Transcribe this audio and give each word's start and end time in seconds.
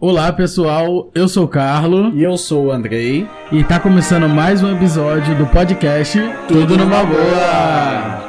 Olá 0.00 0.32
pessoal, 0.32 1.10
eu 1.12 1.28
sou 1.28 1.46
o 1.46 1.48
Carlo 1.48 2.16
E 2.16 2.22
eu 2.22 2.38
sou 2.38 2.66
o 2.66 2.70
Andrei. 2.70 3.26
e 3.50 3.64
tá 3.64 3.80
começando 3.80 4.28
mais 4.28 4.62
um 4.62 4.72
episódio 4.76 5.36
do 5.36 5.44
podcast 5.48 6.16
Tudo 6.46 6.76
numa 6.76 7.04
boa. 7.04 8.28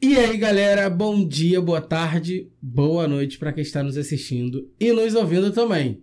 E 0.00 0.16
aí 0.16 0.38
galera, 0.38 0.88
bom 0.88 1.22
dia, 1.22 1.60
boa 1.60 1.82
tarde, 1.82 2.50
boa 2.62 3.06
noite 3.06 3.38
pra 3.38 3.52
quem 3.52 3.62
está 3.62 3.82
nos 3.82 3.98
assistindo 3.98 4.66
e 4.80 4.90
nos 4.90 5.14
ouvindo 5.14 5.52
também. 5.52 6.02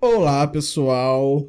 Olá, 0.00 0.46
pessoal. 0.48 1.46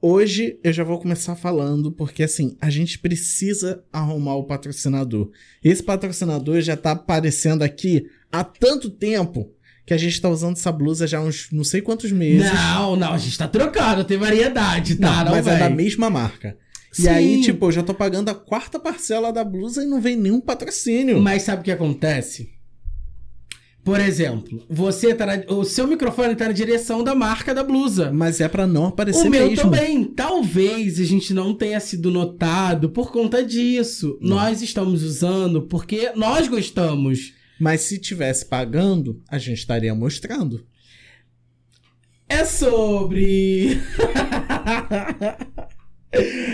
Hoje 0.00 0.58
eu 0.64 0.72
já 0.72 0.82
vou 0.82 0.98
começar 0.98 1.36
falando 1.36 1.92
porque 1.92 2.22
assim, 2.22 2.56
a 2.60 2.70
gente 2.70 2.98
precisa 2.98 3.84
arrumar 3.92 4.34
o 4.36 4.44
patrocinador. 4.44 5.30
Esse 5.62 5.82
patrocinador 5.82 6.60
já 6.62 6.76
tá 6.76 6.92
aparecendo 6.92 7.62
aqui 7.62 8.06
há 8.32 8.42
tanto 8.42 8.88
tempo 8.90 9.50
que 9.84 9.92
a 9.92 9.98
gente 9.98 10.20
tá 10.20 10.28
usando 10.28 10.56
essa 10.56 10.72
blusa 10.72 11.06
já 11.06 11.18
há 11.18 11.22
uns 11.22 11.48
não 11.52 11.62
sei 11.64 11.80
quantos 11.82 12.10
meses. 12.10 12.50
Não, 12.52 12.96
não, 12.96 13.12
a 13.12 13.18
gente 13.18 13.36
tá 13.36 13.46
trocando, 13.46 14.04
tem 14.04 14.16
variedade, 14.16 14.96
tá? 14.96 15.24
Não, 15.24 15.32
mas 15.32 15.46
é 15.46 15.58
da 15.58 15.68
mesma 15.70 16.08
marca. 16.08 16.56
Sim. 16.92 17.04
E 17.04 17.08
aí, 17.08 17.40
tipo, 17.42 17.66
eu 17.66 17.72
já 17.72 17.82
tô 17.82 17.92
pagando 17.94 18.28
a 18.28 18.34
quarta 18.34 18.78
parcela 18.78 19.32
da 19.32 19.42
blusa 19.42 19.82
e 19.82 19.86
não 19.86 20.00
vem 20.00 20.16
nenhum 20.16 20.40
patrocínio. 20.40 21.20
Mas 21.20 21.42
sabe 21.42 21.62
o 21.62 21.64
que 21.64 21.70
acontece? 21.70 22.50
Por 23.84 23.98
exemplo, 23.98 24.62
você 24.70 25.12
tá 25.12 25.26
na- 25.26 25.42
o 25.52 25.64
seu 25.64 25.88
microfone 25.88 26.36
tá 26.36 26.46
na 26.46 26.52
direção 26.52 27.02
da 27.02 27.16
marca 27.16 27.52
da 27.52 27.64
blusa. 27.64 28.12
Mas 28.12 28.40
é 28.40 28.46
pra 28.46 28.64
não 28.64 28.86
aparecer 28.86 29.26
O 29.26 29.30
meu 29.30 29.48
mesmo. 29.48 29.64
também. 29.64 30.04
Talvez 30.04 31.00
a 31.00 31.04
gente 31.04 31.34
não 31.34 31.52
tenha 31.52 31.80
sido 31.80 32.08
notado 32.08 32.90
por 32.90 33.10
conta 33.10 33.44
disso. 33.44 34.16
Não. 34.20 34.36
Nós 34.36 34.62
estamos 34.62 35.02
usando 35.02 35.62
porque 35.62 36.12
nós 36.14 36.46
gostamos. 36.46 37.32
Mas 37.62 37.82
se 37.82 37.96
tivesse 37.96 38.44
pagando, 38.44 39.22
a 39.28 39.38
gente 39.38 39.58
estaria 39.58 39.94
mostrando. 39.94 40.66
É 42.28 42.44
sobre. 42.44 43.80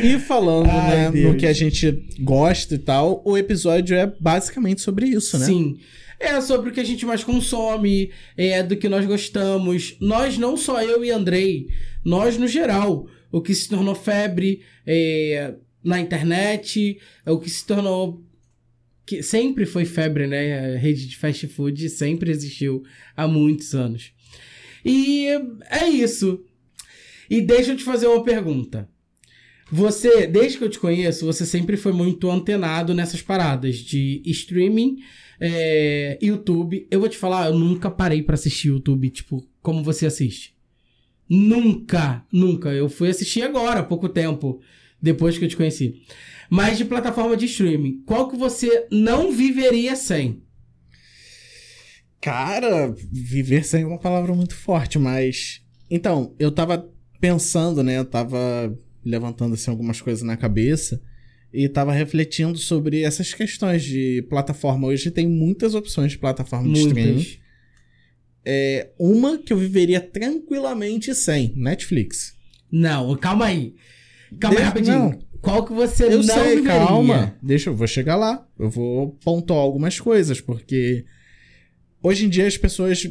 E 0.05 0.21
falando, 0.21 0.71
Ai, 0.71 0.97
né, 0.97 1.11
Deus. 1.11 1.33
no 1.33 1.37
que 1.37 1.45
a 1.45 1.53
gente 1.53 1.91
gosta 2.21 2.77
e 2.77 2.79
tal, 2.79 3.21
o 3.25 3.37
episódio 3.37 3.97
é 3.97 4.07
basicamente 4.07 4.81
sobre 4.81 5.07
isso, 5.07 5.37
né? 5.37 5.47
Sim. 5.47 5.81
É 6.21 6.41
sobre 6.41 6.71
o 6.71 6.73
que 6.73 6.79
a 6.79 6.85
gente 6.85 7.05
mais 7.05 7.25
consome, 7.25 8.13
é 8.37 8.63
do 8.63 8.77
que 8.77 8.89
nós 8.89 9.05
gostamos. 9.05 9.97
Nós, 10.01 10.39
não 10.39 10.57
só 10.57 10.81
eu 10.81 11.05
e 11.05 11.11
Andrei, 11.11 11.67
nós 12.05 12.39
no 12.39 12.47
geral. 12.47 13.09
O 13.33 13.41
que 13.41 13.53
se 13.53 13.69
tornou 13.69 13.97
febre 13.97 14.63
é, 14.87 15.55
na 15.83 15.99
internet, 15.99 17.01
é 17.27 17.31
o 17.33 17.41
que 17.41 17.51
se 17.51 17.67
tornou. 17.67 18.23
Que 19.09 19.23
sempre 19.23 19.65
foi 19.65 19.87
febre, 19.87 20.27
né? 20.27 20.75
A 20.75 20.79
rede 20.79 21.09
de 21.09 21.17
fast 21.17 21.47
food 21.49 21.89
sempre 21.89 22.31
existiu 22.31 22.83
há 23.17 23.27
muitos 23.27 23.75
anos. 23.75 24.13
E 24.85 25.29
é 25.71 25.89
isso. 25.89 26.45
E 27.31 27.41
deixa 27.41 27.73
eu 27.73 27.77
te 27.77 27.85
fazer 27.85 28.07
uma 28.07 28.23
pergunta. 28.23 28.87
Você, 29.73 30.27
desde 30.27 30.59
que 30.59 30.65
eu 30.65 30.69
te 30.69 30.79
conheço, 30.79 31.25
você 31.25 31.47
sempre 31.47 31.79
foi 31.79 31.93
muito 31.93 32.31
antenado 32.31 32.93
nessas 32.93 33.23
paradas 33.23 33.77
de 33.77 34.21
streaming, 34.27 34.99
é, 35.41 36.19
YouTube. 36.21 36.87
Eu 36.91 37.01
vou 37.01 37.09
te 37.09 37.17
falar, 37.17 37.47
eu 37.47 37.59
nunca 37.59 37.91
parei 37.91 38.23
pra 38.23 38.35
assistir 38.35 38.69
YouTube, 38.69 39.09
tipo, 39.09 39.43
como 39.63 39.83
você 39.83 40.05
assiste. 40.05 40.55
Nunca, 41.27 42.27
nunca. 42.31 42.75
Eu 42.75 42.91
fui 42.91 43.09
assistir 43.09 43.41
agora, 43.41 43.81
há 43.81 43.85
pouco 43.85 44.07
tempo, 44.07 44.61
depois 45.01 45.39
que 45.39 45.45
eu 45.45 45.49
te 45.49 45.57
conheci. 45.57 46.03
Mas 46.51 46.79
de 46.79 46.85
plataforma 46.85 47.37
de 47.37 47.47
streaming, 47.47 48.03
qual 48.07 48.29
que 48.29 48.37
você 48.37 48.87
não 48.91 49.33
viveria 49.33 49.95
sem? 49.95 50.43
Cara, 52.21 52.93
viver 53.13 53.65
sem 53.65 53.83
é 53.83 53.87
uma 53.87 53.99
palavra 53.99 54.35
muito 54.35 54.55
forte, 54.55 54.99
mas. 54.99 55.63
Então, 55.91 56.35
eu 56.39 56.51
tava 56.51 56.91
pensando, 57.21 57.83
né? 57.83 57.99
Eu 57.99 58.05
tava 58.05 58.77
levantando 59.05 59.55
assim 59.55 59.71
algumas 59.71 60.01
coisas 60.01 60.23
na 60.23 60.37
cabeça 60.37 61.01
e 61.53 61.69
tava 61.69 61.93
refletindo 61.93 62.59
sobre 62.59 63.03
essas 63.03 63.33
questões 63.33 63.83
de 63.85 64.23
plataforma. 64.29 64.89
Hoje 64.89 65.11
tem 65.11 65.27
muitas 65.27 65.75
opções 65.75 66.13
de 66.13 66.19
plataforma 66.19 66.73
de 66.73 66.81
streaming. 66.81 67.15
Muitas. 67.15 67.39
É, 68.45 68.91
uma 68.99 69.39
que 69.39 69.53
eu 69.53 69.57
viveria 69.57 70.01
tranquilamente 70.01 71.15
sem, 71.15 71.53
Netflix. 71.57 72.35
Não, 72.71 73.17
calma 73.17 73.47
aí. 73.47 73.75
Calma 74.41 74.57
aí 74.57 74.57
Deixa- 74.57 74.65
rapidinho. 74.65 74.99
não. 74.99 75.19
Qual 75.41 75.65
que 75.65 75.73
você 75.73 76.05
Eu 76.07 76.17
não 76.17 76.23
sei, 76.25 76.57
viveria? 76.57 76.65
calma. 76.87 77.37
Deixa, 77.43 77.71
eu 77.71 77.77
vou 77.77 77.87
chegar 77.87 78.17
lá. 78.17 78.45
Eu 78.59 78.69
vou 78.69 79.11
pontuar 79.25 79.61
algumas 79.61 79.99
coisas, 80.01 80.41
porque 80.41 81.05
hoje 82.03 82.27
em 82.27 82.29
dia 82.29 82.47
as 82.47 82.57
pessoas 82.57 83.09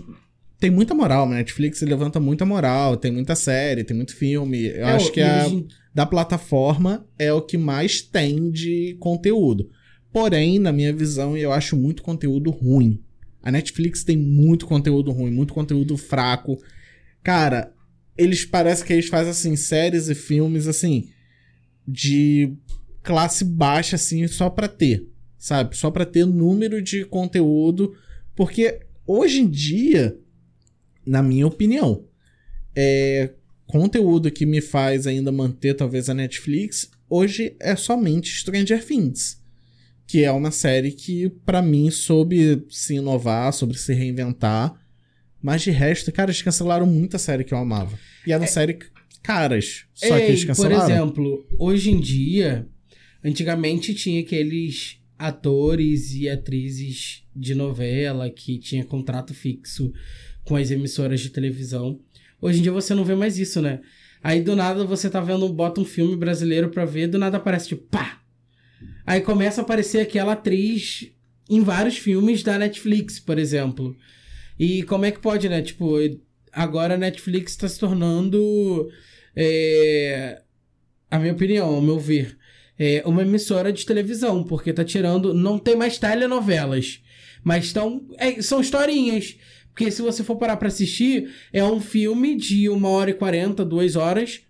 têm 0.60 0.70
muita 0.70 0.94
moral. 0.94 1.26
A 1.26 1.30
Netflix 1.36 1.82
levanta 1.82 2.20
muita 2.20 2.46
moral, 2.46 2.98
tem 2.98 3.12
muita 3.12 3.34
série, 3.36 3.84
tem 3.84 3.96
muito 3.96 4.14
filme. 4.16 4.66
Eu 4.68 4.86
É, 4.88 4.92
acho 4.94 5.12
que 5.12 5.22
a, 5.22 5.48
em- 5.48 5.68
da 5.94 6.06
plataforma 6.06 7.08
é 7.18 7.32
o 7.32 7.42
que 7.42 7.58
mais 7.58 8.02
tem 8.02 8.52
de 8.52 8.98
conteúdo. 9.00 9.70
Porém, 10.12 10.60
na 10.60 10.72
minha 10.74 10.92
visão, 10.94 11.38
eu 11.38 11.52
acho 11.54 11.78
muito 11.78 12.04
conteúdo 12.04 12.50
ruim. 12.52 13.02
A 13.42 13.52
Netflix 13.52 14.04
tem 14.04 14.18
muito 14.18 14.66
conteúdo 14.66 15.12
ruim, 15.12 15.32
muito 15.32 15.54
conteúdo 15.54 15.96
fraco. 15.96 16.58
Cara, 17.24 17.72
eles 18.18 18.46
parecem 18.46 18.86
que 18.86 18.94
eles 18.94 19.08
fazem 19.08 19.32
assim 19.32 19.56
séries 19.56 20.10
e 20.10 20.16
filmes 20.16 20.68
assim 20.68 21.10
de 21.88 22.54
classe 23.04 23.46
baixa 23.46 23.96
assim 23.96 24.28
só 24.28 24.50
pra 24.50 24.68
ter, 24.68 25.08
sabe? 25.38 25.78
Só 25.78 25.90
pra 25.90 26.06
ter 26.06 26.26
número 26.26 26.82
de 26.82 27.06
conteúdo, 27.06 27.96
porque 28.36 28.82
hoje 29.06 29.40
em 29.40 29.50
dia, 29.50 30.18
na 31.06 31.24
minha 31.24 31.48
opinião, 31.48 32.04
é 32.76 33.34
conteúdo 33.66 34.32
que 34.32 34.46
me 34.46 34.62
faz 34.62 35.08
ainda 35.08 35.32
manter 35.32 35.74
talvez 35.74 36.10
a 36.10 36.14
Netflix, 36.14 36.90
hoje 37.10 37.56
é 37.60 37.76
somente 37.76 38.30
Stranger 38.30 38.86
Things, 38.86 39.42
que 40.06 40.24
é 40.24 40.32
uma 40.32 40.52
série 40.52 40.92
que 40.92 41.30
pra 41.46 41.62
mim 41.62 41.90
soube 41.92 42.66
se 42.70 42.96
inovar, 42.96 43.54
sobre 43.54 43.78
se 43.78 43.94
reinventar, 43.94 44.74
mas 45.42 45.62
de 45.62 45.72
resto, 45.72 46.12
cara, 46.12 46.32
eles 46.32 46.42
cancelaram 46.42 46.86
muita 46.86 47.18
série 47.18 47.44
que 47.44 47.54
eu 47.54 47.58
amava. 47.58 47.98
E 48.26 48.32
era 48.32 48.46
série 48.48 48.80
caras, 49.24 49.86
só 49.94 50.16
que 50.16 50.22
Ei, 50.22 50.28
eles 50.30 50.42
por 50.42 50.48
cancelaram. 50.48 50.84
exemplo, 50.84 51.48
hoje 51.60 51.92
em 51.92 52.00
dia, 52.00 52.68
antigamente 53.24 53.94
tinha 53.94 54.22
aqueles 54.22 55.00
atores 55.18 56.14
e 56.14 56.30
atrizes 56.30 57.24
de 57.36 57.54
novela 57.56 58.30
que 58.30 58.58
tinha 58.58 58.86
contrato 58.86 59.34
fixo 59.34 59.92
com 60.44 60.56
as 60.56 60.72
emissoras 60.72 61.20
de 61.20 61.30
televisão. 61.30 62.00
Hoje 62.42 62.60
em 62.60 62.62
dia 62.62 62.72
você 62.72 62.94
não 62.94 63.04
vê 63.04 63.16
mais 63.16 63.38
isso, 63.38 63.62
né? 63.62 63.82
Aí 64.24 64.42
do 64.42 64.56
nada 64.56 64.86
você 64.86 65.10
tá 65.10 65.20
vendo, 65.20 65.48
bota 65.50 65.82
um 65.82 65.86
filme 65.86 66.16
brasileiro 66.16 66.70
pra 66.70 66.86
ver, 66.86 67.08
do 67.08 67.18
nada 67.18 67.38
aparece 67.38 67.70
tipo, 67.70 67.84
pá! 67.84 68.22
Aí 69.06 69.22
começa 69.22 69.62
a 69.62 69.64
aparecer 69.64 70.00
aquela 70.00 70.34
atriz 70.34 71.12
em 71.50 71.62
vários 71.62 71.98
filmes 71.98 72.44
da 72.44 72.58
Netflix, 72.58 73.20
por 73.20 73.38
exemplo. 73.38 73.96
E 74.60 74.84
como 74.84 75.06
é 75.06 75.12
que 75.12 75.20
pode, 75.20 75.48
né? 75.48 75.62
Tipo, 75.62 75.96
agora 76.52 76.96
a 76.96 76.98
Netflix 76.98 77.56
tá 77.56 77.68
se 77.68 77.80
tornando 77.80 78.90
é, 79.36 80.42
a 81.12 81.20
minha 81.20 81.34
opinião, 81.34 81.76
ao 81.76 81.82
meu 81.82 82.00
ver, 82.00 82.38
é 82.78 83.04
uma 83.06 83.22
emissora 83.22 83.72
de 83.72 83.86
televisão, 83.86 84.44
porque 84.44 84.74
tá 84.74 84.84
tirando. 84.84 85.34
Não 85.34 85.58
tem 85.58 85.76
mais 85.76 85.98
telenovelas, 85.98 87.02
mas 87.44 87.72
tão, 87.72 88.08
é, 88.18 88.42
são 88.42 88.62
historinhas. 88.62 89.38
Porque 89.70 89.92
se 89.92 90.02
você 90.02 90.24
for 90.24 90.38
parar 90.38 90.58
pra 90.58 90.70
assistir, 90.70 91.32
é 91.54 91.64
um 91.64 91.80
filme 91.80 92.36
de 92.36 92.68
uma 92.68 92.90
hora 92.90 93.12
e 93.12 93.14
quarenta, 93.14 93.64
duas 93.64 93.96
horas, 93.96 94.42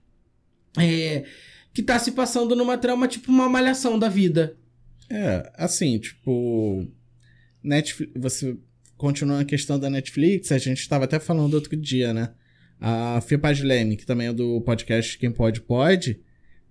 é, 0.79 1.25
que 1.73 1.83
tá 1.83 1.99
se 1.99 2.13
passando 2.13 2.55
numa 2.55 2.77
trama 2.77 3.09
tipo 3.09 3.29
uma 3.29 3.49
malhação 3.49 3.99
da 3.99 4.07
vida. 4.07 4.57
É, 5.09 5.51
assim, 5.55 5.99
tipo. 5.99 6.87
Netflix, 7.61 8.13
você 8.15 8.57
continua 8.97 9.41
a 9.41 9.45
questão 9.45 9.79
da 9.79 9.89
Netflix, 9.89 10.51
a 10.51 10.57
gente 10.57 10.79
estava 10.79 11.05
até 11.05 11.19
falando 11.19 11.53
outro 11.53 11.75
dia, 11.75 12.13
né? 12.13 12.31
A 12.79 13.21
Fia 13.21 13.39
Paz 13.39 13.61
Leme, 13.61 13.97
que 13.97 14.05
também 14.05 14.27
é 14.27 14.33
do 14.33 14.61
podcast 14.61 15.17
Quem 15.17 15.31
Pode 15.31 15.61
Pode, 15.61 16.19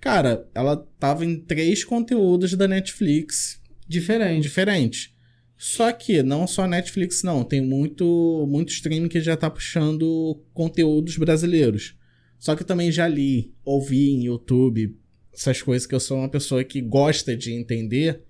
cara, 0.00 0.48
ela 0.54 0.76
tava 0.98 1.24
em 1.24 1.36
três 1.36 1.84
conteúdos 1.84 2.54
da 2.54 2.68
Netflix 2.68 3.60
Diferente. 3.88 4.42
diferentes. 4.42 5.14
Só 5.56 5.90
que 5.90 6.22
não 6.22 6.46
só 6.46 6.66
Netflix, 6.66 7.22
não. 7.22 7.42
Tem 7.42 7.60
muito, 7.60 8.46
muito 8.48 8.72
streaming 8.72 9.08
que 9.08 9.20
já 9.20 9.36
tá 9.36 9.48
puxando 9.48 10.42
conteúdos 10.52 11.16
brasileiros. 11.16 11.96
Só 12.38 12.54
que 12.54 12.62
eu 12.62 12.66
também 12.66 12.92
já 12.92 13.08
li, 13.08 13.54
ouvi 13.64 14.10
em 14.10 14.26
YouTube 14.26 14.94
essas 15.32 15.62
coisas 15.62 15.86
que 15.86 15.94
eu 15.94 16.00
sou 16.00 16.18
uma 16.18 16.28
pessoa 16.28 16.64
que 16.64 16.80
gosta 16.80 17.36
de 17.36 17.52
entender 17.52 18.22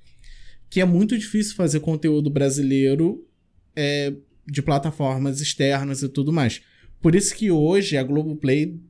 que 0.69 0.81
é 0.81 0.85
muito 0.85 1.17
difícil 1.17 1.55
fazer 1.55 1.81
conteúdo 1.81 2.29
brasileiro 2.29 3.26
é, 3.77 4.13
de 4.47 4.63
plataformas 4.63 5.41
externas 5.41 6.03
e 6.03 6.09
tudo 6.09 6.33
mais. 6.33 6.63
Por 7.01 7.15
isso 7.15 7.35
que 7.35 7.51
hoje 7.51 7.97
a 7.97 8.03
Globoplay, 8.03 8.81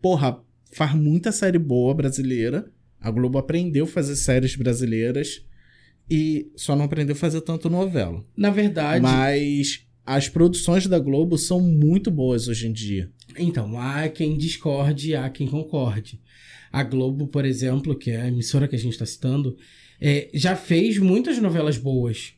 porra, 0.00 0.38
faz 0.72 0.94
muita 0.94 1.32
série 1.32 1.58
boa 1.58 1.94
brasileira. 1.94 2.70
A 3.00 3.10
Globo 3.10 3.38
aprendeu 3.38 3.84
a 3.84 3.88
fazer 3.88 4.16
séries 4.16 4.54
brasileiras 4.54 5.44
e 6.10 6.50
só 6.54 6.76
não 6.76 6.84
aprendeu 6.84 7.14
a 7.14 7.18
fazer 7.18 7.40
tanto 7.40 7.70
novela. 7.70 8.24
Na 8.36 8.50
verdade, 8.50 9.00
Mas 9.00 9.86
as 10.04 10.28
produções 10.28 10.86
da 10.86 10.98
Globo 10.98 11.38
são 11.38 11.60
muito 11.60 12.10
boas 12.10 12.46
hoje 12.46 12.68
em 12.68 12.72
dia. 12.72 13.10
Então, 13.38 13.78
há 13.78 14.08
quem 14.08 14.36
discorde, 14.36 15.14
há 15.14 15.30
quem 15.30 15.46
concorde. 15.46 16.20
A 16.70 16.82
Globo, 16.82 17.26
por 17.26 17.44
exemplo, 17.44 17.96
que 17.96 18.10
é 18.10 18.20
a 18.20 18.28
emissora 18.28 18.68
que 18.68 18.76
a 18.76 18.78
gente 18.78 18.92
está 18.92 19.06
citando, 19.06 19.56
é, 20.00 20.28
já 20.34 20.54
fez 20.56 20.98
muitas 20.98 21.38
novelas 21.38 21.78
boas. 21.78 22.34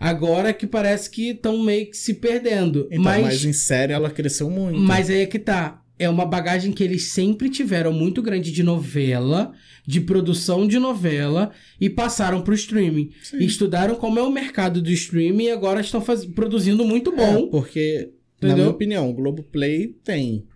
Agora 0.00 0.54
que 0.54 0.66
parece 0.66 1.10
que 1.10 1.28
estão 1.28 1.62
meio 1.62 1.90
que 1.90 1.96
se 1.96 2.14
perdendo. 2.14 2.88
Então, 2.90 3.04
mas, 3.04 3.22
mas 3.22 3.44
em 3.44 3.52
série 3.52 3.92
ela 3.92 4.08
cresceu 4.08 4.48
muito. 4.48 4.80
mas 4.80 5.10
aí 5.10 5.20
é 5.20 5.26
que 5.26 5.38
tá. 5.38 5.84
É 5.98 6.08
uma 6.08 6.24
bagagem 6.24 6.72
que 6.72 6.82
eles 6.82 7.08
sempre 7.08 7.50
tiveram 7.50 7.92
muito 7.92 8.22
grande 8.22 8.50
de 8.50 8.62
novela, 8.62 9.52
de 9.86 10.00
produção 10.00 10.66
de 10.66 10.78
novela, 10.78 11.50
e 11.78 11.90
passaram 11.90 12.40
pro 12.40 12.54
streaming. 12.54 13.10
Sim. 13.22 13.44
Estudaram 13.44 13.94
como 13.94 14.18
é 14.18 14.22
o 14.22 14.30
mercado 14.30 14.80
do 14.80 14.90
streaming 14.90 15.44
e 15.44 15.50
agora 15.50 15.82
estão 15.82 16.00
faz... 16.00 16.24
produzindo 16.24 16.86
muito 16.86 17.14
bom. 17.14 17.44
É, 17.44 17.50
porque, 17.50 18.14
na 18.40 18.48
Entendeu? 18.48 18.56
minha 18.56 18.70
opinião, 18.70 19.10
o 19.10 19.12
Globoplay 19.12 19.88
tem. 20.02 20.46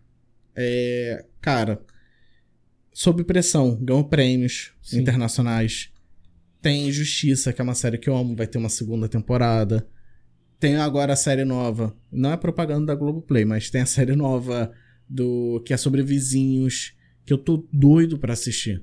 É, 0.56 1.26
cara, 1.42 1.82
sob 2.90 3.22
pressão, 3.24 3.76
ganhou 3.78 4.04
prêmios 4.04 4.72
Sim. 4.80 5.00
internacionais. 5.00 5.90
Tem 6.64 6.90
Justiça, 6.90 7.52
que 7.52 7.60
é 7.60 7.64
uma 7.64 7.74
série 7.74 7.98
que 7.98 8.08
eu 8.08 8.16
amo, 8.16 8.34
vai 8.34 8.46
ter 8.46 8.56
uma 8.56 8.70
segunda 8.70 9.06
temporada. 9.06 9.86
Tem 10.58 10.76
agora 10.76 11.12
a 11.12 11.16
série 11.16 11.44
nova. 11.44 11.94
Não 12.10 12.32
é 12.32 12.38
propaganda 12.38 12.86
da 12.86 12.94
Globoplay, 12.94 13.44
mas 13.44 13.68
tem 13.68 13.82
a 13.82 13.86
série 13.86 14.16
nova 14.16 14.72
do 15.06 15.62
que 15.66 15.74
é 15.74 15.76
sobre 15.76 16.02
vizinhos, 16.02 16.94
que 17.26 17.34
eu 17.34 17.36
tô 17.36 17.68
doido 17.70 18.18
pra 18.18 18.32
assistir. 18.32 18.82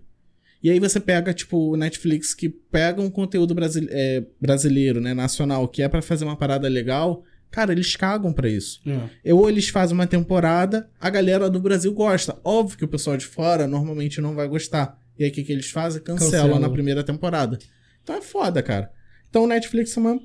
E 0.62 0.69
aí 0.69 0.80
você 0.80 1.00
pega, 1.00 1.33
tipo, 1.33 1.72
o 1.72 1.75
Netflix 1.75 2.36
que 2.36 2.48
pega 2.48 3.01
um 3.01 3.10
conteúdo 3.10 3.56
brasile- 3.56 3.89
é, 3.89 4.24
brasileiro, 4.39 5.01
né, 5.01 5.16
nacional, 5.16 5.68
que 5.68 5.81
é 5.81 5.89
pra 5.89 6.04
fazer 6.04 6.24
uma 6.24 6.38
parada 6.38 6.68
legal, 6.68 7.24
cara, 7.50 7.72
eles 7.72 7.95
cagam 7.95 8.31
pra 8.31 8.48
isso. 8.48 8.80
É. 9.25 9.34
Ou 9.34 9.50
eles 9.50 9.69
fazem 9.69 9.95
uma 9.95 10.06
temporada, 10.06 10.88
a 11.00 11.10
galera 11.10 11.50
do 11.50 11.60
Brasil 11.60 11.92
gosta. 11.95 12.38
Óbvio 12.44 12.77
que 12.77 12.86
o 12.86 12.88
pessoal 12.88 13.18
de 13.18 13.25
fora 13.25 13.66
normalmente 13.66 14.22
não 14.22 14.36
vai 14.36 14.48
gostar. 14.48 15.00
E 15.22 15.24
aí 15.24 15.30
o 15.30 15.34
que, 15.34 15.44
que 15.44 15.52
eles 15.52 15.70
fazem? 15.70 16.02
Cancelam 16.02 16.32
Cancelam. 16.32 16.60
na 16.60 16.68
primeira 16.68 17.04
temporada. 17.04 17.60
Então 18.02 18.16
é 18.16 18.22
foda, 18.22 18.64
cara. 18.64 18.92
Então 19.30 19.44
o 19.44 19.48
Netflix 19.48 19.96
é 19.96 20.00
uma 20.00 20.20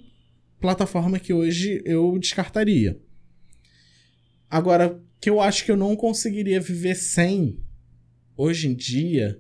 plataforma 0.59 1.19
que 1.19 1.35
hoje 1.35 1.83
eu 1.85 2.19
descartaria. 2.19 2.99
Agora, 4.49 4.99
que 5.21 5.29
eu 5.29 5.39
acho 5.39 5.67
que 5.67 5.71
eu 5.71 5.77
não 5.77 5.95
conseguiria 5.95 6.63
viver 6.63 6.95
sem, 6.95 7.61
hoje 8.35 8.69
em 8.69 8.75
dia, 8.75 9.39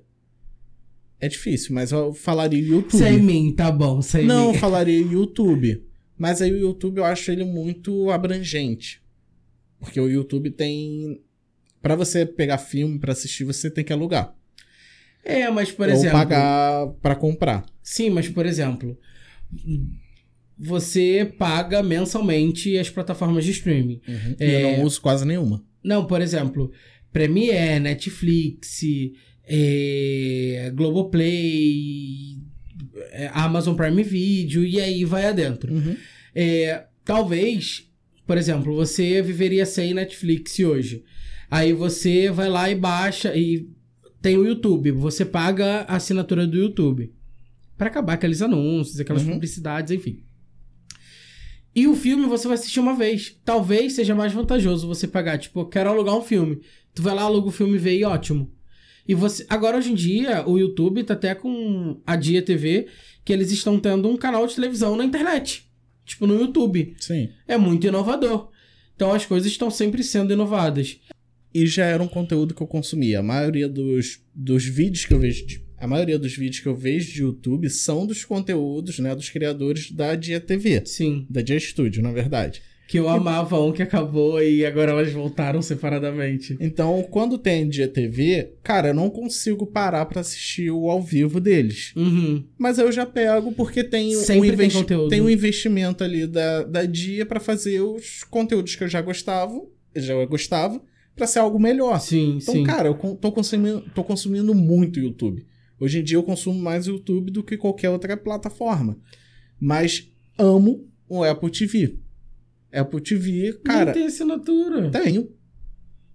é 1.18 1.26
difícil, 1.26 1.74
mas 1.74 1.90
eu 1.90 2.12
falaria 2.12 2.60
YouTube. 2.60 2.98
Sem 3.02 3.18
mim, 3.18 3.50
tá 3.56 3.72
bom, 3.72 4.02
sem 4.02 4.26
Não, 4.26 4.48
eu 4.48 4.52
mim. 4.52 4.58
falaria 4.58 5.00
YouTube. 5.00 5.82
Mas 6.18 6.42
aí 6.42 6.52
o 6.52 6.58
YouTube 6.58 6.98
eu 6.98 7.04
acho 7.06 7.30
ele 7.30 7.44
muito 7.44 8.10
abrangente. 8.10 9.02
Porque 9.80 9.98
o 9.98 10.06
YouTube 10.06 10.50
tem. 10.50 11.22
Pra 11.80 11.96
você 11.96 12.26
pegar 12.26 12.58
filme 12.58 12.98
pra 12.98 13.12
assistir, 13.12 13.44
você 13.44 13.70
tem 13.70 13.82
que 13.82 13.92
alugar. 13.92 14.35
É, 15.28 15.50
mas 15.50 15.72
por 15.72 15.88
ou 15.88 15.92
exemplo. 15.94 16.18
pagar 16.18 16.86
pra 17.02 17.14
comprar. 17.16 17.64
Sim, 17.82 18.10
mas 18.10 18.28
por 18.28 18.46
exemplo, 18.46 18.96
você 20.58 21.30
paga 21.38 21.82
mensalmente 21.82 22.78
as 22.78 22.88
plataformas 22.88 23.44
de 23.44 23.50
streaming. 23.50 24.00
E 24.40 24.44
É. 24.44 24.62
eu 24.74 24.78
não 24.78 24.84
uso 24.84 25.00
quase 25.00 25.26
nenhuma. 25.26 25.62
Não, 25.82 26.06
por 26.06 26.20
exemplo, 26.20 26.70
Premiere, 27.12 27.80
Netflix, 27.80 28.80
é, 29.46 30.70
Globoplay, 30.74 32.38
é, 33.12 33.30
Amazon 33.32 33.74
Prime 33.74 34.02
Video 34.02 34.64
e 34.64 34.80
aí 34.80 35.04
vai 35.04 35.26
adentro. 35.26 35.72
É, 36.34 36.84
talvez, 37.04 37.84
por 38.26 38.36
exemplo, 38.38 38.74
você 38.74 39.20
viveria 39.22 39.66
sem 39.66 39.92
Netflix 39.94 40.58
hoje. 40.60 41.04
Aí 41.50 41.72
você 41.72 42.30
vai 42.30 42.48
lá 42.48 42.70
e 42.70 42.74
baixa 42.74 43.34
e 43.36 43.68
tem 44.20 44.36
o 44.36 44.46
YouTube. 44.46 44.90
Você 44.92 45.24
paga 45.24 45.82
a 45.88 45.96
assinatura 45.96 46.46
do 46.46 46.56
YouTube. 46.56 47.12
Pra 47.76 47.88
acabar 47.88 48.14
aqueles 48.14 48.40
anúncios, 48.42 48.98
aquelas 48.98 49.22
Uhum. 49.22 49.32
publicidades, 49.34 49.90
enfim. 49.92 50.22
E 51.74 51.86
o 51.86 51.94
filme 51.94 52.26
você 52.26 52.48
vai 52.48 52.54
assistir 52.56 52.80
uma 52.80 52.94
vez. 52.94 53.38
Talvez 53.44 53.92
seja 53.92 54.14
mais 54.14 54.32
vantajoso 54.32 54.86
você 54.88 55.06
pagar, 55.06 55.38
tipo, 55.38 55.60
eu 55.60 55.66
quero 55.66 55.90
alugar 55.90 56.16
um 56.16 56.22
filme. 56.22 56.60
Tu 56.94 57.02
vai 57.02 57.14
lá, 57.14 57.22
aluga 57.22 57.48
o 57.48 57.52
filme 57.52 57.74
e 57.74 57.78
vê 57.78 57.98
e 57.98 58.04
ótimo. 58.04 58.50
E 59.06 59.14
você. 59.14 59.44
Agora, 59.48 59.76
hoje 59.76 59.92
em 59.92 59.94
dia, 59.94 60.42
o 60.48 60.58
YouTube 60.58 61.04
tá 61.04 61.12
até 61.14 61.34
com 61.34 62.00
a 62.06 62.16
Dia 62.16 62.40
TV, 62.42 62.88
que 63.24 63.32
eles 63.32 63.52
estão 63.52 63.78
tendo 63.78 64.08
um 64.08 64.16
canal 64.16 64.46
de 64.46 64.54
televisão 64.54 64.96
na 64.96 65.04
internet. 65.04 65.70
Tipo, 66.04 66.26
no 66.26 66.40
YouTube. 66.40 66.94
Sim. 66.98 67.28
É 67.46 67.58
muito 67.58 67.86
inovador. 67.86 68.48
Então 68.94 69.12
as 69.12 69.26
coisas 69.26 69.52
estão 69.52 69.70
sempre 69.70 70.02
sendo 70.02 70.32
inovadas. 70.32 70.98
E 71.62 71.66
já 71.66 71.84
era 71.86 72.02
um 72.02 72.08
conteúdo 72.08 72.54
que 72.54 72.62
eu 72.62 72.66
consumia. 72.66 73.20
A 73.20 73.22
maioria 73.22 73.68
dos, 73.68 74.20
dos 74.34 74.64
vídeos 74.64 75.04
que 75.04 75.14
eu 75.14 75.18
vejo. 75.18 75.46
de- 75.46 75.64
a 75.78 75.86
maioria 75.86 76.18
dos 76.18 76.34
vídeos 76.34 76.60
que 76.60 76.66
eu 76.68 76.74
vejo 76.74 77.12
de 77.12 77.20
YouTube 77.22 77.68
são 77.68 78.06
dos 78.06 78.24
conteúdos, 78.24 78.98
né? 78.98 79.14
Dos 79.14 79.28
criadores 79.28 79.90
da 79.90 80.14
Dia 80.14 80.40
TV. 80.40 80.82
Sim. 80.86 81.26
Da 81.28 81.42
Dia 81.42 81.58
Studio, 81.60 82.02
na 82.02 82.12
verdade. 82.12 82.62
Que 82.88 82.98
eu 83.00 83.08
amava 83.08 83.60
um 83.60 83.72
que 83.72 83.82
acabou 83.82 84.40
e 84.40 84.64
agora 84.64 84.92
elas 84.92 85.12
voltaram 85.12 85.60
separadamente. 85.60 86.56
Então, 86.60 87.02
quando 87.10 87.36
tem 87.36 87.68
Dia 87.68 87.88
TV, 87.88 88.52
cara, 88.62 88.88
eu 88.88 88.94
não 88.94 89.10
consigo 89.10 89.66
parar 89.66 90.06
pra 90.06 90.20
assistir 90.20 90.70
o 90.70 90.88
ao 90.88 91.02
vivo 91.02 91.40
deles. 91.40 91.92
Uhum. 91.96 92.44
Mas 92.56 92.78
eu 92.78 92.90
já 92.92 93.04
pego 93.04 93.50
porque 93.52 93.82
tem, 93.82 94.16
um, 94.16 94.20
Sempre 94.20 94.42
tem 94.50 94.54
investi- 94.54 94.78
conteúdo. 94.78 95.08
tem 95.08 95.20
um 95.20 95.28
investimento 95.30 96.04
ali 96.04 96.26
da, 96.26 96.62
da 96.62 96.84
Dia 96.84 97.26
pra 97.26 97.40
fazer 97.40 97.80
os 97.80 98.22
conteúdos 98.24 98.76
que 98.76 98.84
eu 98.84 98.88
já 98.88 99.02
gostava, 99.02 99.60
já 99.94 100.24
gostava, 100.24 100.80
pra 101.16 101.26
ser 101.26 101.38
algo 101.40 101.58
melhor. 101.58 101.98
Sim, 102.00 102.38
Então, 102.40 102.54
sim. 102.54 102.62
cara, 102.64 102.88
eu 102.88 102.94
tô 103.16 103.32
consumindo, 103.32 103.80
tô 103.94 104.04
consumindo 104.04 104.54
muito 104.54 105.00
YouTube. 105.00 105.44
Hoje 105.80 105.98
em 105.98 106.04
dia 106.04 106.16
eu 106.16 106.22
consumo 106.22 106.60
mais 106.60 106.86
YouTube 106.86 107.30
do 107.30 107.42
que 107.42 107.56
qualquer 107.56 107.90
outra 107.90 108.16
plataforma. 108.16 108.98
Mas 109.58 110.08
amo 110.38 110.86
o 111.08 111.24
Apple 111.24 111.50
TV. 111.50 111.98
Apple 112.72 113.00
TV, 113.00 113.52
Não 113.52 113.60
cara, 113.62 113.92
tem 113.92 114.06
assinatura. 114.06 114.90
tenho. 114.90 115.30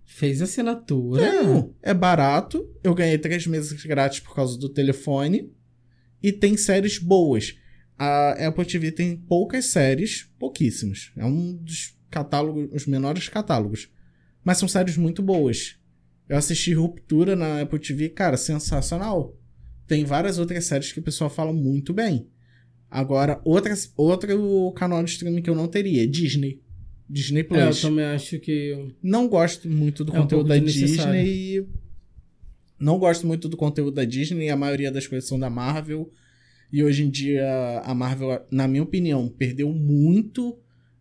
Fez 0.05 0.41
assinatura. 0.41 1.21
Tenho. 1.31 1.73
É 1.81 1.93
barato. 1.93 2.67
Eu 2.83 2.93
ganhei 2.93 3.17
três 3.17 3.47
meses 3.47 3.83
grátis 3.85 4.19
por 4.19 4.35
causa 4.35 4.57
do 4.59 4.69
telefone. 4.69 5.51
E 6.21 6.31
tem 6.31 6.55
séries 6.57 6.97
boas. 6.99 7.55
A 7.97 8.47
Apple 8.47 8.65
TV 8.65 8.91
tem 8.91 9.15
poucas 9.15 9.65
séries, 9.65 10.29
pouquíssimas. 10.37 11.11
É 11.15 11.23
um 11.25 11.53
dos 11.55 11.95
catálogos, 12.09 12.69
os 12.73 12.85
menores 12.85 13.29
catálogos. 13.29 13.89
Mas 14.43 14.57
são 14.57 14.67
séries 14.67 14.97
muito 14.97 15.21
boas. 15.21 15.77
Eu 16.27 16.37
assisti 16.37 16.73
Ruptura 16.73 17.35
na 17.35 17.61
Apple 17.61 17.79
TV, 17.79 18.09
cara, 18.09 18.37
sensacional. 18.37 19.37
Tem 19.85 20.05
várias 20.05 20.39
outras 20.39 20.65
séries 20.65 20.91
que 20.91 20.99
o 20.99 21.03
pessoal 21.03 21.29
fala 21.29 21.51
muito 21.51 21.93
bem. 21.93 22.27
Agora, 22.89 23.41
outras, 23.43 23.91
outro 23.95 24.73
canal 24.75 25.03
de 25.03 25.11
streaming 25.11 25.41
que 25.41 25.49
eu 25.49 25.55
não 25.55 25.67
teria, 25.67 26.07
Disney. 26.07 26.61
Disney 27.09 27.43
Plus. 27.43 27.59
É, 27.59 27.67
eu 27.67 27.89
também 27.89 28.05
acho 28.05 28.39
que. 28.39 28.93
Não 29.03 29.27
gosto 29.27 29.69
muito 29.69 30.05
do 30.05 30.15
É 30.15 30.19
um 30.19 30.21
conteúdo 30.21 30.47
pouco 30.47 30.59
da. 30.61 30.71
Disney. 30.71 31.67
Não 32.79 32.97
gosto 32.97 33.27
muito 33.27 33.49
do 33.49 33.57
conteúdo 33.57 33.95
da 33.95 34.05
Disney. 34.05 34.49
A 34.49 34.55
maioria 34.55 34.91
das 34.91 35.05
coisas 35.07 35.27
são 35.27 35.37
da 35.37 35.49
Marvel. 35.49 36.11
E 36.71 36.81
hoje 36.83 37.03
em 37.03 37.09
dia, 37.09 37.81
a 37.83 37.93
Marvel, 37.93 38.45
na 38.49 38.65
minha 38.67 38.81
opinião, 38.81 39.27
perdeu 39.27 39.71
muito 39.73 40.57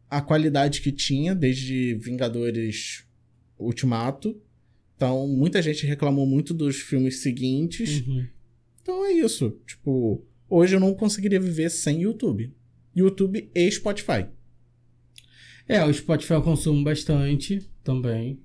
a 0.08 0.20
qualidade 0.20 0.80
que 0.80 0.90
tinha 0.90 1.32
desde 1.32 1.94
Vingadores 1.94 3.04
Ultimato. 3.60 4.40
Então, 4.96 5.26
muita 5.28 5.62
gente 5.62 5.86
reclamou 5.86 6.26
muito 6.26 6.52
dos 6.52 6.76
filmes 6.76 7.20
seguintes. 7.20 8.06
Uhum. 8.06 8.26
Então 8.82 9.04
é 9.04 9.12
isso. 9.12 9.58
Tipo, 9.66 10.24
hoje 10.48 10.76
eu 10.76 10.80
não 10.80 10.94
conseguiria 10.94 11.40
viver 11.40 11.70
sem 11.70 12.02
YouTube. 12.02 12.52
YouTube 12.94 13.50
e 13.54 13.70
Spotify. 13.70 14.26
É, 15.68 15.84
o 15.84 15.94
Spotify 15.94 16.32
eu 16.32 16.42
consumo 16.42 16.82
bastante 16.82 17.70
também. 17.84 18.40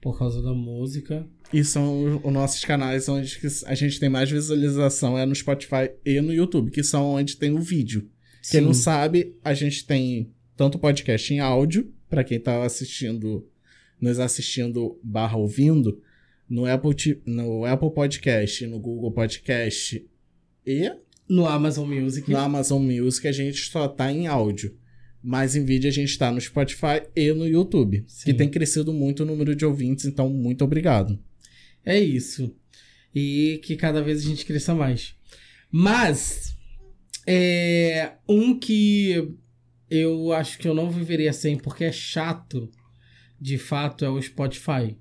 Por 0.00 0.18
causa 0.18 0.40
da 0.40 0.54
música. 0.54 1.28
E 1.52 1.62
são 1.62 2.16
os 2.24 2.32
nossos 2.32 2.64
canais 2.64 3.08
onde 3.08 3.38
a 3.66 3.74
gente 3.74 4.00
tem 4.00 4.08
mais 4.08 4.30
visualização 4.30 5.18
é 5.18 5.26
no 5.26 5.34
Spotify 5.34 5.90
e 6.04 6.20
no 6.20 6.32
YouTube, 6.32 6.70
que 6.70 6.82
são 6.82 7.04
onde 7.10 7.36
tem 7.36 7.50
o 7.50 7.60
vídeo. 7.60 8.08
Quem 8.50 8.60
Sim. 8.60 8.66
não 8.66 8.72
sabe, 8.72 9.36
a 9.44 9.52
gente 9.52 9.86
tem 9.86 10.32
tanto 10.56 10.78
podcast 10.78 11.34
em 11.34 11.40
áudio, 11.40 11.92
para 12.08 12.24
quem 12.24 12.40
tá 12.40 12.64
assistindo, 12.64 13.46
nos 14.00 14.18
assistindo 14.18 14.98
barra 15.02 15.36
ouvindo, 15.36 16.00
no 16.48 16.66
Apple, 16.66 17.20
no 17.26 17.64
Apple 17.64 17.92
Podcast, 17.92 18.66
no 18.66 18.78
Google 18.78 19.12
Podcast 19.12 20.04
e 20.66 20.90
No 21.28 21.46
Amazon 21.46 21.88
Music. 21.88 22.28
no 22.30 22.36
Amazon 22.38 22.82
Music 22.82 23.26
a 23.28 23.32
gente 23.32 23.58
só 23.70 23.86
tá 23.86 24.12
em 24.12 24.26
áudio. 24.26 24.76
Mas 25.22 25.54
em 25.54 25.64
vídeo 25.64 25.88
a 25.88 25.92
gente 25.92 26.16
tá 26.16 26.32
no 26.32 26.40
Spotify 26.40 27.02
e 27.14 27.30
no 27.32 27.46
YouTube, 27.46 28.04
Sim. 28.08 28.24
que 28.24 28.34
tem 28.34 28.48
crescido 28.48 28.92
muito 28.92 29.22
o 29.22 29.26
número 29.26 29.54
de 29.54 29.66
ouvintes, 29.66 30.06
então 30.06 30.30
muito 30.30 30.64
obrigado. 30.64 31.18
É 31.84 31.98
isso. 32.00 32.54
E 33.14 33.60
que 33.62 33.76
cada 33.76 34.02
vez 34.02 34.20
a 34.20 34.28
gente 34.28 34.46
cresça 34.46 34.74
mais. 34.74 35.14
Mas, 35.70 36.56
é, 37.26 38.12
um 38.26 38.58
que 38.58 39.34
eu 39.90 40.32
acho 40.32 40.58
que 40.58 40.66
eu 40.66 40.74
não 40.74 40.90
viveria 40.90 41.32
sem, 41.34 41.58
porque 41.58 41.84
é 41.84 41.92
chato, 41.92 42.70
de 43.40 43.56
fato, 43.58 44.04
é 44.04 44.08
o 44.08 44.20
Spotify. 44.20 44.96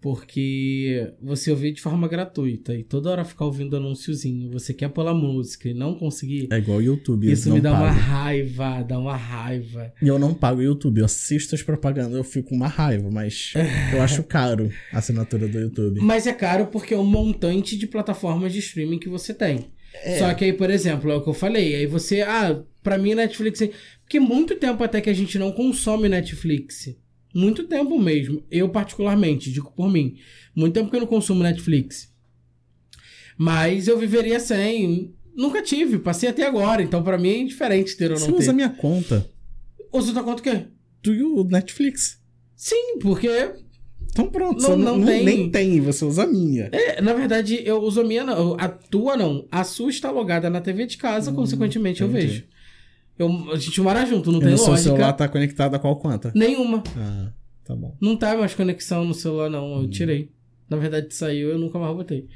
Porque 0.00 1.12
você 1.20 1.50
ouvir 1.50 1.72
de 1.72 1.80
forma 1.80 2.06
gratuita 2.06 2.72
e 2.72 2.84
toda 2.84 3.10
hora 3.10 3.24
ficar 3.24 3.46
ouvindo 3.46 3.76
anúnciozinho, 3.76 4.48
você 4.48 4.72
quer 4.72 4.88
pular 4.90 5.12
música 5.12 5.68
e 5.68 5.74
não 5.74 5.96
conseguir. 5.96 6.46
É 6.52 6.58
igual 6.58 6.78
o 6.78 6.82
YouTube. 6.82 7.28
Isso 7.28 7.52
me 7.52 7.60
dá 7.60 7.72
uma 7.72 7.88
pago. 7.88 7.98
raiva, 7.98 8.82
dá 8.84 8.96
uma 8.96 9.16
raiva. 9.16 9.92
E 10.00 10.06
eu 10.06 10.16
não 10.16 10.32
pago 10.32 10.60
o 10.60 10.62
YouTube. 10.62 10.98
Eu 10.98 11.04
assisto 11.04 11.56
as 11.56 11.62
propagandas, 11.62 12.14
eu 12.14 12.22
fico 12.22 12.50
com 12.50 12.54
uma 12.54 12.68
raiva, 12.68 13.10
mas 13.10 13.52
eu 13.92 14.00
acho 14.00 14.22
caro 14.22 14.70
a 14.92 14.98
assinatura 14.98 15.48
do 15.48 15.58
YouTube. 15.58 16.00
Mas 16.00 16.28
é 16.28 16.32
caro 16.32 16.68
porque 16.68 16.94
é 16.94 16.98
um 16.98 17.04
montante 17.04 17.76
de 17.76 17.88
plataformas 17.88 18.52
de 18.52 18.60
streaming 18.60 19.00
que 19.00 19.08
você 19.08 19.34
tem. 19.34 19.72
É. 20.04 20.18
Só 20.18 20.32
que 20.32 20.44
aí, 20.44 20.52
por 20.52 20.70
exemplo, 20.70 21.10
é 21.10 21.16
o 21.16 21.22
que 21.22 21.28
eu 21.28 21.34
falei. 21.34 21.74
Aí 21.74 21.86
você, 21.86 22.20
ah, 22.20 22.62
pra 22.84 22.98
mim 22.98 23.14
Netflix. 23.14 23.68
Porque 24.02 24.20
muito 24.20 24.54
tempo 24.54 24.84
até 24.84 25.00
que 25.00 25.10
a 25.10 25.14
gente 25.14 25.38
não 25.38 25.50
consome 25.50 26.08
Netflix. 26.08 26.88
Muito 27.38 27.64
tempo 27.68 27.98
mesmo. 28.00 28.42
Eu, 28.50 28.68
particularmente, 28.68 29.52
digo 29.52 29.72
por 29.76 29.90
mim. 29.90 30.16
Muito 30.56 30.74
tempo 30.74 30.90
que 30.90 30.96
eu 30.96 31.00
não 31.00 31.06
consumo 31.06 31.42
Netflix. 31.42 32.12
Mas 33.36 33.86
eu 33.88 33.98
viveria 33.98 34.40
sem. 34.40 35.14
Nunca 35.36 35.62
tive, 35.62 35.98
passei 35.98 36.28
até 36.28 36.44
agora. 36.44 36.82
Então, 36.82 37.02
pra 37.02 37.16
mim 37.16 37.28
é 37.28 37.38
indiferente 37.38 37.96
ter 37.96 38.10
ou 38.10 38.16
Você 38.18 38.26
não 38.26 38.34
ter. 38.38 38.42
usa 38.42 38.52
minha 38.52 38.70
conta 38.70 39.30
Usa 39.92 40.12
tua 40.12 40.24
conta 40.24 40.40
o 40.40 40.42
quê? 40.42 40.64
do 41.02 41.44
Netflix. 41.44 42.20
Sim, 42.56 42.98
porque 43.00 43.52
Então 44.10 44.26
pronto, 44.28 44.60
Não- 44.60 44.70
você 44.70 44.76
não 44.76 45.04
tem. 45.04 45.24
nem 45.24 45.48
tem, 45.50 45.80
você 45.80 46.04
usa 46.04 46.24
a 46.24 46.26
minha. 46.26 46.68
É, 46.72 47.00
na 47.00 47.12
verdade, 47.14 47.60
eu 47.64 47.80
uso 47.80 48.00
a 48.00 48.04
minha, 48.04 48.24
não. 48.24 48.56
A 48.58 48.66
tua 48.68 49.16
não. 49.16 49.46
A 49.50 49.62
sua 49.62 49.90
está 49.90 50.10
logada 50.10 50.50
na 50.50 50.60
TV 50.60 50.86
de 50.86 50.96
casa, 50.98 51.30
consequentemente 51.32 52.00
eu 52.02 52.08
entendi. 52.08 52.26
vejo. 52.26 52.44
Eu, 53.18 53.50
a 53.52 53.56
gente 53.56 53.80
mora 53.80 54.06
junto, 54.06 54.30
não 54.30 54.38
e 54.38 54.42
tem 54.42 54.52
no 54.52 54.58
seu 54.58 54.68
lógica 54.68 54.90
celular 54.90 55.12
tá 55.12 55.28
conectado 55.28 55.74
a 55.74 55.78
qual 55.78 55.96
conta? 55.96 56.30
nenhuma. 56.34 56.82
Ah, 56.96 57.32
tá 57.64 57.74
bom. 57.74 57.96
Não 58.00 58.16
tá 58.16 58.36
mais 58.36 58.54
conexão 58.54 59.04
no 59.04 59.12
celular, 59.14 59.50
não. 59.50 59.74
Hum. 59.74 59.82
Eu 59.82 59.90
tirei. 59.90 60.30
Na 60.70 60.76
verdade, 60.76 61.12
saiu, 61.14 61.48
eu 61.48 61.58
nunca 61.58 61.78
mais 61.78 61.94
botei. 61.96 62.28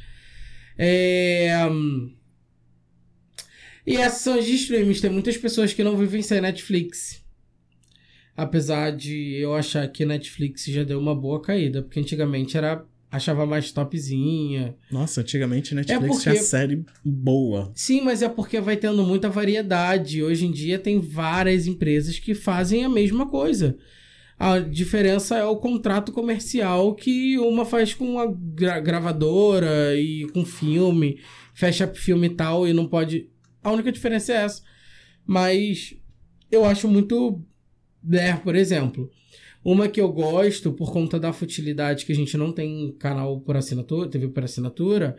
É... 0.76 1.66
hum, 1.70 2.12
E 3.86 3.96
essas 3.96 4.22
são 4.22 4.38
as 4.38 4.44
de 4.46 4.54
streams. 4.54 5.00
Tem 5.00 5.10
muitas 5.10 5.36
pessoas 5.36 5.72
que 5.72 5.84
não 5.84 5.96
vivem 5.96 6.22
sem 6.22 6.40
Netflix. 6.40 7.22
Apesar 8.36 8.90
de 8.90 9.34
eu 9.40 9.54
achar 9.54 9.86
que 9.88 10.04
Netflix 10.06 10.64
já 10.64 10.82
deu 10.82 10.98
uma 10.98 11.14
boa 11.14 11.40
caída. 11.42 11.82
Porque 11.82 12.00
antigamente 12.00 12.56
era... 12.56 12.84
Achava 13.12 13.45
mais 13.45 13.71
topzinha. 13.71 14.75
Nossa, 14.90 15.21
antigamente 15.21 15.75
Netflix 15.75 16.02
É 16.02 16.09
porque- 16.09 16.23
tinha 16.31 16.42
série 16.42 16.83
boa. 17.04 17.71
Sim, 17.75 18.00
mas 18.00 18.23
é 18.23 18.28
porque 18.28 18.59
vai 18.59 18.75
tendo 18.76 19.04
muita 19.04 19.28
variedade. 19.28 20.23
Hoje 20.23 20.47
em 20.47 20.50
dia 20.50 20.78
tem 20.78 20.99
várias 20.99 21.66
empresas 21.66 22.19
que 22.19 22.35
fazem 22.35 22.85
a 22.85 22.88
mesma 22.88 23.28
coisa. 23.28 23.76
A 24.38 24.59
diferença 24.59 25.37
é 25.37 25.45
o 25.45 25.57
contrato 25.59 26.11
comercial 26.11 26.95
que 26.95 27.38
uma 27.38 27.66
faz 27.66 27.92
com 27.92 28.19
a 28.19 28.26
gra- 28.26 28.81
gravadora 28.81 29.95
e 29.95 30.26
com 30.33 30.42
filme, 30.45 31.21
fecha 31.54 31.87
filme 31.87 32.28
e 32.28 32.35
tal, 32.35 32.66
e 32.66 32.73
não 32.73 32.87
pode. 32.88 33.28
A 33.62 33.71
única 33.71 33.92
diferença 33.92 34.33
é 34.33 34.37
essa. 34.37 34.62
Mas 35.26 35.95
eu 36.50 36.64
acho 36.64 36.88
muito. 36.88 37.40
É, 38.11 38.33
por 38.33 38.57
exemplo, 38.57 39.09
uma 39.64 39.88
que 39.88 40.00
eu 40.00 40.11
gosto 40.12 40.73
por 40.73 40.92
conta 40.92 41.19
da 41.21 41.33
futilidade 41.33 42.04
que 42.04 42.12
a 42.12 42.16
gente 42.16 42.37
não 42.37 42.52
tem 42.52 42.95
canal 42.99 43.40
por 43.40 43.57
assinatura, 43.57 44.09
TV 44.09 44.28
por 44.28 44.45
assinatura, 44.45 45.16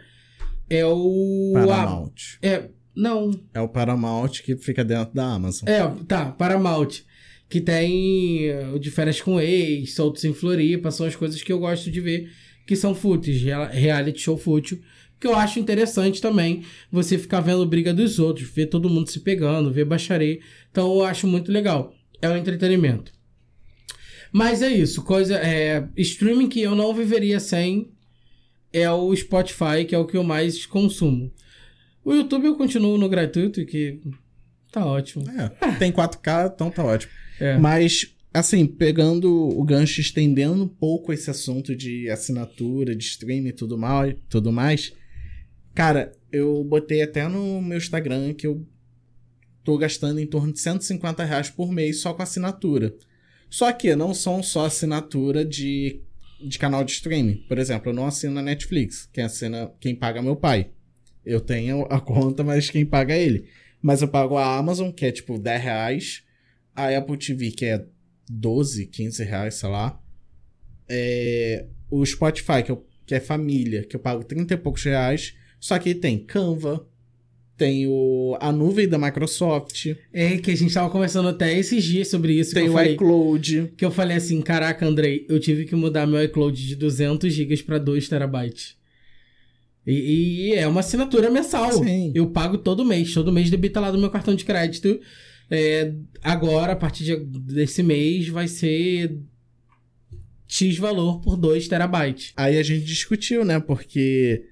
é 0.70 0.86
o. 0.86 1.54
a- 1.56 1.66
Paramount. 1.68 2.14
é, 2.42 2.70
não. 2.96 3.32
É 3.54 3.62
o 3.62 3.68
Paramount 3.70 4.30
que 4.44 4.56
fica 4.58 4.84
dentro 4.84 5.14
da 5.14 5.26
Amazon. 5.34 5.68
É, 5.68 5.82
tá, 6.08 6.32
Paramount. 6.32 7.02
Que 7.50 7.62
tem 7.62 8.48
eh, 8.48 8.72
o 8.74 8.80
de 8.80 8.90
férias 8.90 9.22
com 9.22 9.40
ex, 9.40 9.94
soltos 9.94 10.24
em 10.24 10.34
Floripa, 10.34 10.90
são 10.90 11.06
as 11.06 11.16
coisas 11.16 11.42
que 11.44 11.54
eu 11.54 11.60
gosto 11.60 11.92
de 11.92 12.02
ver, 12.02 12.32
que 12.66 12.76
são 12.76 12.96
fúteis, 12.96 13.42
rea- 13.44 13.68
reality 13.68 14.20
show 14.22 14.36
fútil. 14.38 14.80
Que 15.20 15.28
eu 15.28 15.36
acho 15.36 15.60
interessante 15.60 16.20
também 16.20 16.64
você 16.92 17.16
ficar 17.18 17.42
vendo 17.42 17.64
briga 17.66 17.94
dos 17.94 18.18
outros, 18.18 18.50
ver 18.50 18.66
todo 18.68 18.90
mundo 18.90 19.10
se 19.10 19.20
pegando, 19.20 19.72
ver 19.72 19.86
baixaria. 19.86 20.40
Então 20.72 20.92
eu 20.96 21.04
acho 21.04 21.28
muito 21.28 21.52
legal. 21.52 21.94
É 22.22 22.28
um 22.28 22.36
entretenimento. 22.36 23.13
Mas 24.34 24.64
é 24.64 24.68
isso, 24.68 25.04
coisa. 25.04 25.36
É, 25.36 25.88
streaming 25.96 26.50
que 26.50 26.60
eu 26.60 26.76
não 26.76 26.94
viveria 26.94 27.40
sem 27.40 27.92
é 28.74 28.90
o 28.92 29.16
Spotify, 29.16 29.86
que 29.88 29.94
é 29.94 29.98
o 29.98 30.08
que 30.08 30.18
eu 30.18 30.24
mais 30.24 30.66
consumo. 30.66 31.32
O 32.04 32.14
YouTube 32.14 32.48
eu 32.48 32.58
continuo 32.58 32.98
no 32.98 33.08
gratuito, 33.08 33.64
que 33.64 34.02
tá 34.72 34.84
ótimo. 34.84 35.24
É, 35.30 35.72
tem 35.78 35.92
4K, 35.92 36.52
então 36.54 36.72
tá 36.72 36.84
ótimo. 36.84 37.14
É. 37.40 37.58
Mas, 37.60 38.16
assim, 38.34 38.66
pegando 38.66 39.32
o 39.32 39.64
gancho, 39.64 40.02
estendendo 40.02 40.64
um 40.64 40.68
pouco 40.68 41.14
esse 41.14 41.30
assunto 41.30 41.76
de 41.76 42.10
assinatura, 42.10 42.96
de 42.96 43.04
streaming 43.04 43.50
e 43.50 43.54
tudo, 43.54 43.78
mal, 43.78 44.12
tudo 44.28 44.52
mais, 44.52 44.92
cara, 45.76 46.12
eu 46.32 46.64
botei 46.64 47.04
até 47.04 47.28
no 47.28 47.62
meu 47.62 47.78
Instagram 47.78 48.34
que 48.34 48.48
eu 48.48 48.66
tô 49.64 49.78
gastando 49.78 50.20
em 50.20 50.26
torno 50.26 50.52
de 50.52 50.60
150 50.60 51.24
reais 51.24 51.52
por 51.52 51.72
mês 51.72 52.02
só 52.02 52.14
com 52.14 52.24
assinatura. 52.24 52.94
Só 53.54 53.72
que 53.72 53.96
não 53.96 54.16
são 54.16 54.42
só 54.42 54.66
assinatura 54.66 55.46
de, 55.46 56.02
de 56.42 56.58
canal 56.58 56.84
de 56.84 56.94
streaming. 56.94 57.46
Por 57.48 57.60
exemplo, 57.60 57.92
eu 57.92 57.94
não 57.94 58.08
assino 58.08 58.40
a 58.40 58.42
Netflix. 58.42 59.08
Quem 59.14 59.24
assina, 59.24 59.72
quem 59.80 59.94
paga 59.94 60.18
é 60.18 60.24
meu 60.24 60.36
pai. 60.36 60.72
Eu 61.24 61.40
tenho 61.40 61.84
a 61.84 62.02
conta, 62.02 62.44
mas 62.44 62.72
quem 62.72 62.84
paga 62.84 63.14
é 63.14 63.22
ele. 63.22 63.48
Mas 63.80 64.02
eu 64.02 64.08
pago 64.08 64.38
a 64.38 64.58
Amazon, 64.58 64.90
que 64.90 65.06
é 65.06 65.12
tipo 65.12 65.38
10 65.38 65.62
reais. 65.62 66.24
A 66.76 66.88
Apple 66.98 67.16
TV, 67.16 67.52
que 67.52 67.66
é 67.66 67.86
12, 68.28 68.88
15 68.88 69.24
reais, 69.24 69.54
sei 69.54 69.70
lá. 69.70 70.02
É, 70.90 71.68
o 71.92 72.04
Spotify, 72.04 72.64
que, 72.66 72.72
eu, 72.72 72.84
que 73.06 73.14
é 73.14 73.20
família, 73.20 73.84
que 73.84 73.96
eu 73.96 74.00
pago 74.00 74.24
30 74.24 74.52
e 74.52 74.58
poucos 74.58 74.84
reais. 74.84 75.36
Só 75.60 75.78
que 75.78 75.94
tem 75.94 76.18
Canva, 76.18 76.88
tem 77.58 77.86
o, 77.88 78.36
a 78.42 78.52
nuvem 78.52 78.88
da 78.88 78.98
Microsoft, 78.98 79.88
É 80.12 80.38
que 80.38 80.52
a 80.52 80.56
gente 80.58 80.74
tava 80.74 80.90
conversando 80.90 81.30
até 81.30 81.58
esses 81.58 81.84
dias 81.84 82.08
sobre 82.08 82.34
isso. 82.34 82.54
tem 82.54 82.68
o 82.70 82.74
falei, 82.74 82.94
iCloud. 82.94 83.74
que 83.78 83.86
eu 83.86 83.92
falei 83.92 84.18
assim, 84.18 84.42
caraca, 84.42 84.86
Andrei, 84.86 85.26
eu 85.30 85.40
tive 85.40 85.66
que 85.66 85.76
mudar 85.76 86.08
meu 86.08 86.24
iCloud 86.24 86.68
de 86.68 86.76
200 86.76 87.32
GB 87.32 87.58
para 87.64 87.78
2 87.78 88.10
terabytes. 88.10 88.76
E, 89.86 90.50
e 90.50 90.54
é 90.56 90.68
uma 90.68 90.80
assinatura 90.80 91.30
mensal. 91.30 91.72
Sim. 91.84 92.12
Eu 92.16 92.28
pago 92.32 92.58
todo 92.58 92.86
mês. 92.86 93.14
Todo 93.14 93.32
mês 93.34 93.50
debita 93.50 93.80
lá 93.80 93.92
do 93.92 93.98
meu 93.98 94.10
cartão 94.10 94.34
de 94.34 94.46
crédito. 94.46 95.00
É, 95.52 95.94
agora, 96.22 96.72
a 96.72 96.76
partir 96.76 97.04
de- 97.04 97.18
desse 97.18 97.84
mês, 97.84 98.30
vai 98.30 98.48
ser 98.48 99.18
X 100.48 100.78
valor 100.78 101.20
por 101.22 101.36
2 101.36 101.68
terabytes. 101.68 102.32
Aí 102.36 102.58
a 102.58 102.64
gente 102.64 102.86
discutiu, 102.86 103.44
né? 103.44 103.60
Porque 103.60 104.46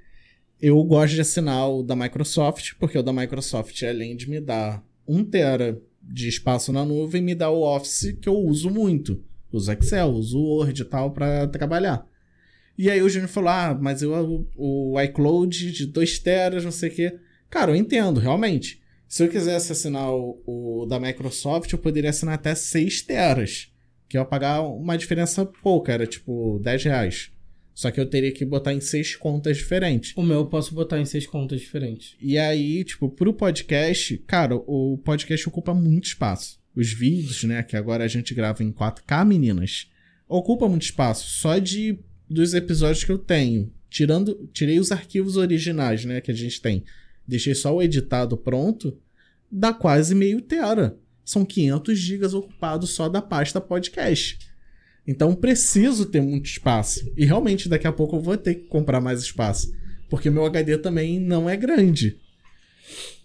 eu 0.62 0.82
gosto 0.84 1.15
de 1.15 1.22
assinar 1.22 1.70
o 1.70 1.82
da 1.82 1.96
Microsoft, 1.96 2.74
porque 2.80 2.98
o 2.98 3.03
da 3.03 3.12
Microsoft, 3.12 3.82
além 3.84 4.15
de 4.15 4.30
me 4.30 4.39
dar 4.39 4.84
1 5.08 5.25
tera 5.25 5.82
de 6.01 6.27
espaço 6.27 6.72
na 6.72 6.86
nuvem, 6.86 7.22
me 7.22 7.34
dá 7.34 7.50
o 7.50 7.63
Office 7.63 8.15
que 8.22 8.30
eu 8.30 8.38
uso 8.38 8.70
muito. 8.70 9.24
Uso 9.51 9.72
Excel, 9.72 10.10
uso 10.10 10.39
Word 10.39 10.82
e 10.82 10.86
tal 10.86 11.12
para 11.12 11.48
trabalhar. 11.48 12.06
E 12.77 12.89
aí 12.89 13.01
o 13.01 13.10
Júnior 13.10 13.30
falou: 13.30 13.50
ah, 13.50 13.77
mas 13.80 14.01
eu, 14.01 14.48
o 14.56 15.01
iCloud 15.01 15.72
de 15.72 15.86
2 15.88 16.20
teras, 16.20 16.63
não 16.63 16.72
sei 16.72 16.89
o 16.89 16.94
quê. 16.94 17.20
Cara, 17.50 17.72
eu 17.72 17.75
entendo, 17.75 18.20
realmente. 18.20 18.82
Se 19.08 19.24
eu 19.24 19.30
quisesse 19.30 19.74
assinar 19.74 20.10
o, 20.10 20.41
o 20.46 20.86
da 20.86 21.00
Microsoft, 21.00 21.72
eu 21.74 21.77
poderia 21.80 22.12
assinar 22.12 22.36
até 22.36 22.56
6 22.56 23.01
teras. 23.01 23.72
Que 24.08 24.18
eu 24.18 24.22
ia 24.22 24.25
pagar 24.25 24.62
uma 24.62 24.98
diferença 24.98 25.46
pouca, 25.46 25.91
era 25.91 26.08
tipo 26.08 26.60
10 26.63 26.84
reais. 26.86 27.32
Só 27.74 27.90
que 27.90 28.00
eu 28.00 28.06
teria 28.06 28.32
que 28.32 28.46
botar 28.46 28.74
em 28.74 28.82
seis 28.82 29.16
contas 29.16 29.58
diferentes. 29.58 30.13
O 30.16 30.24
meu 30.24 30.40
eu 30.40 30.46
posso 30.46 30.74
botar 30.74 31.00
em 31.00 31.06
seis 31.06 31.25
contas 31.25 31.62
diferentes. 31.62 32.16
E 32.22 32.38
aí, 32.38 32.84
tipo, 32.84 33.10
pro 33.10 33.34
podcast, 33.34 34.18
cara, 34.28 34.56
o 34.56 34.98
podcast 35.04 35.48
ocupa 35.48 35.74
muito 35.74 36.06
espaço. 36.06 36.60
Os 36.75 36.92
vídeos, 36.92 37.44
né, 37.44 37.63
que 37.63 37.75
agora 37.75 38.04
a 38.04 38.08
gente 38.08 38.34
grava 38.34 38.63
em 38.63 38.72
4K, 38.72 39.25
meninas, 39.25 39.90
ocupa 40.28 40.68
muito 40.68 40.84
espaço. 40.84 41.30
Só 41.30 41.58
de 41.58 42.00
dos 42.30 42.54
episódios 42.54 43.04
que 43.04 43.12
eu 43.12 43.18
tenho. 43.18 43.72
Tirando, 43.90 44.50
tirei 44.54 44.80
os 44.80 44.92
arquivos 44.92 45.36
originais, 45.36 46.06
né, 46.06 46.22
que 46.22 46.32
a 46.32 46.34
gente 46.34 46.62
tem. 46.62 46.84
Deixei 47.28 47.54
só 47.54 47.75
o 47.75 47.82
editado 47.82 48.38
pronto, 48.38 48.98
dá 49.51 49.74
quase 49.74 50.16
meio 50.16 50.42
tera. 50.42 50.98
São 51.25 51.46
500 51.46 52.00
gigas 52.00 52.34
ocupados 52.34 52.92
só 52.92 53.08
da 53.08 53.22
pasta 53.22 53.60
podcast. 53.60 54.40
Então 55.08 55.36
preciso 55.36 56.05
ter 56.05 56.22
muito 56.22 56.46
espaço. 56.46 57.12
E 57.17 57.25
realmente 57.25 57.67
daqui 57.67 57.88
a 57.88 57.91
pouco 57.91 58.15
eu 58.15 58.22
vou 58.22 58.38
ter 58.38 58.55
que 58.55 58.67
comprar 58.67 59.01
mais 59.01 59.22
espaço. 59.22 59.74
Porque 60.10 60.29
meu 60.29 60.46
HD 60.46 60.77
também 60.77 61.20
não 61.20 61.50
é 61.50 61.55
grande. 61.55 62.17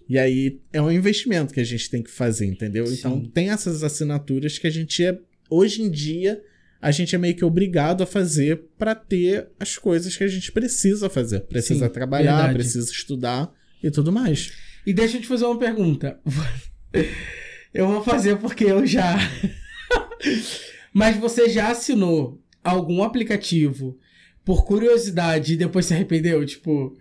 E 0.09 0.18
aí 0.18 0.61
é 0.73 0.80
um 0.80 0.90
investimento 0.90 1.52
que 1.52 1.61
a 1.61 1.64
gente 1.64 1.90
tem 1.90 2.02
que 2.02 2.11
fazer, 2.11 2.47
entendeu? 2.47 2.87
Sim. 2.87 2.95
Então 2.95 3.25
tem 3.25 3.50
essas 3.50 3.83
assinaturas 3.83 4.59
que 4.59 4.66
a 4.66 4.71
gente 4.71 5.04
é. 5.04 5.18
Hoje 5.50 5.83
em 5.83 5.90
dia, 5.90 6.42
a 6.80 6.90
gente 6.90 7.14
é 7.14 7.18
meio 7.18 7.35
que 7.35 7.45
obrigado 7.45 8.02
a 8.02 8.06
fazer 8.06 8.62
para 8.78 8.95
ter 8.95 9.49
as 9.59 9.76
coisas 9.76 10.16
que 10.16 10.25
a 10.25 10.28
gente 10.28 10.52
precisa 10.52 11.09
fazer. 11.09 11.40
Precisa 11.40 11.87
Sim, 11.87 11.92
trabalhar, 11.92 12.37
verdade. 12.37 12.54
precisa 12.54 12.90
estudar 12.90 13.52
e 13.83 13.90
tudo 13.90 14.12
mais. 14.12 14.52
E 14.87 14.92
deixa 14.92 15.16
eu 15.16 15.21
te 15.21 15.26
fazer 15.26 15.45
uma 15.45 15.59
pergunta. 15.59 16.21
Eu 17.75 17.88
vou 17.88 18.02
fazer 18.02 18.37
porque 18.38 18.64
eu 18.64 18.87
já. 18.87 19.18
Mas 20.97 21.19
você 21.19 21.50
já 21.50 21.73
assinou 21.73 22.41
algum 22.65 23.03
aplicativo 23.03 23.99
por 24.43 24.65
curiosidade 24.65 25.53
e 25.53 25.57
depois 25.59 25.85
se 25.85 25.93
arrependeu? 25.93 26.47
Tipo. 26.47 26.97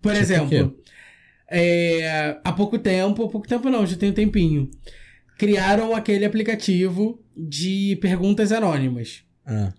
Por 0.00 0.12
Tipo 0.12 0.24
exemplo, 0.24 0.78
é, 1.50 2.38
há 2.42 2.52
pouco 2.54 2.78
tempo, 2.78 3.28
pouco 3.28 3.46
tempo 3.46 3.68
não, 3.68 3.84
já 3.84 3.96
tem 3.96 4.08
um 4.08 4.14
tempinho. 4.14 4.70
Criaram 5.36 5.94
aquele 5.94 6.24
aplicativo 6.24 7.22
de 7.36 7.98
perguntas 8.00 8.50
anônimas. 8.50 9.24
Ah. 9.44 9.74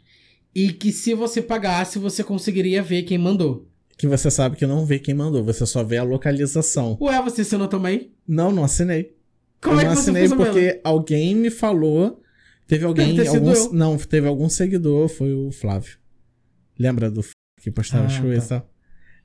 E 0.53 0.71
que 0.71 0.91
se 0.91 1.15
você 1.15 1.41
pagasse, 1.41 1.97
você 1.97 2.23
conseguiria 2.23 2.83
ver 2.83 3.01
quem 3.01 3.17
mandou. 3.17 3.67
Que 3.97 4.05
você 4.05 4.29
sabe 4.29 4.57
que 4.57 4.67
não 4.67 4.85
vê 4.85 4.99
quem 4.99 5.15
mandou, 5.15 5.43
você 5.43 5.65
só 5.65 5.83
vê 5.83 5.97
a 5.97 6.03
localização. 6.03 6.95
Ué, 7.01 7.19
você 7.23 7.41
assinou 7.41 7.67
também? 7.67 8.11
Não, 8.27 8.51
não 8.51 8.63
assinei. 8.63 9.15
Como 9.59 9.77
eu 9.77 9.79
é 9.79 9.83
não 9.85 9.95
que 9.95 10.01
você 10.01 10.11
assinei 10.11 10.29
porque 10.29 10.79
alguém 10.83 11.33
me 11.33 11.49
falou. 11.49 12.21
Teve 12.67 12.85
alguém. 12.85 13.15
eu. 13.17 13.73
não, 13.73 13.97
teve 13.97 14.27
algum 14.27 14.49
seguidor, 14.49 15.07
foi 15.07 15.33
o 15.33 15.51
Flávio. 15.51 15.97
Lembra 16.77 17.09
do 17.09 17.21
F- 17.21 17.31
que 17.61 17.71
postava 17.71 18.05
as 18.07 18.15
Ah, 18.17 18.21
coisas 18.21 18.45
e 18.45 18.49
tal? 18.49 18.69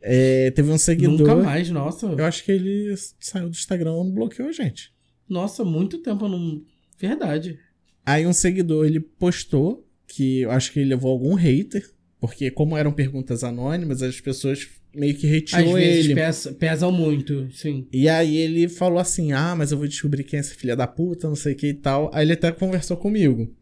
É, 0.01 0.51
teve 0.53 0.71
um 0.71 0.79
seguidor. 0.79 1.19
Nunca 1.19 1.35
mais, 1.37 1.71
nossa. 1.71 2.07
Eu 2.07 2.25
acho 2.25 2.45
que 2.45 2.53
ele 2.53 2.95
saiu 3.21 3.49
do 3.49 3.53
Instagram 3.55 3.93
e 4.07 4.11
bloqueou 4.13 4.49
a 4.49 4.53
gente. 4.53 4.93
Nossa, 5.29 5.65
muito 5.65 5.99
tempo 5.99 6.25
eu 6.25 6.29
não. 6.29 6.63
Verdade. 6.99 7.59
Aí 8.05 8.27
um 8.27 8.33
seguidor 8.33 8.87
ele 8.87 9.01
postou 9.01 9.87
que 10.07 10.41
eu 10.41 10.51
acho 10.51 10.73
que 10.73 10.81
ele 10.81 10.91
levou 10.91 11.11
algum 11.13 11.35
hater, 11.35 11.89
porque 12.21 12.51
como 12.51 12.77
eram 12.77 12.93
perguntas 12.93 13.43
anônimas, 13.45 14.03
as 14.03 14.21
pessoas 14.21 14.69
meio 14.95 15.15
que 15.17 15.27
Às 15.27 15.33
retirou 15.33 15.75
vezes 15.75 16.05
ele. 16.07 16.15
pesa- 16.15 16.53
pesam 16.53 16.93
muito, 16.93 17.49
sim. 17.53 17.87
E 17.93 18.09
aí 18.09 18.37
ele 18.37 18.69
falou 18.69 18.99
assim: 18.99 19.33
Ah, 19.33 19.55
mas 19.57 19.73
eu 19.73 19.79
vou 19.79 19.87
descobrir 19.89 20.25
quem 20.25 20.37
é 20.37 20.41
essa 20.41 20.55
filha 20.55 20.77
da 20.77 20.87
puta, 20.87 21.29
não 21.29 21.35
sei 21.37 21.53
o 21.55 21.57
que 21.57 21.69
e 21.69 21.75
tal. 21.75 22.11
Aí 22.15 22.25
ele 22.25 22.33
até 22.35 22.51
conversou 22.53 22.97
comigo. 22.97 23.55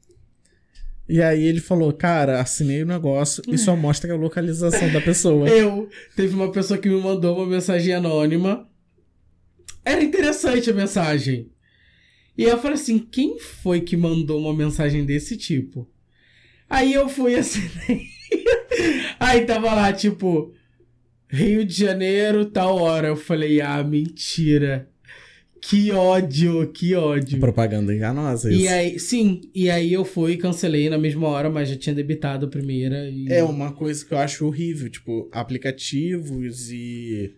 E 1.09 1.21
aí 1.21 1.43
ele 1.43 1.59
falou, 1.61 1.93
cara, 1.93 2.41
assinei 2.41 2.85
o 2.85 2.87
negócio 2.87 3.43
e 3.49 3.59
só 3.59 3.75
mostra 3.75 4.13
a 4.13 4.17
localização 4.17 4.93
da 4.93 5.01
pessoa. 5.01 5.49
Eu, 5.51 5.89
teve 6.15 6.33
uma 6.37 6.53
pessoa 6.53 6.79
que 6.79 6.89
me 6.89 7.01
mandou 7.01 7.37
uma 7.37 7.47
mensagem 7.49 7.93
anônima. 7.93 8.69
Era 9.85 10.05
interessante 10.05 10.71
a 10.71 10.75
mensagem. 10.75 11.51
E 12.39 12.45
eu 12.45 12.57
falei 12.59 12.75
assim: 12.75 12.99
quem 12.99 13.39
foi 13.41 13.81
que 13.81 13.97
mandou 13.97 14.39
uma 14.41 14.55
mensagem 14.55 15.05
desse 15.05 15.37
tipo? 15.37 15.91
Aí 16.69 16.93
eu 16.93 17.09
fui 17.09 17.35
assinei. 17.39 18.05
Aí 19.19 19.45
tava 19.45 19.75
lá, 19.75 19.93
tipo, 19.93 20.55
Rio 21.31 21.65
de 21.65 21.75
Janeiro, 21.75 22.45
tal 22.47 22.77
hora. 22.79 23.09
Eu 23.09 23.17
falei: 23.17 23.61
ah, 23.61 23.83
mentira. 23.83 24.89
Que 25.63 25.93
ódio, 25.93 26.73
que 26.73 26.95
ódio. 26.95 27.39
Propaganda 27.39 27.95
enganosa 27.95 28.51
isso. 28.51 28.63
E 28.63 28.67
aí, 28.67 28.99
sim, 28.99 29.43
e 29.55 29.69
aí 29.71 29.93
eu 29.93 30.07
fui 30.07 30.39
cancelei 30.39 30.89
na 30.89 30.97
mesma 30.97 31.29
hora, 31.29 31.51
mas 31.51 31.69
já 31.69 31.77
tinha 31.77 31.95
debitado 31.95 32.47
a 32.47 32.49
primeira. 32.49 33.09
E... 33.11 33.27
É 33.31 33.45
uma 33.45 33.71
coisa 33.71 34.03
que 34.03 34.15
eu 34.15 34.19
acho 34.19 34.47
horrível, 34.47 34.89
tipo, 34.89 35.29
aplicativos 35.31 36.71
e 36.71 37.35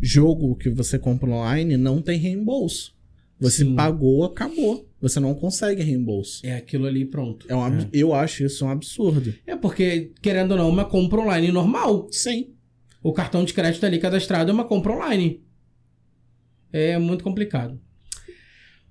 jogo 0.00 0.56
que 0.56 0.70
você 0.70 0.98
compra 0.98 1.28
online 1.30 1.76
não 1.76 2.00
tem 2.00 2.18
reembolso. 2.18 2.94
Você 3.38 3.64
Sim. 3.64 3.74
pagou, 3.74 4.24
acabou. 4.24 4.88
Você 4.98 5.20
não 5.20 5.34
consegue 5.34 5.82
reembolso. 5.82 6.40
É 6.46 6.56
aquilo 6.56 6.86
ali 6.86 7.04
pronto. 7.04 7.44
É 7.50 7.54
um 7.54 7.62
ab- 7.62 7.88
Eu 7.92 8.14
acho 8.14 8.42
isso 8.44 8.64
um 8.64 8.70
absurdo. 8.70 9.34
É 9.46 9.54
porque, 9.54 10.12
querendo 10.22 10.52
ou 10.52 10.56
não, 10.56 10.68
é 10.68 10.70
uma 10.70 10.84
compra 10.86 11.20
online 11.20 11.52
normal. 11.52 12.08
Sim. 12.10 12.48
O 13.06 13.12
cartão 13.12 13.44
de 13.44 13.54
crédito 13.54 13.86
ali 13.86 14.00
cadastrado 14.00 14.50
é 14.50 14.52
uma 14.52 14.64
compra 14.64 14.92
online. 14.92 15.40
É 16.72 16.98
muito 16.98 17.22
complicado. 17.22 17.80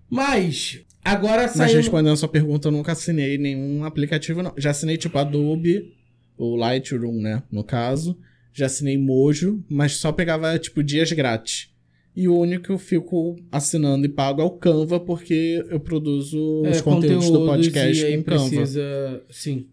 Mas, 0.09 0.85
agora 1.03 1.41
Mas 1.41 1.51
saiu. 1.51 1.75
respondendo 1.75 2.13
a 2.13 2.15
sua 2.15 2.29
pergunta, 2.29 2.69
eu 2.69 2.71
nunca 2.71 2.93
assinei 2.93 3.37
nenhum 3.37 3.83
aplicativo, 3.83 4.41
não. 4.41 4.53
Já 4.57 4.71
assinei 4.71 4.95
tipo 4.95 5.17
Adobe, 5.17 5.93
o 6.37 6.55
Lightroom, 6.55 7.19
né? 7.19 7.43
No 7.51 7.61
caso. 7.61 8.17
Já 8.53 8.67
assinei 8.67 8.97
Mojo, 8.97 9.61
mas 9.67 9.97
só 9.97 10.13
pegava 10.13 10.57
tipo 10.57 10.81
dias 10.81 11.11
grátis. 11.11 11.73
E 12.15 12.29
o 12.29 12.39
único 12.39 12.63
que 12.63 12.71
eu 12.71 12.77
fico 12.77 13.35
assinando 13.51 14.05
e 14.05 14.09
pago 14.09 14.41
é 14.41 14.45
o 14.45 14.51
Canva, 14.51 14.97
porque 14.97 15.61
eu 15.69 15.81
produzo 15.81 16.61
os 16.61 16.77
é, 16.77 16.81
conteúdos 16.81 17.29
do 17.29 17.45
podcast 17.45 18.05
e 18.05 18.15
com 18.15 18.23
Canva. 18.23 18.49
precisa. 18.49 19.25
Sim. 19.29 19.67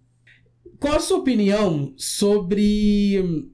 Qual 0.81 0.97
a 0.97 0.99
sua 0.99 1.19
opinião 1.19 1.95
sobre 1.97 3.53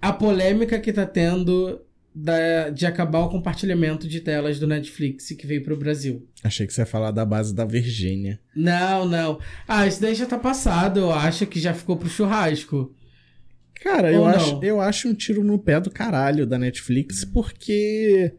a 0.00 0.12
polêmica 0.12 0.78
que 0.78 0.92
tá 0.92 1.04
tendo 1.06 1.80
da- 2.14 2.70
de 2.70 2.86
acabar 2.86 3.20
o 3.20 3.28
compartilhamento 3.28 4.08
de 4.08 4.20
telas 4.20 4.58
do 4.58 4.66
Netflix 4.66 5.28
que 5.28 5.46
veio 5.46 5.62
pro 5.62 5.76
Brasil? 5.76 6.26
Achei 6.42 6.66
que 6.66 6.72
você 6.72 6.82
ia 6.82 6.86
falar 6.86 7.10
da 7.12 7.24
base 7.24 7.54
da 7.54 7.64
Virgínia. 7.64 8.40
Não, 8.54 9.06
não. 9.06 9.38
Ah, 9.68 9.86
isso 9.86 10.00
daí 10.00 10.14
já 10.14 10.26
tá 10.26 10.38
passado, 10.38 11.00
eu 11.00 11.12
acho 11.12 11.46
que 11.46 11.60
já 11.60 11.72
ficou 11.74 11.96
pro 11.96 12.08
churrasco. 12.08 12.94
Cara, 13.82 14.12
eu 14.12 14.24
acho, 14.26 14.60
eu 14.62 14.80
acho 14.80 15.08
um 15.08 15.14
tiro 15.14 15.42
no 15.42 15.58
pé 15.58 15.80
do 15.80 15.90
caralho 15.90 16.46
da 16.46 16.58
Netflix, 16.58 17.24
porque. 17.24 18.34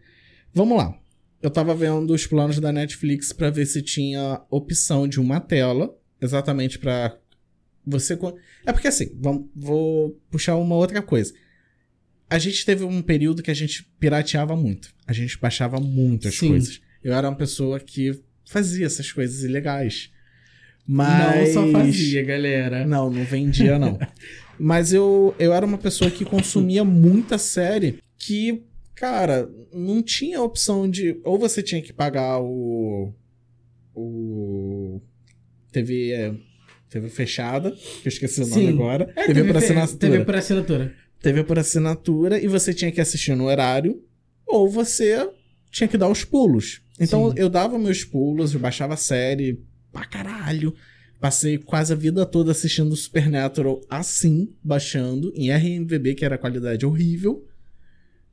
Vamos 0.54 0.78
lá. 0.78 0.94
Eu 1.42 1.50
tava 1.50 1.74
vendo 1.74 2.12
os 2.14 2.28
planos 2.28 2.60
da 2.60 2.72
Netflix 2.72 3.34
pra 3.34 3.50
ver 3.50 3.66
se 3.66 3.82
tinha 3.82 4.42
opção 4.52 5.08
de 5.08 5.20
uma 5.20 5.40
tela, 5.40 5.98
exatamente 6.22 6.78
pra 6.78 7.18
você. 7.84 8.20
É 8.64 8.72
porque 8.72 8.88
assim, 8.88 9.18
vamos, 9.20 9.46
vou 9.56 10.12
puxar 10.30 10.56
uma 10.58 10.76
outra 10.76 11.02
coisa. 11.02 11.34
A 12.32 12.40
gente 12.40 12.66
teve 12.66 12.86
um 12.86 13.02
período 13.02 13.44
que 13.44 13.52
a 13.52 13.54
gente 13.54 13.84
pirateava 14.00 14.56
muito. 14.56 14.94
A 15.06 15.12
gente 15.12 15.38
baixava 15.38 15.82
muitas 15.82 16.36
Sim. 16.36 16.48
coisas. 16.48 16.80
Eu 17.04 17.14
era 17.14 17.28
uma 17.28 17.36
pessoa 17.36 17.78
que 17.78 18.18
fazia 18.46 18.86
essas 18.86 19.12
coisas 19.12 19.44
ilegais. 19.44 20.10
Mas... 20.88 21.54
Não 21.54 21.66
só 21.66 21.72
fazia, 21.74 22.24
galera. 22.24 22.88
Não, 22.88 23.10
não 23.10 23.26
vendia, 23.26 23.78
não. 23.78 24.00
Mas 24.58 24.94
eu, 24.94 25.36
eu 25.38 25.52
era 25.52 25.66
uma 25.66 25.78
pessoa 25.78 26.10
que 26.10 26.24
consumia 26.24 26.86
muita 26.86 27.38
série 27.38 28.00
que, 28.18 28.64
cara, 28.96 29.50
não 29.74 30.02
tinha 30.02 30.42
opção 30.42 30.90
de. 30.90 31.20
Ou 31.26 31.38
você 31.38 31.62
tinha 31.62 31.82
que 31.82 31.92
pagar 31.92 32.40
o. 32.40 33.14
O. 33.94 35.02
TV. 35.70 36.12
é, 36.12 36.34
TV 36.90 37.10
fechada, 37.10 37.72
que 37.72 38.08
eu 38.08 38.10
esqueci 38.10 38.42
o 38.42 38.48
nome 38.48 38.68
Sim. 38.68 38.70
agora. 38.70 39.12
É, 39.16 39.26
TV 39.26 39.44
por 39.46 39.54
fe- 39.54 39.66
assinatura. 39.66 40.12
TV 40.12 40.26
por 40.26 40.36
assinatura. 40.36 40.96
TV 41.22 41.44
por 41.44 41.60
assinatura 41.60 42.40
e 42.40 42.48
você 42.48 42.74
tinha 42.74 42.92
que 42.92 43.02
assistir 43.02 43.36
no 43.36 43.46
horário, 43.46 44.04
ou 44.46 44.70
você 44.70 45.30
tinha 45.70 45.88
que 45.88 45.98
dar 45.98 46.10
os 46.10 46.24
pulos. 46.24 46.82
Então 47.00 47.30
Sim. 47.30 47.36
eu 47.38 47.50
dava 47.50 47.80
meus 47.80 48.04
pulos, 48.04 48.54
eu 48.54 48.60
baixava 48.60 48.96
a 48.96 48.98
série 48.98 49.64
pra 49.92 50.06
caralho. 50.06 50.74
Passei 51.20 51.58
quase 51.58 51.94
a 51.94 51.96
vida 51.96 52.26
toda 52.26 52.52
assistindo 52.52 52.96
Supernatural 52.96 53.80
assim, 53.88 54.54
baixando, 54.64 55.32
em 55.36 55.52
RMVB, 55.52 56.16
que 56.16 56.26
era 56.26 56.38
qualidade 56.38 56.86
horrível. 56.86 57.46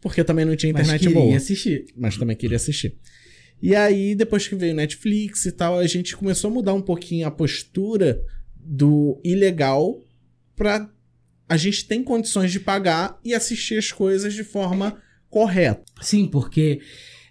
Porque 0.01 0.25
também 0.25 0.45
não 0.45 0.57
tinha 0.57 0.73
Mas 0.73 0.83
internet 0.83 1.07
queria 1.07 1.23
boa. 1.23 1.37
assistir. 1.37 1.87
Mas 1.95 2.17
também 2.17 2.37
queria 2.37 2.57
assistir. 2.57 2.97
E 3.61 3.75
aí, 3.75 4.15
depois 4.15 4.47
que 4.47 4.55
veio 4.55 4.75
Netflix 4.75 5.45
e 5.45 5.53
tal, 5.53 5.79
a 5.79 5.87
gente 5.87 6.17
começou 6.17 6.51
a 6.51 6.55
mudar 6.55 6.73
um 6.73 6.81
pouquinho 6.81 7.27
a 7.27 7.31
postura 7.31 8.23
do 8.57 9.21
ilegal 9.25 10.01
pra 10.55 10.89
a 11.49 11.57
gente 11.57 11.87
tem 11.87 12.03
condições 12.03 12.53
de 12.53 12.61
pagar 12.61 13.19
e 13.25 13.35
assistir 13.35 13.79
as 13.79 13.91
coisas 13.91 14.35
de 14.35 14.45
forma 14.45 15.01
correta. 15.31 15.83
Sim, 16.01 16.27
porque 16.27 16.81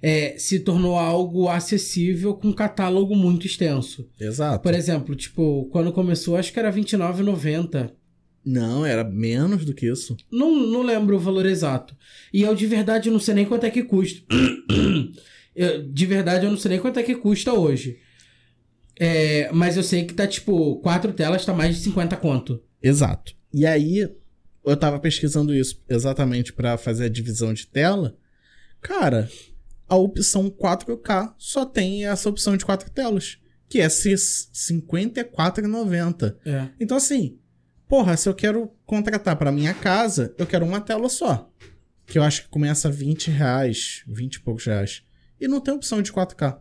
é, 0.02 0.36
se 0.38 0.60
tornou 0.60 0.98
algo 0.98 1.48
acessível 1.48 2.34
com 2.34 2.50
um 2.50 2.54
catálogo 2.54 3.16
muito 3.16 3.46
extenso. 3.46 4.10
Exato. 4.20 4.64
Por 4.64 4.74
exemplo, 4.74 5.16
tipo, 5.16 5.66
quando 5.72 5.92
começou, 5.92 6.36
acho 6.36 6.52
que 6.52 6.60
era 6.60 6.70
R$29,90. 6.70 7.92
Não, 8.46 8.86
era 8.86 9.04
menos 9.04 9.66
do 9.66 9.74
que 9.74 9.92
isso. 9.92 10.16
Não, 10.32 10.56
não 10.56 10.82
lembro 10.82 11.18
o 11.18 11.20
valor 11.20 11.46
exato. 11.46 11.96
E 12.34 12.44
eu 12.44 12.56
de 12.56 12.66
verdade 12.66 13.12
não 13.12 13.20
sei 13.20 13.34
nem 13.34 13.46
quanto 13.46 13.66
é 13.66 13.70
que 13.70 13.84
custa. 13.84 14.22
Eu, 15.60 15.92
de 15.92 16.06
verdade 16.06 16.46
eu 16.46 16.52
não 16.52 16.58
sei 16.58 16.70
nem 16.70 16.80
quanto 16.80 17.00
é 17.00 17.04
que 17.04 17.16
custa 17.16 17.52
hoje. 17.52 17.98
É, 19.00 19.50
mas 19.52 19.76
eu 19.76 19.82
sei 19.82 20.06
que 20.06 20.14
tá 20.14 20.28
tipo, 20.28 20.76
quatro 20.82 21.12
telas 21.12 21.44
tá 21.44 21.52
mais 21.52 21.76
de 21.76 21.82
50 21.82 22.16
conto. 22.18 22.62
Exato. 22.80 23.37
E 23.54 23.66
aí, 23.66 24.14
eu 24.66 24.76
tava 24.76 25.00
pesquisando 25.00 25.56
isso 25.56 25.82
exatamente 25.88 26.52
pra 26.52 26.78
fazer 26.78 27.06
a 27.06 27.10
divisão 27.10 27.54
de 27.54 27.68
tela. 27.68 28.18
Cara, 28.82 29.30
a 29.88 29.96
opção 29.96 30.50
4K 30.50 31.34
só 31.38 31.64
tem 31.66 32.06
essa 32.06 32.28
opção 32.30 32.58
de 32.58 32.66
quatro 32.66 32.92
telas, 32.92 33.38
que 33.70 33.80
é 33.80 33.84
R$ 33.84 33.90
54,90. 33.90 36.36
É. 36.46 36.68
Então, 36.80 36.98
assim, 36.98 37.40
porra, 37.88 38.18
se 38.18 38.28
eu 38.28 38.34
quero 38.36 38.70
contratar 38.86 39.38
pra 39.38 39.52
minha 39.52 39.74
casa, 39.74 40.36
eu 40.38 40.46
quero 40.46 40.66
uma 40.66 40.82
tela 40.82 41.08
só. 41.08 41.50
Que 42.06 42.20
eu 42.20 42.24
acho 42.24 42.44
que 42.44 42.50
começa 42.50 42.90
a 42.90 42.92
20 42.92 43.32
reais, 43.32 44.04
20 44.08 44.36
e 44.36 44.42
poucos 44.42 44.66
reais. 44.66 45.04
E 45.40 45.48
não 45.48 45.62
tem 45.62 45.74
opção 45.74 46.02
de 46.02 46.12
4K. 46.12 46.60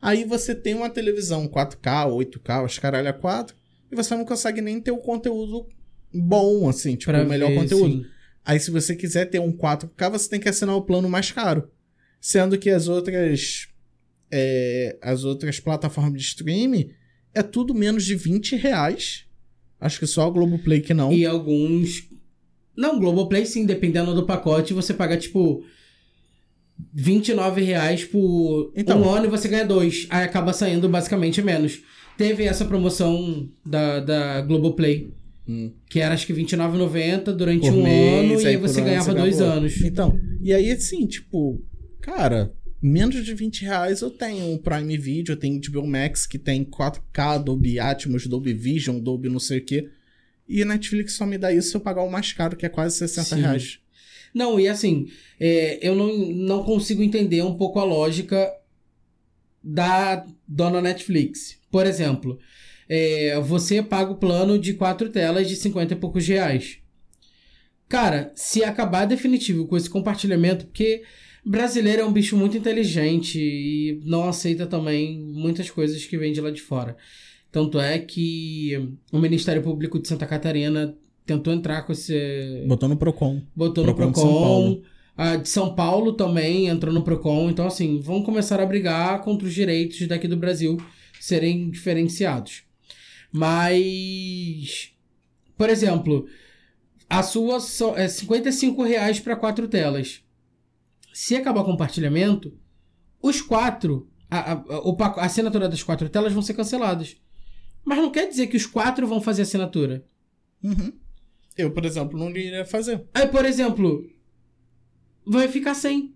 Aí 0.00 0.24
você 0.24 0.54
tem 0.54 0.74
uma 0.74 0.88
televisão 0.88 1.48
4K, 1.48 2.08
8K, 2.08 2.64
os 2.64 2.78
caralho 2.78 3.08
a 3.08 3.12
4, 3.12 3.56
e 3.90 3.96
você 3.96 4.14
não 4.14 4.24
consegue 4.24 4.60
nem 4.60 4.80
ter 4.80 4.92
o 4.92 4.98
conteúdo 4.98 5.66
bom, 6.12 6.68
assim, 6.68 6.96
tipo, 6.96 7.12
Pra 7.12 7.24
o 7.24 7.28
melhor 7.28 7.48
ver, 7.50 7.56
conteúdo. 7.56 7.92
sim. 7.92 8.06
Aí, 8.44 8.58
se 8.58 8.70
você 8.70 8.94
quiser 8.96 9.26
ter 9.26 9.40
um 9.40 9.52
4K, 9.52 10.10
você 10.10 10.28
tem 10.28 10.40
que 10.40 10.48
assinar 10.48 10.74
o 10.76 10.82
plano 10.82 11.08
mais 11.08 11.30
caro. 11.30 11.68
Sendo 12.20 12.58
que 12.58 12.70
as 12.70 12.88
outras 12.88 13.68
é, 14.30 14.98
as 15.02 15.24
outras 15.24 15.60
plataformas 15.60 16.12
de 16.20 16.26
streaming, 16.26 16.90
é 17.34 17.42
tudo 17.42 17.74
menos 17.74 18.04
de 18.04 18.14
20 18.14 18.56
reais. 18.56 19.24
Acho 19.80 19.98
que 20.00 20.06
só 20.06 20.26
a 20.26 20.30
Globoplay 20.30 20.80
que 20.80 20.92
não. 20.94 21.12
E 21.12 21.24
alguns. 21.24 22.08
Não, 22.76 22.98
Globoplay 22.98 23.44
sim, 23.46 23.64
dependendo 23.66 24.14
do 24.14 24.24
pacote, 24.26 24.72
você 24.74 24.92
paga 24.94 25.16
tipo. 25.16 25.62
29 26.94 27.60
reais 27.62 28.04
por 28.04 28.72
Então. 28.76 29.02
um 29.02 29.08
ano 29.10 29.26
e 29.26 29.28
você 29.28 29.48
ganha 29.48 29.64
dois. 29.66 30.06
Aí 30.10 30.24
acaba 30.24 30.52
saindo 30.52 30.88
basicamente 30.88 31.42
menos. 31.42 31.82
Teve 32.16 32.44
essa 32.44 32.64
promoção 32.64 33.48
da, 33.64 34.00
da 34.00 34.40
Globoplay, 34.42 35.12
Hum. 35.48 35.72
que 35.88 35.98
era 35.98 36.12
acho 36.12 36.26
que 36.26 36.32
R$29,90 36.34 37.32
durante 37.32 37.62
Por 37.62 37.72
um 37.72 37.82
mês, 37.82 38.24
ano 38.32 38.40
e 38.42 38.46
aí 38.46 38.56
você 38.58 38.80
ano 38.80 38.88
ganhava 38.90 39.14
dois 39.14 39.36
ganhava 39.38 39.54
outro. 39.56 39.66
anos. 39.66 39.82
Então, 39.82 40.20
e 40.42 40.52
aí 40.52 40.70
assim, 40.70 41.06
tipo, 41.06 41.64
cara, 42.00 42.52
menos 42.82 43.24
de 43.24 43.32
20 43.32 43.62
reais 43.62 44.02
eu 44.02 44.10
tenho 44.10 44.52
o 44.54 44.58
Prime 44.58 44.98
Video, 44.98 45.32
eu 45.32 45.36
tenho 45.38 45.58
HBO 45.60 45.86
Max 45.86 46.26
que 46.26 46.38
tem 46.38 46.64
4K, 46.64 47.42
Dolby 47.42 47.80
Atmos, 47.80 48.26
Dolby 48.26 48.52
Vision, 48.52 48.98
Dolby 49.00 49.28
não 49.30 49.40
sei 49.40 49.58
o 49.58 49.64
quê. 49.64 49.88
E 50.48 50.62
a 50.62 50.64
Netflix 50.64 51.14
só 51.14 51.26
me 51.26 51.36
dá 51.38 51.52
isso 51.52 51.70
se 51.70 51.76
eu 51.76 51.80
pagar 51.80 52.02
o 52.02 52.10
mais 52.10 52.32
caro, 52.32 52.56
que 52.56 52.64
é 52.64 52.68
quase 52.68 52.96
60 52.96 53.36
Sim. 53.36 53.42
reais. 53.42 53.78
Não, 54.34 54.60
e 54.60 54.68
assim, 54.68 55.08
é, 55.40 55.78
eu 55.86 55.94
não, 55.94 56.14
não 56.16 56.62
consigo 56.62 57.02
entender 57.02 57.42
um 57.42 57.54
pouco 57.54 57.78
a 57.78 57.84
lógica 57.84 58.50
da 59.62 60.24
dona 60.46 60.80
Netflix. 60.80 61.58
Por 61.70 61.86
exemplo, 61.86 62.38
é, 62.88 63.38
você 63.40 63.82
paga 63.82 64.10
o 64.10 64.16
plano 64.16 64.58
de 64.58 64.74
quatro 64.74 65.08
telas 65.10 65.48
de 65.48 65.56
50 65.56 65.92
e 65.92 65.96
poucos 65.96 66.26
reais. 66.26 66.78
Cara, 67.88 68.32
se 68.34 68.64
acabar 68.64 69.06
definitivo 69.06 69.66
com 69.66 69.76
esse 69.76 69.88
compartilhamento, 69.88 70.66
porque 70.66 71.02
brasileiro 71.44 72.02
é 72.02 72.04
um 72.04 72.12
bicho 72.12 72.36
muito 72.36 72.56
inteligente 72.56 73.38
e 73.40 74.00
não 74.04 74.28
aceita 74.28 74.66
também 74.66 75.18
muitas 75.18 75.70
coisas 75.70 76.04
que 76.04 76.18
vêm 76.18 76.32
de 76.32 76.40
lá 76.40 76.50
de 76.50 76.60
fora. 76.60 76.96
Tanto 77.50 77.80
é 77.80 77.98
que 77.98 78.72
o 79.10 79.18
Ministério 79.18 79.62
Público 79.62 79.98
de 79.98 80.06
Santa 80.06 80.26
Catarina 80.26 80.94
tentou 81.24 81.52
entrar 81.52 81.82
com 81.82 81.92
esse. 81.92 82.64
Botou 82.66 82.88
no 82.88 82.96
Procon. 82.96 83.42
Botou 83.56 83.84
no 83.84 83.94
Procon 83.94 84.12
de 84.12 84.20
Procon. 84.20 84.32
São 84.32 84.42
Paulo. 84.42 84.82
A 85.16 85.36
de 85.36 85.48
São 85.48 85.74
Paulo 85.74 86.12
também 86.12 86.68
entrou 86.68 86.92
no 86.92 87.02
Procon. 87.02 87.50
Então, 87.50 87.66
assim, 87.66 88.00
vão 88.00 88.22
começar 88.22 88.60
a 88.60 88.66
brigar 88.66 89.22
contra 89.22 89.48
os 89.48 89.54
direitos 89.54 90.06
daqui 90.06 90.28
do 90.28 90.36
Brasil 90.36 90.76
serem 91.18 91.70
diferenciados. 91.70 92.67
Mas, 93.32 94.92
por 95.56 95.68
exemplo, 95.68 96.26
a 97.08 97.22
sua 97.22 97.60
só- 97.60 97.96
é 97.96 98.08
55 98.08 98.82
reais 98.82 99.20
para 99.20 99.36
quatro 99.36 99.68
telas. 99.68 100.22
Se 101.12 101.36
acabar 101.36 101.60
o 101.60 101.64
compartilhamento, 101.64 102.56
os 103.20 103.40
quatro, 103.40 104.08
a, 104.30 104.52
a, 104.52 105.06
a 105.20 105.24
assinatura 105.24 105.68
das 105.68 105.82
quatro 105.82 106.08
telas 106.08 106.32
vão 106.32 106.42
ser 106.42 106.54
canceladas. 106.54 107.16
Mas 107.84 107.98
não 107.98 108.10
quer 108.10 108.28
dizer 108.28 108.46
que 108.46 108.56
os 108.56 108.66
quatro 108.66 109.06
vão 109.06 109.20
fazer 109.20 109.42
assinatura. 109.42 110.04
Uhum. 110.62 110.92
Eu, 111.56 111.72
por 111.72 111.84
exemplo, 111.84 112.18
não 112.18 112.30
iria 112.30 112.64
fazer. 112.64 113.04
Aí, 113.12 113.26
por 113.26 113.44
exemplo, 113.44 114.08
vai 115.26 115.48
ficar 115.48 115.74
sem. 115.74 116.14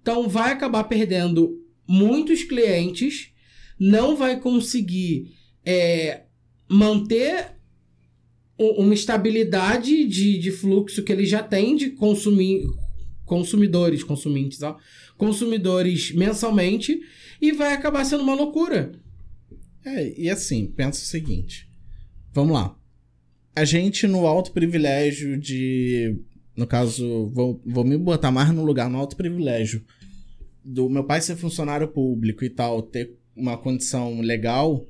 Então, 0.00 0.28
vai 0.28 0.52
acabar 0.52 0.84
perdendo 0.84 1.64
muitos 1.88 2.44
clientes, 2.44 3.32
não 3.78 4.14
vai 4.16 4.38
conseguir 4.38 5.34
é, 5.64 6.23
manter 6.68 7.54
uma 8.58 8.94
estabilidade 8.94 10.06
de, 10.06 10.38
de 10.38 10.50
fluxo 10.50 11.02
que 11.02 11.12
ele 11.12 11.26
já 11.26 11.42
tem 11.42 11.74
de 11.76 11.90
consumir, 11.90 12.64
consumidores, 13.24 14.04
consumintes, 14.04 14.62
ó, 14.62 14.76
consumidores 15.16 16.12
mensalmente, 16.12 17.00
e 17.40 17.52
vai 17.52 17.72
acabar 17.72 18.04
sendo 18.04 18.22
uma 18.22 18.34
loucura. 18.34 18.92
É, 19.84 20.18
e 20.18 20.30
assim, 20.30 20.66
pensa 20.66 21.02
o 21.02 21.06
seguinte. 21.06 21.68
Vamos 22.32 22.54
lá. 22.54 22.76
A 23.54 23.64
gente 23.64 24.06
no 24.06 24.26
alto 24.26 24.52
privilégio 24.52 25.38
de. 25.38 26.16
No 26.56 26.66
caso, 26.66 27.30
vou, 27.30 27.60
vou 27.66 27.84
me 27.84 27.96
botar 27.98 28.30
mais 28.30 28.52
no 28.52 28.64
lugar, 28.64 28.88
no 28.88 28.98
alto 28.98 29.16
privilégio 29.16 29.84
do 30.64 30.88
meu 30.88 31.04
pai 31.04 31.20
ser 31.20 31.36
funcionário 31.36 31.88
público 31.88 32.44
e 32.44 32.48
tal, 32.48 32.80
ter 32.80 33.14
uma 33.36 33.58
condição 33.58 34.20
legal, 34.20 34.88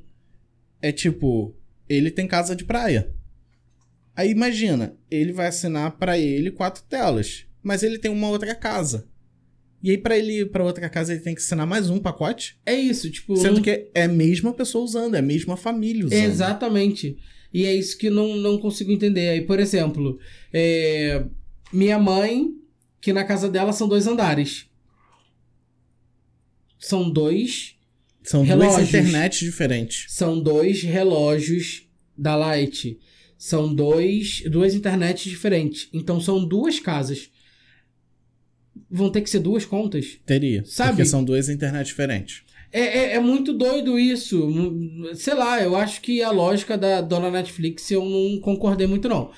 é 0.81 0.93
tipo, 0.93 1.55
ele 1.89 2.11
tem 2.11 2.27
casa 2.27 2.55
de 2.55 2.65
praia. 2.65 3.11
Aí 4.17 4.31
imagina, 4.31 4.97
ele 5.11 5.33
vai 5.33 5.49
assinar 5.49 5.93
pra 5.99 6.19
ele 6.19 6.51
quatro 6.51 6.83
telas, 6.89 7.47
mas 7.63 7.83
ele 7.83 7.99
tem 7.99 8.11
uma 8.11 8.29
outra 8.29 8.55
casa. 8.55 9.09
E 9.83 9.91
aí 9.91 9.99
pra 9.99 10.17
ele 10.17 10.41
ir 10.41 10.51
pra 10.51 10.65
outra 10.65 10.89
casa 10.89 11.13
ele 11.13 11.21
tem 11.23 11.35
que 11.35 11.41
assinar 11.43 11.67
mais 11.67 11.91
um 11.91 11.99
pacote? 11.99 12.59
É 12.65 12.75
isso, 12.75 13.11
tipo. 13.11 13.37
Sendo 13.37 13.57
não- 13.57 13.63
que 13.63 13.91
é 13.95 14.05
a 14.05 14.09
mesma 14.09 14.53
pessoa 14.55 14.85
usando, 14.85 15.15
é 15.15 15.19
a 15.19 15.23
mesma 15.23 15.57
família 15.57 16.07
usando. 16.07 16.23
Exatamente. 16.25 17.19
E 17.53 17.67
é 17.67 17.75
isso 17.75 17.99
que 17.99 18.09
não, 18.09 18.35
não 18.37 18.59
consigo 18.59 18.91
entender. 18.91 19.29
Aí, 19.29 19.43
por 19.43 19.61
exemplo, 19.61 20.19
é, 20.53 21.25
minha 21.73 21.99
mãe, 21.99 22.49
que 23.01 23.13
na 23.13 23.25
casa 23.25 23.49
dela 23.49 23.73
são 23.73 23.87
dois 23.87 24.07
andares. 24.07 24.67
São 26.79 27.11
dois. 27.11 27.74
São 28.25 28.43
Relógios. 28.43 28.77
duas 28.77 28.89
internets 28.89 29.39
diferentes. 29.41 30.07
São 30.09 30.41
dois 30.41 30.83
relógios 30.83 31.87
da 32.17 32.35
Light. 32.35 32.99
São 33.37 33.73
dois, 33.73 34.43
duas 34.47 34.75
internets 34.75 35.25
diferentes. 35.25 35.89
Então 35.93 36.19
são 36.19 36.45
duas 36.45 36.81
casas. 36.81 37.31
Vão 38.91 39.11
ter 39.11 39.21
que 39.21 39.29
ser 39.29 39.41
duas 39.41 39.67
contas. 39.67 40.19
Teria. 40.25 40.65
Sabe? 40.65 40.93
Porque 40.93 41.05
são 41.05 41.23
duas 41.23 41.51
internets 41.51 41.89
diferentes. 41.89 42.43
É, 42.73 42.81
é, 42.81 43.15
é 43.17 43.21
muito 43.21 43.53
doido 43.53 43.99
isso. 43.99 44.51
Sei 45.15 45.35
lá, 45.35 45.63
eu 45.63 45.77
acho 45.77 46.01
que 46.01 46.23
a 46.23 46.31
lógica 46.31 46.79
da 46.79 47.03
dona 47.03 47.31
Netflix 47.31 47.91
eu 47.91 48.05
não 48.05 48.41
concordei 48.41 48.87
muito, 48.87 49.09
não. 49.09 49.31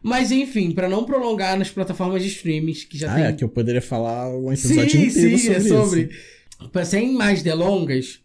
Mas 0.00 0.30
enfim, 0.30 0.70
pra 0.70 0.88
não 0.88 1.04
prolongar 1.04 1.58
nas 1.58 1.70
plataformas 1.70 2.22
de 2.22 2.28
streams, 2.28 2.86
que 2.86 2.96
já 2.96 3.10
ah, 3.10 3.14
tem. 3.16 3.24
é 3.24 3.32
que 3.32 3.42
eu 3.42 3.48
poderia 3.48 3.82
falar 3.82 4.30
um 4.30 4.54
sim, 4.54 4.80
episódio 4.80 5.00
inteiro 5.00 5.38
sim, 5.38 5.38
sobre, 5.38 5.56
é 5.56 5.60
sobre. 5.60 6.00
isso. 6.02 6.84
Sem 6.84 7.12
mais 7.12 7.42
delongas, 7.42 8.20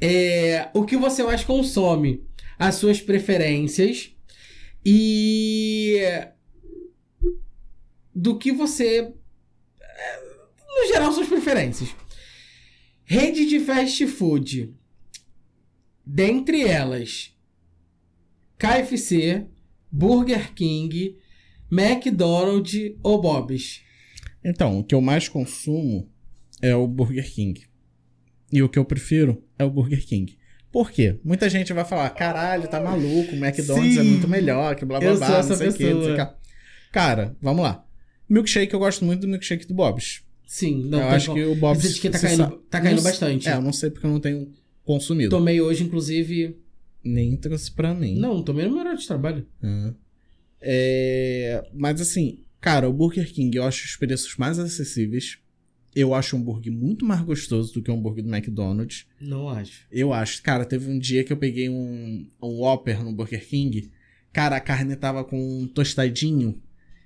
é, 0.00 0.68
o 0.74 0.84
que 0.84 0.96
você 0.96 1.22
mais 1.22 1.44
consome? 1.44 2.24
As 2.58 2.76
suas 2.76 3.00
preferências 3.00 4.10
e. 4.84 5.98
Do 8.14 8.38
que 8.38 8.52
você. 8.52 9.12
é, 9.80 10.20
No 10.80 10.88
geral, 10.88 11.12
suas 11.12 11.28
preferências. 11.28 11.94
Rede 13.04 13.46
de 13.46 13.60
fast 13.60 14.06
food. 14.06 14.74
Dentre 16.04 16.62
elas, 16.62 17.32
KFC, 18.58 19.46
Burger 19.90 20.54
King, 20.54 21.16
McDonald's 21.70 22.94
ou 23.02 23.20
Bob's. 23.20 23.82
Então, 24.44 24.78
o 24.78 24.84
que 24.84 24.94
eu 24.94 25.00
mais 25.00 25.28
consumo 25.28 26.08
é 26.62 26.74
o 26.74 26.86
Burger 26.86 27.28
King. 27.32 27.66
E 28.56 28.62
o 28.62 28.70
que 28.70 28.78
eu 28.78 28.86
prefiro 28.86 29.44
é 29.58 29.64
o 29.64 29.70
Burger 29.70 30.02
King. 30.06 30.34
Por 30.72 30.90
quê? 30.90 31.20
Muita 31.22 31.46
gente 31.50 31.74
vai 31.74 31.84
falar, 31.84 32.08
caralho, 32.08 32.66
tá 32.66 32.80
maluco, 32.80 33.34
o 33.34 33.36
McDonald's 33.36 33.98
é 33.98 34.02
Sim. 34.02 34.08
muito 34.08 34.26
melhor, 34.26 34.74
que 34.74 34.82
blá 34.82 34.98
blá 34.98 35.14
blá, 35.14 35.42
não 35.42 35.56
sei 35.56 35.68
o 35.68 35.74
que, 35.74 35.92
não 35.92 36.02
sei 36.02 36.16
que. 36.16 36.28
Cara, 36.90 37.36
vamos 37.38 37.62
lá. 37.62 37.84
Milkshake, 38.26 38.72
eu 38.72 38.78
gosto 38.78 39.04
muito 39.04 39.20
do 39.20 39.28
milkshake 39.28 39.66
do 39.66 39.74
Bob's. 39.74 40.22
Sim, 40.46 40.86
não 40.88 41.00
eu 41.00 41.08
acho 41.08 41.26
como. 41.26 41.38
que 41.38 41.44
o 41.44 41.54
Bob's... 41.54 41.84
Essa 41.84 41.92
etiqueta 41.92 42.18
tá 42.18 42.26
caindo, 42.26 42.50
tá 42.70 42.80
caindo 42.80 43.02
bastante. 43.02 43.46
É, 43.46 43.52
eu 43.56 43.60
não 43.60 43.74
sei 43.74 43.90
porque 43.90 44.06
eu 44.06 44.10
não 44.10 44.20
tenho 44.20 44.50
consumido. 44.86 45.28
Tomei 45.28 45.60
hoje, 45.60 45.84
inclusive. 45.84 46.56
Nem 47.04 47.36
trouxe 47.36 47.70
pra 47.70 47.92
mim. 47.92 48.18
Não, 48.18 48.42
tomei 48.42 48.64
no 48.64 48.70
meu 48.70 48.80
horário 48.80 48.98
de 48.98 49.06
trabalho. 49.06 49.46
Ah. 49.62 49.92
É, 50.62 51.62
mas 51.74 52.00
assim, 52.00 52.38
cara, 52.58 52.88
o 52.88 52.92
Burger 52.94 53.30
King 53.30 53.54
eu 53.54 53.64
acho 53.64 53.84
os 53.84 53.96
preços 53.96 54.34
mais 54.38 54.58
acessíveis. 54.58 55.40
Eu 55.96 56.12
acho 56.12 56.36
um 56.36 56.40
hambúrguer 56.40 56.70
muito 56.70 57.06
mais 57.06 57.22
gostoso 57.22 57.72
do 57.72 57.82
que 57.82 57.90
o 57.90 57.94
hambúrguer 57.94 58.22
do 58.22 58.28
McDonald's. 58.28 59.06
Não 59.18 59.48
acho. 59.48 59.86
Eu 59.90 60.12
acho. 60.12 60.42
Cara, 60.42 60.66
teve 60.66 60.90
um 60.90 60.98
dia 60.98 61.24
que 61.24 61.32
eu 61.32 61.38
peguei 61.38 61.70
um, 61.70 62.28
um 62.42 62.60
Whopper 62.60 63.02
no 63.02 63.14
Burger 63.14 63.48
King. 63.48 63.90
Cara, 64.30 64.56
a 64.56 64.60
carne 64.60 64.94
tava 64.94 65.24
com 65.24 65.40
um 65.40 65.66
tostadinho 65.66 66.60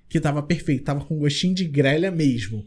que 0.09 0.19
tava 0.19 0.43
perfeito. 0.43 0.83
Tava 0.83 1.05
com 1.05 1.17
gostinho 1.17 1.55
de 1.55 1.63
grelha 1.63 2.11
mesmo. 2.11 2.65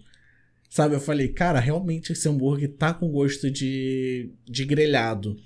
Sabe? 0.71 0.95
Eu 0.95 1.01
falei, 1.01 1.29
cara, 1.29 1.61
realmente 1.61 2.13
esse 2.13 2.27
hambúrguer 2.27 2.73
tá 2.73 2.95
com 2.95 3.13
gosto 3.13 3.51
de, 3.51 4.31
de 4.47 4.65
grelhado. 4.65 5.37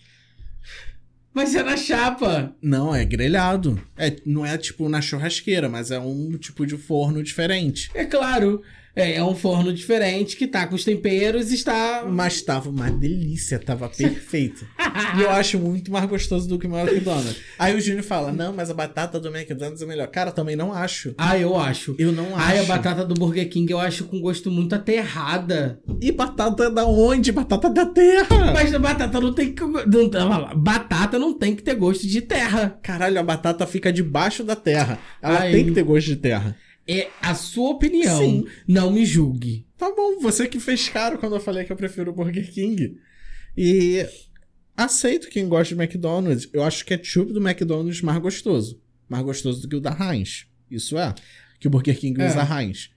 Mas 1.34 1.56
é 1.56 1.62
na 1.64 1.76
chapa. 1.76 2.56
Não, 2.62 2.94
é 2.94 3.04
grelhado. 3.04 3.82
É, 3.96 4.14
não 4.24 4.46
é 4.46 4.56
tipo 4.56 4.88
na 4.88 5.00
churrasqueira, 5.00 5.68
mas 5.68 5.90
é 5.90 5.98
um 5.98 6.38
tipo 6.38 6.64
de 6.64 6.76
forno 6.76 7.20
diferente. 7.20 7.90
É 7.94 8.04
claro. 8.04 8.62
É, 8.98 9.16
é 9.16 9.24
um 9.24 9.34
forno 9.34 9.72
diferente 9.72 10.36
que 10.36 10.46
tá 10.46 10.66
com 10.66 10.74
os 10.74 10.84
temperos 10.84 11.50
e 11.50 11.54
está. 11.54 12.04
Mas 12.08 12.42
tava 12.42 12.68
uma 12.68 12.90
delícia, 12.90 13.58
tava 13.58 13.88
perfeito. 13.88 14.66
e 15.16 15.20
eu 15.20 15.30
acho 15.30 15.58
muito 15.58 15.90
mais 15.92 16.06
gostoso 16.06 16.48
do 16.48 16.58
que 16.58 16.66
o 16.66 16.76
McDonald's. 16.76 17.36
Aí 17.58 17.76
o 17.76 17.80
Júnior 17.80 18.02
fala: 18.02 18.32
Não, 18.32 18.52
mas 18.52 18.70
a 18.70 18.74
batata 18.74 19.20
do 19.20 19.28
McDonald's 19.28 19.82
é 19.82 19.86
melhor. 19.86 20.08
Cara, 20.08 20.32
também 20.32 20.56
não 20.56 20.72
acho. 20.72 21.14
Ah, 21.16 21.38
eu 21.38 21.56
acho. 21.56 21.94
Eu 21.98 22.10
não 22.10 22.36
acho. 22.36 22.48
Ai, 22.48 22.58
a 22.58 22.64
batata 22.64 23.04
do 23.04 23.14
Burger 23.14 23.48
King 23.48 23.70
eu 23.70 23.78
acho 23.78 24.04
com 24.04 24.20
gosto 24.20 24.50
muito 24.50 24.74
aterrada. 24.74 25.80
E 26.00 26.10
batata 26.10 26.70
da 26.70 26.84
onde? 26.84 27.30
Batata 27.30 27.70
da 27.70 27.86
terra. 27.86 28.52
Mas 28.52 28.74
a 28.74 28.78
batata 28.78 29.20
não 29.20 29.32
tem 29.32 29.52
que. 29.52 29.62
Não, 29.62 30.08
tá, 30.08 30.54
batata 30.54 31.18
não 31.18 31.32
tem 31.32 31.54
que 31.54 31.62
ter 31.62 31.74
gosto 31.74 32.06
de 32.06 32.20
terra. 32.20 32.78
Caralho, 32.82 33.18
a 33.18 33.22
batata 33.22 33.66
fica 33.66 33.92
debaixo 33.92 34.42
da 34.42 34.56
terra. 34.56 34.98
Ela 35.22 35.40
Ai. 35.40 35.52
tem 35.52 35.64
que 35.66 35.72
ter 35.72 35.82
gosto 35.82 36.06
de 36.06 36.16
terra. 36.16 36.56
É 36.88 37.10
a 37.20 37.34
sua 37.34 37.70
opinião. 37.70 38.18
Sim. 38.18 38.46
Não 38.66 38.90
me 38.90 39.04
julgue. 39.04 39.66
Tá 39.76 39.94
bom, 39.94 40.18
você 40.20 40.48
que 40.48 40.58
fez 40.58 40.88
caro 40.88 41.18
quando 41.18 41.34
eu 41.36 41.40
falei 41.40 41.64
que 41.64 41.72
eu 41.72 41.76
prefiro 41.76 42.10
o 42.10 42.14
Burger 42.14 42.50
King. 42.50 42.98
E 43.56 44.06
aceito 44.76 45.28
quem 45.28 45.46
gosta 45.48 45.74
de 45.74 45.80
McDonald's. 45.80 46.48
Eu 46.52 46.62
acho 46.62 46.82
o 46.82 46.86
ketchup 46.86 47.32
do 47.32 47.46
McDonald's 47.46 48.00
mais 48.00 48.18
gostoso. 48.20 48.80
Mais 49.08 49.22
gostoso 49.24 49.62
do 49.62 49.68
que 49.68 49.76
o 49.76 49.80
da 49.80 49.90
Heinz. 49.98 50.46
Isso 50.70 50.96
é. 50.98 51.14
Que 51.60 51.66
o 51.66 51.70
Burger 51.70 51.98
King 51.98 52.20
É. 52.22 52.26
usa 52.28 52.42
Heinz. 52.42 52.90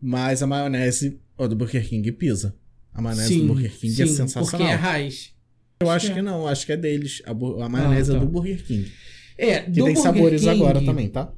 Mas 0.00 0.42
a 0.42 0.46
maionese 0.46 1.18
ó, 1.38 1.46
do 1.46 1.56
Burger 1.56 1.88
King 1.88 2.10
pisa. 2.12 2.54
A 2.92 3.00
maionese 3.00 3.40
do 3.40 3.46
Burger 3.46 3.72
King 3.72 4.02
é 4.02 4.06
sim, 4.06 4.14
sensacional. 4.14 4.50
Porque 4.50 4.62
é 4.64 4.74
raiz. 4.74 5.32
Eu 5.80 5.90
acho 5.90 6.10
é. 6.10 6.14
que 6.14 6.22
não, 6.22 6.46
acho 6.46 6.66
que 6.66 6.72
é 6.72 6.76
deles. 6.76 7.22
A, 7.24 7.30
a 7.30 7.68
maionese 7.68 8.12
Ah, 8.12 8.14
é 8.16 8.18
tá. 8.18 8.24
do 8.24 8.30
Burger 8.30 8.62
King. 8.64 8.92
É, 9.38 9.60
Que 9.62 9.82
tem 9.82 9.96
sabores 9.96 10.42
King- 10.42 10.50
agora 10.52 10.84
também, 10.84 11.08
tá? 11.08 11.32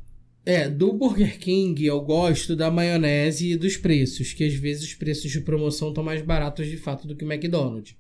É, 0.47 0.69
do 0.69 0.93
Burger 0.93 1.39
King 1.39 1.87
eu 1.87 2.01
gosto 2.03 2.55
da 2.55 2.71
maionese 2.71 3.53
e 3.53 3.57
dos 3.57 3.77
preços, 3.79 4.33
que 4.35 4.45
às 4.45 4.55
vezes 4.55 4.85
os 4.85 4.95
preços 4.95 5.31
de 5.31 5.41
promoção 5.41 5.89
estão 5.89 6.05
mais 6.05 6.21
baratos 6.21 6.67
de 6.67 6.77
fato 6.77 7.09
do 7.09 7.17
que 7.17 7.25
o 7.25 7.33
McDonald's. 7.33 7.97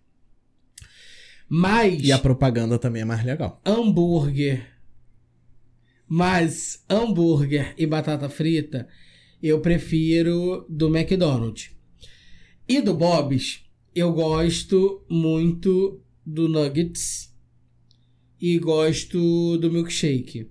Mas 1.48 2.02
E 2.02 2.12
a 2.12 2.18
propaganda 2.18 2.78
também 2.78 3.02
é 3.02 3.04
mais 3.04 3.24
legal. 3.24 3.60
hambúrguer, 3.64 4.66
mas 6.06 6.84
hambúrguer 6.88 7.74
e 7.78 7.86
batata 7.86 8.28
frita 8.28 8.88
eu 9.42 9.60
prefiro 9.60 10.66
do 10.68 10.94
McDonald's. 10.94 11.70
E 12.68 12.80
do 12.80 12.94
Bob's 12.94 13.64
eu 13.94 14.12
gosto 14.12 15.04
muito 15.08 16.02
do 16.26 16.48
Nuggets 16.48 17.32
e 18.40 18.58
gosto 18.58 19.56
do 19.58 19.70
milkshake. 19.70 20.50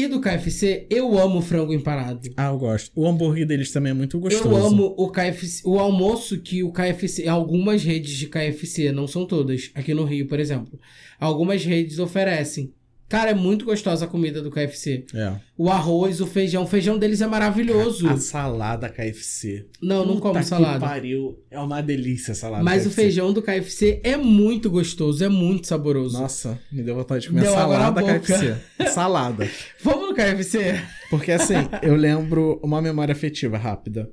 E 0.00 0.08
do 0.08 0.18
KFC, 0.18 0.86
eu 0.88 1.18
amo 1.18 1.42
frango 1.42 1.74
empanado. 1.74 2.26
Ah, 2.34 2.46
eu 2.46 2.56
gosto. 2.56 2.90
O 2.96 3.06
hambúrguer 3.06 3.46
deles 3.46 3.70
também 3.70 3.90
é 3.90 3.94
muito 3.94 4.18
gostoso. 4.18 4.48
Eu 4.48 4.56
amo 4.56 4.94
o 4.96 5.10
KFC, 5.10 5.60
o 5.62 5.78
almoço 5.78 6.40
que 6.40 6.62
o 6.62 6.72
KFC, 6.72 7.28
algumas 7.28 7.84
redes 7.84 8.16
de 8.16 8.26
KFC, 8.26 8.92
não 8.92 9.06
são 9.06 9.26
todas, 9.26 9.70
aqui 9.74 9.92
no 9.92 10.04
Rio, 10.04 10.26
por 10.26 10.40
exemplo. 10.40 10.80
Algumas 11.18 11.66
redes 11.66 11.98
oferecem. 11.98 12.72
Cara, 13.10 13.32
é 13.32 13.34
muito 13.34 13.64
gostosa 13.64 14.04
a 14.04 14.08
comida 14.08 14.40
do 14.40 14.52
KFC. 14.52 15.04
É. 15.12 15.32
O 15.58 15.68
arroz, 15.68 16.20
o 16.20 16.26
feijão, 16.28 16.62
o 16.62 16.66
feijão 16.66 16.96
deles 16.96 17.20
é 17.20 17.26
maravilhoso. 17.26 18.08
A 18.08 18.16
salada 18.16 18.88
KFC. 18.88 19.66
Não, 19.82 20.06
não 20.06 20.14
Puta 20.14 20.20
como 20.28 20.38
que 20.38 20.44
salada. 20.46 20.78
pariu. 20.78 21.36
É 21.50 21.58
uma 21.58 21.82
delícia 21.82 22.30
a 22.30 22.34
salada 22.36 22.62
Mas 22.62 22.82
o 22.82 22.88
KFC. 22.88 23.02
feijão 23.02 23.32
do 23.32 23.42
KFC 23.42 24.00
é 24.04 24.16
muito 24.16 24.70
gostoso, 24.70 25.24
é 25.24 25.28
muito 25.28 25.66
saboroso. 25.66 26.20
Nossa, 26.20 26.56
me 26.70 26.84
deu 26.84 26.94
vontade 26.94 27.22
de 27.22 27.30
comer 27.30 27.40
Deu 27.40 27.52
salada. 27.52 28.00
KFC. 28.00 28.56
salada. 28.94 29.50
Vamos 29.82 30.10
no 30.10 30.14
KFC? 30.14 30.80
Porque 31.10 31.32
assim, 31.32 31.54
eu 31.82 31.96
lembro 31.96 32.60
uma 32.62 32.80
memória 32.80 33.10
afetiva 33.10 33.58
rápida. 33.58 34.08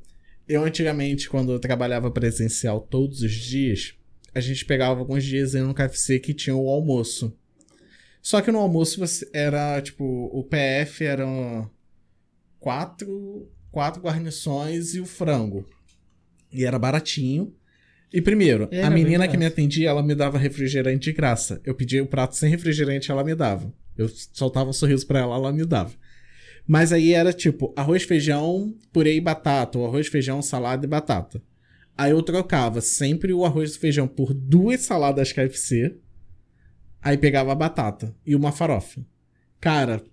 Eu 0.49 0.63
antigamente, 0.63 1.29
quando 1.29 1.51
eu 1.51 1.59
trabalhava 1.59 2.09
presencial 2.09 2.81
todos 2.81 3.21
os 3.21 3.31
dias, 3.31 3.93
a 4.33 4.39
gente 4.39 4.65
pegava 4.65 4.99
alguns 4.99 5.23
dias 5.23 5.53
aí 5.53 5.61
no 5.61 5.75
KFC 5.75 6.17
que 6.17 6.33
tinha 6.33 6.55
o 6.55 6.67
almoço. 6.67 7.31
Só 8.27 8.41
que 8.41 8.51
no 8.51 8.59
almoço 8.59 8.99
você 8.99 9.25
era, 9.31 9.81
tipo, 9.81 10.03
o 10.03 10.43
PF 10.43 11.05
eram 11.05 11.71
quatro, 12.59 13.49
quatro 13.71 14.01
guarnições 14.01 14.93
e 14.95 14.99
o 14.99 15.05
frango. 15.05 15.65
E 16.51 16.65
era 16.65 16.77
baratinho. 16.77 17.55
E 18.11 18.21
primeiro, 18.21 18.67
Era 18.69 18.87
a 18.87 18.89
menina 18.89 19.29
que 19.29 19.37
me 19.37 19.45
atendia, 19.45 19.87
ela 19.87 20.03
me 20.03 20.13
dava 20.13 20.37
refrigerante 20.37 21.05
de 21.05 21.13
graça. 21.13 21.61
Eu 21.63 21.73
pedia 21.73 22.03
o 22.03 22.05
prato 22.05 22.35
sem 22.35 22.49
refrigerante, 22.49 23.09
ela 23.09 23.23
me 23.23 23.33
dava. 23.33 23.73
Eu 23.97 24.09
soltava 24.33 24.71
um 24.71 24.73
sorriso 24.73 25.07
pra 25.07 25.19
ela, 25.19 25.33
ela 25.33 25.53
me 25.53 25.63
dava. 25.63 25.93
Mas 26.67 26.91
aí 26.91 27.13
era 27.13 27.31
tipo 27.31 27.73
arroz, 27.77 28.03
feijão, 28.03 28.75
purê 28.91 29.15
e 29.15 29.21
batata, 29.21 29.79
ou 29.79 29.85
arroz, 29.85 30.07
feijão, 30.07 30.41
salada 30.41 30.85
e 30.85 30.89
batata. 30.89 31.41
Aí 31.97 32.11
eu 32.11 32.21
trocava 32.21 32.81
sempre 32.81 33.31
o 33.31 33.45
arroz 33.45 33.75
e 33.75 33.79
feijão 33.79 34.05
por 34.05 34.33
duas 34.33 34.81
saladas 34.81 35.31
KFC. 35.31 35.95
Aí 37.07 37.17
pegava 37.17 37.53
a 37.53 37.55
batata 37.55 38.13
e 38.25 38.35
uma 38.35 38.51
farofa. 38.51 38.99
Cara. 39.61 40.03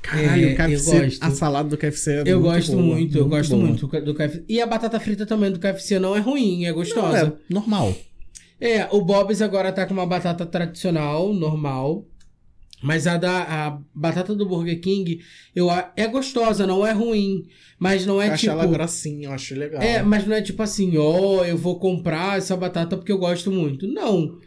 Caralho, 0.00 0.48
É, 0.48 0.52
o 0.52 0.56
KFC, 0.56 0.96
eu 0.96 1.02
gosto. 1.02 1.22
a 1.22 1.30
salada 1.30 1.68
do 1.68 1.76
KFC 1.76 2.10
é 2.10 2.22
Eu 2.24 2.40
muito 2.40 2.42
gosto 2.54 2.72
boa, 2.72 2.82
muito, 2.82 3.18
eu 3.18 3.28
gosto 3.28 3.50
boa. 3.50 3.62
muito 3.66 3.86
do 4.00 4.14
KFC. 4.14 4.44
E 4.48 4.62
a 4.62 4.66
batata 4.66 4.98
frita 4.98 5.26
também 5.26 5.50
do 5.52 5.60
KFC 5.60 5.98
não 5.98 6.16
é 6.16 6.20
ruim, 6.20 6.64
é 6.64 6.68
Não, 6.70 6.74
gostosa. 6.76 7.38
é 7.50 7.52
normal. 7.52 7.94
É, 8.58 8.88
o 8.92 9.02
Bob's 9.02 9.42
agora 9.42 9.70
tá 9.72 9.84
com 9.84 9.92
uma 9.92 10.06
batata 10.06 10.46
tradicional, 10.46 11.34
normal. 11.34 12.06
Mas 12.82 13.06
a 13.06 13.18
da 13.18 13.42
a 13.42 13.78
batata 13.94 14.34
do 14.34 14.46
Burger 14.46 14.80
King 14.80 15.20
eu, 15.54 15.68
é 15.94 16.06
gostosa, 16.08 16.66
não 16.66 16.84
é 16.84 16.92
ruim. 16.92 17.44
Mas 17.78 18.06
não 18.06 18.20
é 18.22 18.28
eu 18.28 18.32
acho 18.32 18.40
tipo. 18.40 18.52
ela 18.52 18.66
grossinha, 18.66 19.28
eu 19.28 19.32
acho 19.32 19.54
legal. 19.54 19.82
É, 19.82 20.02
mas 20.02 20.26
não 20.26 20.34
é 20.34 20.40
tipo 20.40 20.62
assim, 20.62 20.96
ó, 20.96 21.44
eu 21.44 21.58
vou 21.58 21.78
comprar 21.78 22.38
essa 22.38 22.56
batata 22.56 22.96
porque 22.96 23.12
eu 23.12 23.18
gosto 23.18 23.52
muito. 23.52 23.86
Não. 23.86 24.38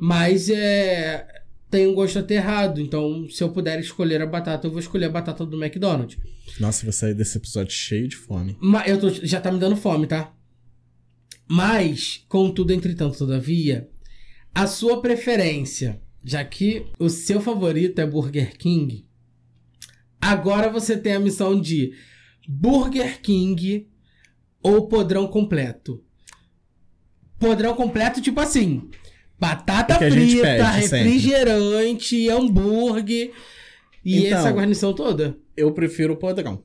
Mas 0.00 0.48
é. 0.48 1.26
Tem 1.70 1.86
um 1.86 1.94
gosto 1.94 2.18
aterrado. 2.18 2.80
Então, 2.80 3.28
se 3.28 3.42
eu 3.42 3.50
puder 3.50 3.78
escolher 3.78 4.22
a 4.22 4.26
batata, 4.26 4.66
eu 4.66 4.70
vou 4.70 4.80
escolher 4.80 5.06
a 5.06 5.10
batata 5.10 5.44
do 5.44 5.62
McDonald's. 5.62 6.18
Nossa, 6.58 6.84
vou 6.84 6.92
sair 6.92 7.14
desse 7.14 7.36
episódio 7.36 7.72
cheio 7.72 8.08
de 8.08 8.16
fome. 8.16 8.56
Mas 8.58 8.88
eu 8.88 8.98
tô, 8.98 9.10
já 9.10 9.38
tá 9.38 9.52
me 9.52 9.58
dando 9.58 9.76
fome, 9.76 10.06
tá? 10.06 10.32
Mas, 11.46 12.24
contudo, 12.28 12.72
entretanto, 12.72 13.18
todavia, 13.18 13.88
a 14.54 14.66
sua 14.66 15.00
preferência, 15.00 16.00
já 16.24 16.44
que 16.44 16.86
o 16.98 17.08
seu 17.08 17.40
favorito 17.40 18.00
é 18.00 18.06
Burger 18.06 18.56
King, 18.56 19.06
agora 20.20 20.70
você 20.70 20.96
tem 20.96 21.14
a 21.14 21.20
missão 21.20 21.58
de 21.58 21.92
Burger 22.46 23.20
King 23.22 23.88
ou 24.62 24.88
podrão 24.88 25.26
completo. 25.26 26.02
Podrão 27.38 27.74
completo, 27.74 28.20
tipo 28.20 28.40
assim, 28.40 28.90
batata 29.38 29.98
que 29.98 30.10
frita, 30.10 30.42
pede 30.42 30.88
sempre. 30.88 30.98
refrigerante, 31.12 32.28
hambúrguer 32.28 33.30
e 34.04 34.26
Então, 34.26 34.38
essa 34.38 34.50
guarnição 34.50 34.92
toda. 34.92 35.36
Eu 35.56 35.72
prefiro 35.72 36.14
o 36.14 36.16
podrão. 36.16 36.62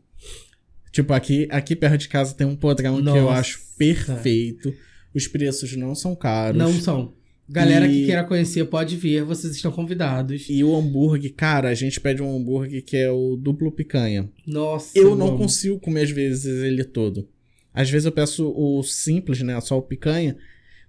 Tipo, 0.92 1.14
aqui, 1.14 1.48
aqui 1.50 1.76
perto 1.76 1.98
de 1.98 2.08
casa 2.08 2.36
tem 2.36 2.46
um 2.46 2.56
podrão 2.56 3.02
que 3.02 3.10
eu 3.10 3.24
Nossa. 3.24 3.40
acho 3.40 3.60
perfeito. 3.78 4.74
Os 5.14 5.28
preços 5.28 5.76
não 5.76 5.96
são 5.96 6.16
caros. 6.16 6.58
Não 6.58 6.72
são. 6.74 7.14
Galera 7.50 7.88
que 7.88 8.04
E- 8.04 8.06
queira 8.06 8.24
conhecer 8.24 8.64
pode 8.66 8.96
vir, 8.96 9.24
vocês 9.24 9.56
estão 9.56 9.72
convidados. 9.72 10.46
E 10.50 10.64
o 10.64 10.76
hambúrguer, 10.76 11.34
cara, 11.36 11.70
a 11.70 11.74
gente 11.74 12.00
pede 12.00 12.22
um 12.22 12.36
hambúrguer 12.38 12.84
que 12.84 12.96
é 12.96 13.12
o 13.12 13.36
duplo 13.36 13.72
picanha. 13.72 14.30
Nossa, 14.48 14.98
Eu 14.98 15.16
não 15.16 15.30
amo. 15.30 15.38
consigo 15.40 15.80
comer 15.80 16.04
às 16.04 16.10
vezes 16.12 16.64
ele 16.64 16.84
todo. 16.84 17.28
Às 17.74 17.90
vezes 17.90 18.06
eu 18.06 18.12
peço 18.12 18.52
o 18.56 18.82
simples, 18.84 19.42
né? 19.42 19.60
Só 19.62 19.78
o 19.78 19.82
picanha. 19.82 20.38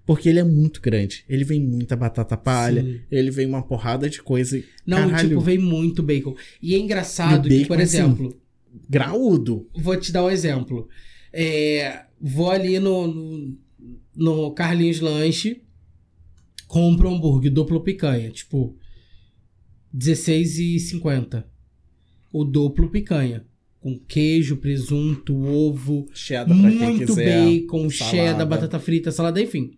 Porque 0.06 0.28
ele 0.28 0.38
é 0.38 0.44
muito 0.44 0.80
grande. 0.82 1.24
Ele 1.28 1.44
vem 1.44 1.60
muita 1.60 1.96
batata 1.96 2.36
palha. 2.36 2.82
Sim. 2.82 3.00
Ele 3.10 3.30
vem 3.30 3.46
uma 3.46 3.62
porrada 3.62 4.08
de 4.10 4.22
coisa. 4.22 4.62
Não, 4.86 5.08
Caralho. 5.08 5.28
tipo, 5.30 5.40
vem 5.40 5.56
muito 5.58 6.02
bacon. 6.02 6.34
E 6.60 6.74
é 6.74 6.78
engraçado 6.78 7.46
E 7.48 7.48
o 7.48 7.50
que, 7.50 7.58
bacon, 7.62 7.68
por 7.74 7.82
assim, 7.82 7.96
exemplo, 7.98 8.36
Graúdo. 8.88 9.68
vou 9.74 9.96
te 9.98 10.12
dar 10.12 10.24
um 10.24 10.30
exemplo. 10.30 10.88
É, 11.32 12.02
vou 12.20 12.50
ali 12.50 12.78
no, 12.78 13.06
no, 13.06 13.58
no 14.14 14.50
Carlinhos 14.52 15.00
Lanche, 15.00 15.62
compro 16.68 17.08
um 17.08 17.14
hambúrguer 17.16 17.50
duplo 17.50 17.80
picanha, 17.82 18.30
tipo, 18.30 18.76
R$16,50. 19.92 21.44
O 22.32 22.44
duplo 22.44 22.90
picanha. 22.90 23.44
Com 23.80 23.98
queijo, 23.98 24.56
presunto, 24.56 25.36
ovo, 25.36 26.06
Cheddar 26.14 26.58
pra 26.58 26.70
quem 26.70 26.78
muito 26.78 27.14
bacon, 27.14 27.90
salada. 27.90 28.16
cheddar, 28.16 28.46
batata 28.48 28.78
frita, 28.78 29.10
salada, 29.12 29.40
enfim. 29.42 29.76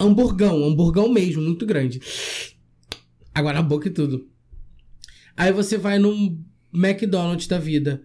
Hamburgão, 0.00 0.64
hamburgão 0.64 1.08
mesmo, 1.08 1.42
muito 1.42 1.66
grande. 1.66 2.00
Agora 3.34 3.56
na 3.56 3.62
boca 3.62 3.88
e 3.88 3.90
tudo. 3.90 4.28
Aí 5.36 5.52
você 5.52 5.78
vai 5.78 5.98
num 5.98 6.42
McDonald's 6.74 7.46
da 7.46 7.58
vida. 7.58 8.02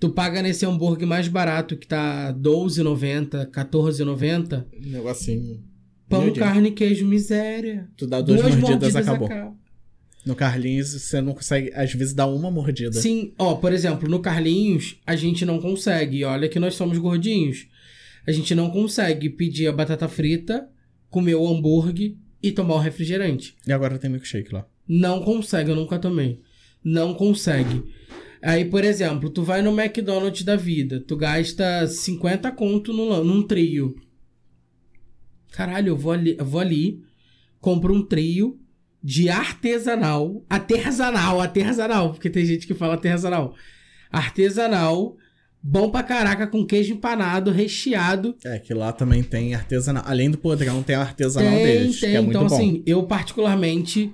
Tu 0.00 0.10
paga 0.10 0.42
nesse 0.42 0.66
hambúrguer 0.66 1.06
mais 1.06 1.28
barato 1.28 1.76
que 1.76 1.86
tá 1.86 2.28
R$12,90, 2.28 3.44
R$14,90. 3.44 4.66
Um 4.74 4.90
negocinho. 4.90 5.62
Pão, 6.08 6.24
Meu 6.24 6.34
carne, 6.34 6.72
queijo, 6.72 7.06
miséria. 7.06 7.88
Tu 7.96 8.06
dá 8.06 8.20
duas, 8.20 8.54
mordidas, 8.56 8.96
acabou. 8.96 9.28
acaba. 9.28 9.56
No 10.26 10.36
Carlinhos, 10.36 10.92
você 10.92 11.20
não 11.20 11.32
consegue, 11.34 11.72
às 11.74 11.92
vezes, 11.92 12.14
dar 12.14 12.26
uma 12.26 12.50
mordida. 12.50 12.92
Sim, 12.92 13.32
ó, 13.38 13.54
por 13.54 13.72
exemplo, 13.72 14.08
no 14.08 14.20
Carlinhos, 14.20 15.00
a 15.06 15.16
gente 15.16 15.44
não 15.44 15.60
consegue. 15.60 16.24
Olha 16.24 16.48
que 16.48 16.60
nós 16.60 16.74
somos 16.74 16.98
gordinhos. 16.98 17.66
A 18.26 18.30
gente 18.30 18.54
não 18.54 18.70
consegue 18.70 19.30
pedir 19.30 19.66
a 19.66 19.72
batata 19.72 20.08
frita, 20.08 20.68
comer 21.12 21.36
o 21.36 21.46
hambúrguer 21.46 22.16
e 22.42 22.50
tomar 22.50 22.74
o 22.74 22.80
refrigerante. 22.80 23.54
E 23.64 23.72
agora 23.72 23.98
tem 23.98 24.10
milkshake 24.10 24.52
lá. 24.52 24.66
Não 24.88 25.22
consegue, 25.22 25.70
eu 25.70 25.76
nunca 25.76 25.98
tomei. 25.98 26.40
Não 26.82 27.14
consegue. 27.14 27.84
Aí, 28.42 28.64
por 28.64 28.82
exemplo, 28.82 29.30
tu 29.30 29.44
vai 29.44 29.62
no 29.62 29.78
McDonald's 29.78 30.42
da 30.42 30.56
vida, 30.56 30.98
tu 30.98 31.16
gasta 31.16 31.86
50 31.86 32.50
conto 32.50 32.92
num, 32.92 33.22
num 33.22 33.46
trio. 33.46 33.94
Caralho, 35.52 35.90
eu 35.90 35.96
vou 35.96 36.10
ali, 36.10 36.34
eu 36.36 36.44
vou 36.44 36.60
ali 36.60 37.00
compro 37.62 37.94
um 37.94 38.04
trio 38.04 38.58
de 39.02 39.28
artesanal, 39.28 40.44
artesanal, 40.50 41.40
artesanal, 41.40 42.10
porque 42.10 42.28
tem 42.28 42.44
gente 42.44 42.66
que 42.66 42.74
fala 42.74 42.94
artesanal. 42.94 43.54
Artesanal, 44.10 45.16
bom 45.62 45.90
pra 45.90 46.02
caraca, 46.02 46.46
com 46.46 46.66
queijo 46.66 46.94
empanado, 46.94 47.50
recheado. 47.50 48.34
É, 48.44 48.58
que 48.58 48.74
lá 48.74 48.92
também 48.92 49.22
tem 49.22 49.54
artesanal. 49.54 50.02
Além 50.06 50.30
do 50.30 50.38
podrão, 50.38 50.82
tem 50.82 50.96
o 50.96 51.00
artesanal 51.00 51.54
tem, 51.54 51.64
deles, 51.64 52.00
tem. 52.00 52.10
que 52.10 52.16
é 52.16 52.20
muito 52.20 52.36
então, 52.36 52.46
bom. 52.48 52.54
assim, 52.54 52.82
eu 52.84 53.02
particularmente 53.04 54.10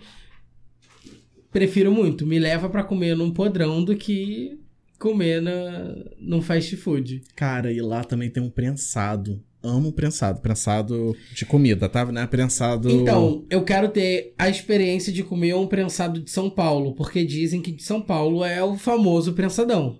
prefiro 1.51 1.91
muito. 1.91 2.27
Me 2.27 2.39
leva 2.39 2.69
pra 2.69 2.85
comer 2.85 3.17
num 3.17 3.33
podrão 3.33 3.83
do 3.83 3.97
que 3.97 4.59
comer 4.99 5.41
na, 5.41 5.97
num 6.19 6.43
fast 6.43 6.77
food. 6.77 7.23
Cara, 7.35 7.73
e 7.73 7.81
lá 7.81 8.05
também 8.05 8.29
tem 8.29 8.43
um 8.43 8.51
prensado. 8.51 9.43
Amo 9.63 9.93
prensado. 9.93 10.41
Prensado 10.41 11.17
de 11.35 11.45
comida, 11.45 11.89
tá? 11.89 12.05
Não 12.05 12.23
é 12.23 12.27
prensado... 12.27 12.89
Então, 12.89 13.45
eu 13.51 13.63
quero 13.65 13.89
ter 13.89 14.33
a 14.39 14.49
experiência 14.49 15.13
de 15.13 15.25
comer 15.25 15.55
um 15.55 15.67
prensado 15.67 16.21
de 16.21 16.31
São 16.31 16.49
Paulo, 16.49 16.95
porque 16.95 17.25
dizem 17.25 17.61
que 17.61 17.73
de 17.73 17.83
São 17.83 18.01
Paulo 18.01 18.45
é 18.45 18.63
o 18.63 18.77
famoso 18.77 19.33
prensadão. 19.33 19.99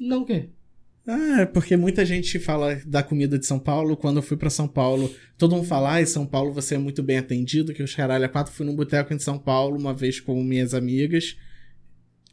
Não 0.00 0.22
o 0.22 0.26
quê? 0.26 0.50
Ah, 1.06 1.40
é 1.40 1.46
porque 1.46 1.74
muita 1.74 2.04
gente 2.04 2.38
fala 2.38 2.78
da 2.84 3.02
comida 3.02 3.38
de 3.38 3.46
São 3.46 3.58
Paulo. 3.58 3.96
Quando 3.96 4.18
eu 4.18 4.22
fui 4.22 4.36
pra 4.36 4.50
São 4.50 4.68
Paulo, 4.68 5.10
todo 5.38 5.56
mundo 5.56 5.66
fala, 5.66 5.94
ah, 5.94 6.02
em 6.02 6.06
São 6.06 6.26
Paulo 6.26 6.52
você 6.52 6.74
é 6.74 6.78
muito 6.78 7.02
bem 7.02 7.16
atendido, 7.16 7.72
que 7.72 7.82
os 7.82 7.94
caralho 7.94 8.26
a 8.26 8.28
quatro 8.28 8.52
fui 8.52 8.66
num 8.66 8.76
boteco 8.76 9.14
em 9.14 9.18
São 9.18 9.38
Paulo 9.38 9.78
uma 9.78 9.94
vez 9.94 10.20
com 10.20 10.42
minhas 10.42 10.74
amigas 10.74 11.36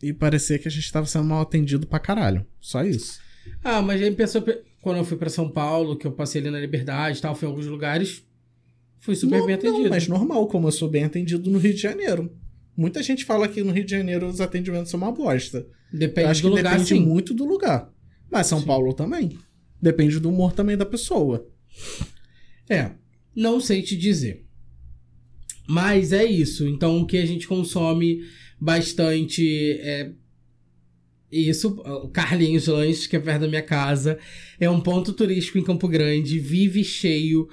e 0.04 0.12
parecia 0.12 0.60
que 0.60 0.67
a 0.67 0.71
gente 0.71 0.91
tava 0.91 1.06
sendo 1.06 1.23
mal 1.23 1.41
atendido 1.41 1.88
pra 1.88 1.99
caralho. 1.99 2.45
Só 2.60 2.84
isso. 2.84 3.21
Ah, 3.63 3.82
mas 3.82 4.01
aí 4.01 4.12
pensou, 4.12 4.43
quando 4.82 4.97
eu 4.97 5.06
fui 5.06 5.15
pra 5.17 5.30
São 5.30 5.49
Paulo, 5.49 5.95
que 5.97 6.06
eu 6.06 6.12
passei 6.12 6.41
ali 6.41 6.51
na 6.51 6.60
Liberdade 6.60 7.19
e 7.19 7.21
tal, 7.21 7.34
fui 7.34 7.47
em 7.47 7.51
alguns 7.51 7.67
lugares, 7.67 8.23
fui 8.99 9.15
super 9.15 9.39
não, 9.39 9.45
bem 9.45 9.56
atendido. 9.56 9.84
Não, 9.84 9.89
mas 9.89 10.08
normal, 10.08 10.47
como 10.47 10.67
eu 10.67 10.71
sou 10.71 10.89
bem 10.89 11.06
atendido 11.06 11.49
no 11.49 11.60
Rio 11.60 11.73
de 11.73 11.82
Janeiro. 11.82 12.30
Muita 12.76 13.02
gente 13.02 13.24
fala 13.24 13.48
que 13.48 13.64
no 13.64 13.72
Rio 13.72 13.86
de 13.86 13.92
Janeiro 13.92 14.28
os 14.28 14.42
atendimentos 14.42 14.92
são 14.92 14.98
uma 15.00 15.12
bosta. 15.12 15.66
Depende 15.92 16.26
eu 16.26 16.32
acho 16.32 16.42
do 16.42 16.50
que 16.50 16.58
lugar, 16.58 16.72
depende 16.72 16.90
sim. 16.90 17.00
muito 17.00 17.34
do 17.34 17.46
lugar. 17.46 17.94
Mas 18.30 18.48
São 18.48 18.60
Sim. 18.60 18.66
Paulo 18.66 18.94
também. 18.94 19.38
Depende 19.82 20.20
do 20.20 20.30
humor 20.30 20.52
também 20.52 20.76
da 20.76 20.86
pessoa. 20.86 21.48
É, 22.70 22.92
não 23.36 23.60
sei 23.60 23.82
te 23.82 23.96
dizer. 23.96 24.46
Mas 25.68 26.12
é 26.12 26.26
isso. 26.26 26.68
Então, 26.68 27.00
o 27.00 27.06
que 27.06 27.18
a 27.18 27.26
gente 27.26 27.48
consome 27.48 28.22
bastante 28.60 29.80
é 29.80 30.12
isso. 31.32 31.82
O 31.82 32.10
Carlinhos 32.10 32.68
Lanches, 32.68 33.08
que 33.08 33.16
é 33.16 33.20
perto 33.20 33.42
da 33.42 33.48
minha 33.48 33.62
casa, 33.62 34.18
é 34.60 34.70
um 34.70 34.82
ponto 34.82 35.14
turístico 35.14 35.58
em 35.58 35.64
Campo 35.64 35.88
Grande, 35.88 36.40
vive 36.40 36.84
cheio. 36.84 37.48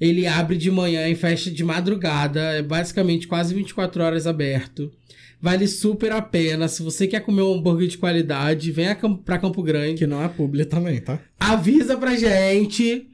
Ele 0.00 0.26
abre 0.26 0.56
de 0.56 0.70
manhã 0.70 1.06
e 1.08 1.14
fecha 1.14 1.50
de 1.50 1.62
madrugada, 1.62 2.40
é 2.40 2.62
basicamente 2.62 3.28
quase 3.28 3.54
24 3.54 4.02
horas 4.02 4.26
aberto. 4.26 4.90
Vale 5.42 5.66
super 5.68 6.12
a 6.12 6.20
pena. 6.22 6.68
Se 6.68 6.82
você 6.82 7.06
quer 7.06 7.20
comer 7.20 7.42
um 7.42 7.54
hambúrguer 7.54 7.88
de 7.88 7.98
qualidade, 7.98 8.72
venha 8.72 8.94
cam- 8.94 9.16
pra 9.16 9.38
Campo 9.38 9.62
Grande. 9.62 9.98
Que 9.98 10.06
não 10.06 10.22
é 10.22 10.28
publi 10.28 10.64
também, 10.64 11.00
tá? 11.00 11.18
Avisa 11.38 11.96
pra 11.96 12.14
gente 12.16 13.08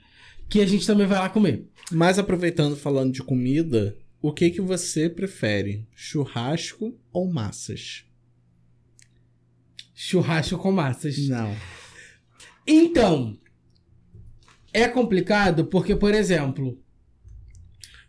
que 0.49 0.61
a 0.61 0.67
gente 0.67 0.87
também 0.87 1.07
vai 1.07 1.19
lá 1.19 1.29
comer. 1.29 1.67
Mas 1.91 2.19
aproveitando 2.19 2.77
falando 2.77 3.13
de 3.13 3.23
comida, 3.23 3.97
o 4.21 4.33
que 4.33 4.51
que 4.51 4.61
você 4.61 5.09
prefere? 5.09 5.85
Churrasco 5.95 6.97
ou 7.13 7.33
massas? 7.33 8.05
Churrasco 9.95 10.59
com 10.59 10.73
massas. 10.73 11.17
Não. 11.29 11.55
Então, 12.67 13.37
é 14.77 14.89
complicado 14.89 15.65
porque, 15.65 15.97
por 15.97 16.13
exemplo, 16.13 16.79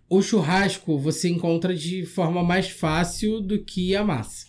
o 0.09 0.21
churrasco 0.21 0.99
você 0.99 1.29
encontra 1.29 1.73
de 1.73 2.05
forma 2.05 2.43
mais 2.43 2.69
fácil 2.69 3.39
do 3.39 3.63
que 3.63 3.95
a 3.95 4.03
massa. 4.03 4.47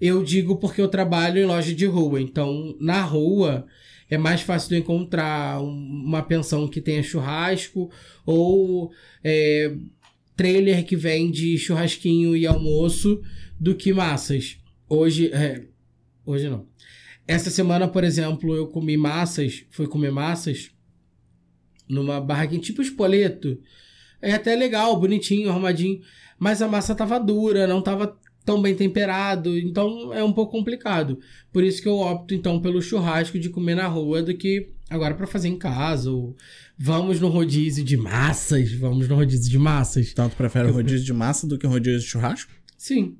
Eu 0.00 0.24
digo 0.24 0.56
porque 0.56 0.80
eu 0.80 0.88
trabalho 0.88 1.40
em 1.40 1.44
loja 1.44 1.72
de 1.72 1.86
rua, 1.86 2.20
então 2.20 2.76
na 2.80 3.00
rua 3.00 3.64
é 4.10 4.18
mais 4.18 4.40
fácil 4.40 4.70
de 4.70 4.76
encontrar 4.78 5.60
um- 5.62 6.02
uma 6.06 6.22
pensão 6.22 6.66
que 6.66 6.80
tenha 6.80 7.02
churrasco 7.02 7.90
ou 8.26 8.90
é, 9.22 9.72
trailer 10.36 10.84
que 10.84 10.96
vende 10.96 11.56
churrasquinho 11.58 12.36
e 12.36 12.44
almoço 12.44 13.20
do 13.58 13.74
que 13.74 13.92
massas. 13.92 14.58
Hoje, 14.88 15.30
é, 15.32 15.64
hoje 16.26 16.48
não. 16.48 16.66
Essa 17.26 17.50
semana, 17.50 17.86
por 17.86 18.02
exemplo, 18.02 18.56
eu 18.56 18.66
comi 18.66 18.96
massas, 18.96 19.64
fui 19.70 19.86
comer 19.86 20.10
massas 20.10 20.70
numa 21.88 22.20
barraquinha 22.20 22.60
tipo 22.60 22.82
espoleto. 22.82 23.58
É 24.20 24.32
até 24.32 24.54
legal, 24.56 24.98
bonitinho, 24.98 25.48
arrumadinho, 25.48 26.00
mas 26.38 26.60
a 26.60 26.68
massa 26.68 26.94
tava 26.94 27.18
dura, 27.20 27.66
não 27.66 27.80
tava 27.80 28.18
tão 28.44 28.60
bem 28.62 28.74
temperado, 28.74 29.56
então 29.58 30.12
é 30.12 30.24
um 30.24 30.32
pouco 30.32 30.52
complicado. 30.52 31.18
Por 31.52 31.62
isso 31.62 31.82
que 31.82 31.88
eu 31.88 31.96
opto 31.98 32.34
então 32.34 32.60
pelo 32.60 32.80
churrasco 32.80 33.38
de 33.38 33.50
comer 33.50 33.74
na 33.74 33.86
rua 33.86 34.22
do 34.22 34.34
que 34.34 34.70
agora 34.88 35.14
para 35.14 35.26
fazer 35.26 35.48
em 35.48 35.58
casa 35.58 36.10
ou 36.10 36.34
vamos 36.78 37.20
no 37.20 37.28
rodízio 37.28 37.84
de 37.84 37.96
massas, 37.96 38.72
vamos 38.72 39.06
no 39.06 39.16
rodízio 39.16 39.50
de 39.50 39.58
massas. 39.58 40.12
Tanto 40.14 40.34
prefere 40.34 40.68
Eu- 40.68 40.72
rodízio 40.72 41.04
de 41.04 41.12
massa 41.12 41.46
do 41.46 41.58
que 41.58 41.66
o 41.66 41.70
rodízio 41.70 42.00
de 42.00 42.06
churrasco? 42.06 42.50
Sim, 42.76 43.16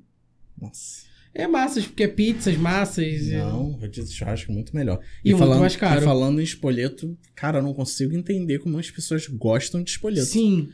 Nossa. 0.59 1.07
É 1.33 1.47
massas 1.47 1.85
porque 1.85 2.03
é 2.03 2.07
pizzas, 2.07 2.57
massas. 2.57 3.27
Não, 3.27 3.71
rodízio 3.71 4.05
de 4.05 4.13
churrasco 4.13 4.51
é 4.51 4.53
muito 4.53 4.75
melhor. 4.75 4.99
E 5.23 5.33
muito 5.33 5.59
mais 5.59 5.75
caro. 5.75 6.01
E 6.01 6.03
falando 6.03 6.41
em 6.41 6.43
espoleto, 6.43 7.17
cara, 7.35 7.59
eu 7.59 7.63
não 7.63 7.73
consigo 7.73 8.15
entender 8.15 8.59
como 8.59 8.77
as 8.77 8.89
pessoas 8.89 9.27
gostam 9.27 9.83
de 9.83 9.91
espoleto. 9.91 10.25
Sim. 10.25 10.69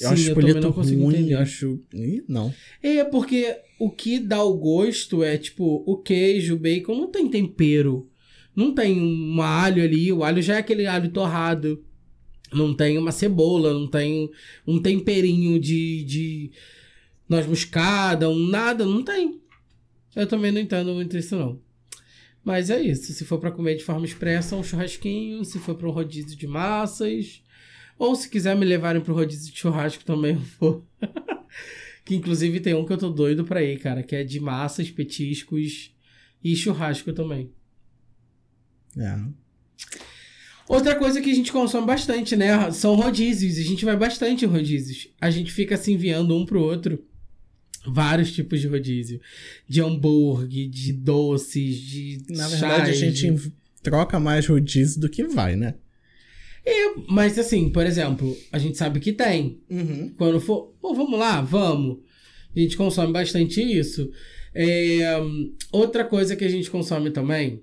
Eu 0.00 0.10
acho 0.10 0.22
Sim, 0.22 0.28
também 0.28 0.44
espoleto 0.44 0.66
não 0.66 0.72
consigo 0.72 1.02
ruim, 1.02 1.14
entender. 1.14 1.34
eu 1.34 1.38
acho... 1.38 1.80
Ih, 1.94 2.24
não. 2.28 2.54
É, 2.82 3.04
porque 3.04 3.56
o 3.78 3.90
que 3.90 4.18
dá 4.18 4.42
o 4.42 4.54
gosto 4.54 5.22
é, 5.22 5.38
tipo, 5.38 5.82
o 5.86 5.96
queijo, 5.96 6.54
o 6.54 6.58
bacon, 6.58 6.94
não 6.94 7.10
tem 7.10 7.28
tempero. 7.28 8.08
Não 8.54 8.74
tem 8.74 9.00
um 9.00 9.40
alho 9.40 9.82
ali, 9.82 10.12
o 10.12 10.24
alho 10.24 10.42
já 10.42 10.56
é 10.56 10.58
aquele 10.58 10.86
alho 10.86 11.10
torrado. 11.10 11.84
Não 12.52 12.74
tem 12.74 12.98
uma 12.98 13.12
cebola, 13.12 13.72
não 13.72 13.86
tem 13.86 14.30
um 14.66 14.80
temperinho 14.80 15.58
de, 15.60 16.02
de 16.04 16.50
noz 17.28 17.46
moscada, 17.46 18.28
um 18.28 18.48
nada, 18.48 18.84
não 18.84 19.02
tem. 19.02 19.40
Eu 20.14 20.26
também 20.26 20.52
não 20.52 20.60
entendo 20.60 20.94
muito 20.94 21.16
isso, 21.16 21.36
não. 21.36 21.60
Mas 22.44 22.70
é 22.70 22.80
isso. 22.80 23.12
Se 23.12 23.24
for 23.24 23.38
pra 23.38 23.50
comer 23.50 23.76
de 23.76 23.84
forma 23.84 24.06
expressa, 24.06 24.56
um 24.56 24.62
churrasquinho. 24.62 25.44
Se 25.44 25.58
for 25.58 25.74
pra 25.74 25.88
um 25.88 25.92
rodízio 25.92 26.36
de 26.36 26.46
massas. 26.46 27.42
Ou 27.98 28.14
se 28.14 28.28
quiser 28.28 28.56
me 28.56 28.64
levarem 28.64 29.02
pro 29.02 29.14
rodízio 29.14 29.52
de 29.52 29.58
churrasco 29.58 30.04
também, 30.04 30.34
eu 30.34 30.42
vou. 30.58 30.86
que 32.04 32.14
inclusive 32.14 32.60
tem 32.60 32.74
um 32.74 32.86
que 32.86 32.92
eu 32.92 32.98
tô 32.98 33.10
doido 33.10 33.44
pra 33.44 33.62
ir, 33.62 33.78
cara, 33.80 34.02
que 34.02 34.14
é 34.14 34.24
de 34.24 34.40
massas, 34.40 34.90
petiscos 34.90 35.92
e 36.42 36.54
churrasco 36.54 37.12
também. 37.12 37.50
É. 38.96 39.18
Outra 40.68 40.94
coisa 40.94 41.20
que 41.20 41.30
a 41.30 41.34
gente 41.34 41.50
consome 41.50 41.86
bastante, 41.86 42.36
né? 42.36 42.70
São 42.70 42.94
rodízios. 42.94 43.58
A 43.58 43.62
gente 43.62 43.84
vai 43.84 43.96
bastante 43.96 44.44
em 44.44 44.48
rodízios. 44.48 45.08
A 45.20 45.30
gente 45.30 45.50
fica 45.50 45.76
se 45.76 45.92
enviando 45.92 46.36
um 46.36 46.44
pro 46.44 46.62
outro. 46.62 47.04
Vários 47.90 48.32
tipos 48.32 48.60
de 48.60 48.66
rodízio. 48.68 49.20
De 49.68 49.80
hambúrguer, 49.80 50.68
de 50.68 50.92
doces, 50.92 51.76
de. 51.80 52.18
Na 52.30 52.48
verdade, 52.48 52.90
a 52.90 52.94
gente 52.94 53.30
de- 53.30 53.52
troca 53.82 54.18
mais 54.20 54.46
rodízio 54.46 55.00
do 55.00 55.08
que 55.08 55.24
vai, 55.24 55.56
né? 55.56 55.74
É, 56.66 56.94
mas 57.08 57.38
assim, 57.38 57.70
por 57.70 57.86
exemplo, 57.86 58.36
a 58.52 58.58
gente 58.58 58.76
sabe 58.76 59.00
que 59.00 59.12
tem. 59.12 59.60
Uhum. 59.70 60.12
Quando 60.18 60.40
for, 60.40 60.74
pô, 60.80 60.94
vamos 60.94 61.18
lá, 61.18 61.40
vamos. 61.40 61.98
A 62.54 62.58
gente 62.60 62.76
consome 62.76 63.12
bastante 63.12 63.60
isso. 63.62 64.10
É, 64.54 65.00
outra 65.70 66.04
coisa 66.04 66.34
que 66.36 66.44
a 66.44 66.48
gente 66.48 66.70
consome 66.70 67.10
também, 67.10 67.62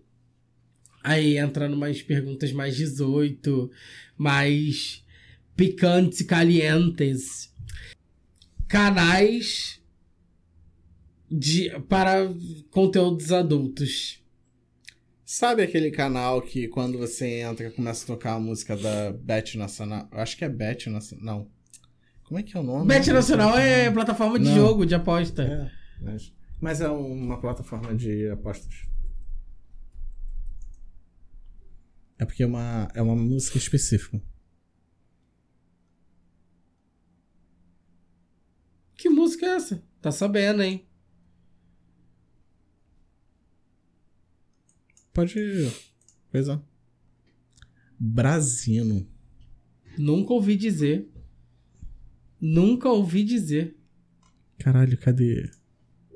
aí 1.04 1.38
entra 1.38 1.68
numas 1.68 2.02
perguntas 2.02 2.52
mais 2.52 2.76
18, 2.78 3.70
mais 4.18 5.04
picantes 5.56 6.22
e 6.22 6.26
calientes. 6.26 7.52
Canais 8.68 9.80
de, 11.38 11.70
para 11.82 12.28
conteúdos 12.72 13.32
adultos. 13.32 14.24
Sabe 15.24 15.64
aquele 15.64 15.90
canal 15.90 16.42
que 16.42 16.68
quando 16.68 16.98
você 16.98 17.40
entra 17.40 17.72
começa 17.72 18.04
a 18.04 18.08
tocar 18.08 18.34
a 18.34 18.40
música 18.40 18.78
da 18.78 19.12
Beth 19.12 19.56
Nacional? 19.56 20.08
Acho 20.12 20.38
que 20.38 20.46
é 20.46 20.50
Beth 20.50 20.88
Nacional. 20.88 21.26
Não. 21.26 21.56
Como 22.24 22.40
é 22.40 22.44
que 22.44 22.56
é 22.56 22.60
o 22.60 22.64
nome? 22.64 22.88
Bet 22.88 23.12
Nacional 23.12 23.58
é 23.58 23.90
plataforma 23.92 24.40
de 24.40 24.46
Não. 24.46 24.56
jogo, 24.56 24.86
de 24.86 24.96
aposta. 24.96 25.44
É, 25.44 25.72
mas, 26.02 26.34
mas 26.60 26.82
é 26.82 26.90
uma 26.90 27.40
plataforma 27.40 27.94
de 27.94 28.30
apostas. 28.30 28.74
É 32.18 32.26
porque 32.26 32.44
é 32.44 32.48
uma, 32.48 32.88
é 32.96 33.02
uma 33.02 33.16
música 33.16 33.58
específica. 33.58 34.22
Que 38.96 39.10
música 39.10 39.46
é 39.46 39.56
essa? 39.56 39.84
Tá 40.02 40.12
sabendo, 40.12 40.64
hein? 40.64 40.88
Pode. 45.16 45.72
Coisa. 46.30 46.62
Brasino. 47.98 49.08
Nunca 49.98 50.34
ouvi 50.34 50.58
dizer. 50.58 51.08
Nunca 52.42 52.90
ouvi 52.90 53.24
dizer. 53.24 53.78
Caralho, 54.60 54.98
cadê? 54.98 55.50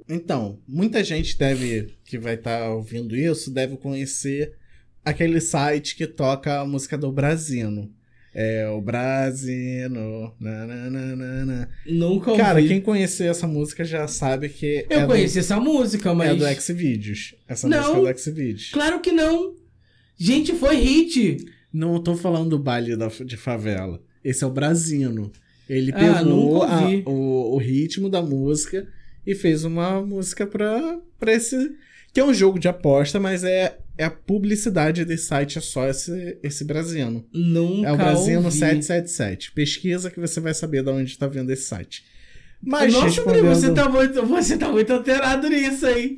Então, 0.09 0.61
muita 0.67 1.01
gente 1.01 1.37
deve 1.37 1.97
que 2.03 2.17
vai 2.17 2.33
estar 2.33 2.71
ouvindo 2.71 3.15
isso 3.15 3.49
deve 3.49 3.77
conhecer 3.77 4.57
aquele 5.05 5.39
site 5.39 5.95
que 5.95 6.05
toca 6.05 6.59
a 6.59 6.65
música 6.65 6.97
do 6.97 7.09
Brasino. 7.09 7.95
É 8.33 8.67
o 8.69 8.79
Brasino. 8.81 10.33
nananana. 10.39 11.69
Nunca 11.85 12.31
ouvi. 12.31 12.41
Cara, 12.43 12.61
quem 12.61 12.79
conhecer 12.81 13.25
essa 13.25 13.47
música 13.47 13.83
já 13.83 14.07
sabe 14.07 14.49
que 14.49 14.85
Eu 14.89 14.99
é 15.01 15.05
conheci 15.05 15.39
essa 15.39 15.59
música, 15.59 16.09
do, 16.09 16.15
mas. 16.15 16.41
é 16.41 16.53
do 16.55 16.61
Xvideos. 16.61 17.35
Essa 17.47 17.67
Não. 17.67 17.95
música 17.95 18.09
é 18.09 18.13
do 18.13 18.19
Xvideos. 18.19 18.69
Claro 18.71 18.99
que 18.99 19.11
não. 19.11 19.55
Gente, 20.17 20.53
foi 20.53 20.75
hit. 20.75 21.37
Não 21.71 22.01
tô 22.01 22.15
falando 22.15 22.49
do 22.49 22.59
baile 22.59 22.95
da, 22.95 23.07
de 23.07 23.37
favela. 23.37 24.01
Esse 24.23 24.43
é 24.43 24.47
o 24.47 24.51
Brasino. 24.51 25.31
Ele 25.69 25.91
Ah, 25.93 25.99
pegou 25.99 26.25
nunca 26.25 26.65
a- 26.65 27.09
o, 27.09 27.55
o 27.55 27.57
ritmo 27.57 28.09
da 28.09 28.21
música 28.21 28.87
e 29.25 29.35
fez 29.35 29.63
uma 29.63 30.01
música 30.01 30.45
pra, 30.47 30.99
pra 31.19 31.33
esse. 31.33 31.55
Que 32.11 32.19
é 32.19 32.25
um 32.25 32.33
jogo 32.33 32.57
de 32.59 32.67
aposta, 32.67 33.19
mas 33.19 33.43
é, 33.43 33.77
é 33.99 34.05
a 34.05 34.09
publicidade 34.09 35.03
desse 35.03 35.25
site, 35.25 35.57
é 35.57 35.61
só 35.61 35.85
esse, 35.85 36.37
esse 36.41 36.63
Brasino. 36.63 37.25
Nunca 37.33 37.89
É 37.89 37.91
o 37.91 38.17
ouvi. 38.17 38.31
777. 38.31 39.51
Pesquisa 39.51 40.09
que 40.09 40.21
você 40.21 40.39
vai 40.39 40.53
saber 40.53 40.81
de 40.83 40.89
onde 40.89 41.17
tá 41.17 41.27
vendo 41.27 41.49
esse 41.51 41.63
site. 41.63 42.05
Mas 42.63 42.93
Nossa, 42.93 43.07
respondendo... 43.07 43.41
Bruno, 43.41 43.55
você 43.55 43.73
tá, 43.73 43.89
muito, 43.89 44.25
você 44.25 44.57
tá 44.57 44.71
muito 44.71 44.93
alterado 44.93 45.49
nisso, 45.49 45.85
hein? 45.85 46.15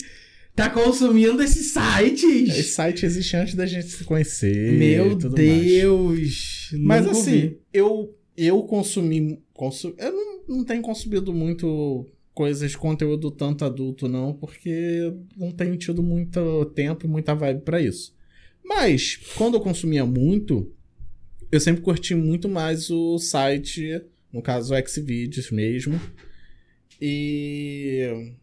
Tá 0.55 0.69
consumindo 0.69 1.41
esses 1.41 1.71
sites. 1.73 2.49
Esse 2.49 2.71
site 2.73 3.03
existe 3.03 3.35
antes 3.35 3.55
da 3.55 3.65
gente 3.65 3.87
se 3.87 4.03
conhecer. 4.03 4.73
Meu. 4.73 5.15
Deus. 5.15 6.69
Mas 6.77 7.07
assim, 7.07 7.55
eu, 7.73 8.15
eu 8.37 8.61
consumi. 8.63 9.41
consu- 9.53 9.95
eu 9.97 10.11
não, 10.11 10.57
não 10.57 10.63
tenho 10.63 10.83
consumido 10.83 11.33
muito 11.33 12.05
coisas 12.41 12.71
de 12.71 12.75
conteúdo 12.75 13.29
tanto 13.29 13.63
adulto, 13.63 14.07
não, 14.07 14.33
porque 14.33 15.13
não 15.37 15.51
tenho 15.51 15.77
tido 15.77 16.01
muito 16.01 16.65
tempo 16.73 17.05
e 17.05 17.07
muita 17.07 17.35
vibe 17.35 17.61
pra 17.61 17.79
isso. 17.79 18.15
Mas, 18.65 19.15
quando 19.35 19.57
eu 19.57 19.61
consumia 19.61 20.03
muito, 20.07 20.73
eu 21.51 21.59
sempre 21.59 21.83
curti 21.83 22.15
muito 22.15 22.49
mais 22.49 22.89
o 22.89 23.19
site, 23.19 24.01
no 24.33 24.41
caso 24.41 24.73
o 24.73 24.87
Xvideos 24.87 25.51
mesmo. 25.51 26.01
E 26.99 28.33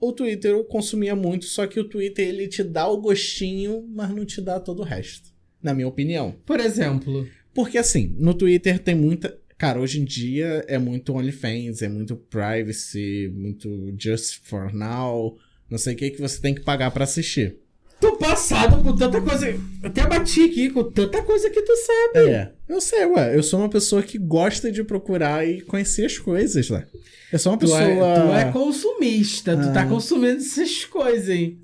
o 0.00 0.12
Twitter 0.12 0.50
eu 0.50 0.64
consumia 0.64 1.14
muito, 1.14 1.44
só 1.44 1.68
que 1.68 1.78
o 1.78 1.88
Twitter 1.88 2.26
ele 2.26 2.48
te 2.48 2.64
dá 2.64 2.88
o 2.88 3.00
gostinho, 3.00 3.86
mas 3.94 4.10
não 4.10 4.24
te 4.24 4.40
dá 4.40 4.58
todo 4.58 4.80
o 4.80 4.84
resto, 4.84 5.32
na 5.62 5.72
minha 5.72 5.86
opinião. 5.86 6.34
Por 6.44 6.58
exemplo, 6.58 7.28
Porque 7.54 7.78
assim, 7.78 8.12
no 8.18 8.34
Twitter 8.34 8.80
tem 8.80 8.96
muita. 8.96 9.38
Cara, 9.58 9.80
hoje 9.80 10.00
em 10.00 10.04
dia 10.04 10.64
é 10.68 10.78
muito 10.78 11.14
OnlyFans, 11.14 11.80
é 11.82 11.88
muito 11.88 12.14
privacy, 12.14 13.32
muito 13.34 13.94
just 13.98 14.40
for 14.44 14.72
now, 14.72 15.36
não 15.70 15.78
sei 15.78 15.94
o 15.94 15.96
que 15.96 16.10
que 16.10 16.20
você 16.20 16.40
tem 16.40 16.54
que 16.54 16.60
pagar 16.62 16.90
pra 16.90 17.04
assistir. 17.04 17.56
tô 17.98 18.14
passado 18.18 18.82
por 18.82 18.94
tanta 18.98 19.18
coisa. 19.22 19.48
Eu 19.48 19.58
até 19.82 20.06
bati 20.06 20.42
aqui 20.44 20.68
com 20.68 20.84
tanta 20.84 21.22
coisa 21.22 21.48
que 21.48 21.62
tu 21.62 21.72
sabe. 21.74 22.28
É, 22.28 22.52
eu 22.68 22.78
sei, 22.82 23.06
ué, 23.06 23.34
eu 23.34 23.42
sou 23.42 23.58
uma 23.60 23.70
pessoa 23.70 24.02
que 24.02 24.18
gosta 24.18 24.70
de 24.70 24.84
procurar 24.84 25.48
e 25.48 25.62
conhecer 25.62 26.04
as 26.04 26.18
coisas, 26.18 26.68
né? 26.68 26.84
Eu 27.32 27.38
sou 27.38 27.52
uma 27.52 27.58
Tu 27.58 27.62
pessoa. 27.62 27.80
é, 27.82 28.20
tu 28.20 28.32
é 28.48 28.52
consumista, 28.52 29.56
tu 29.56 29.72
tá 29.72 29.82
Ah. 29.82 29.86
consumindo 29.86 30.36
essas 30.36 30.84
coisas, 30.84 31.30
hein? 31.30 31.58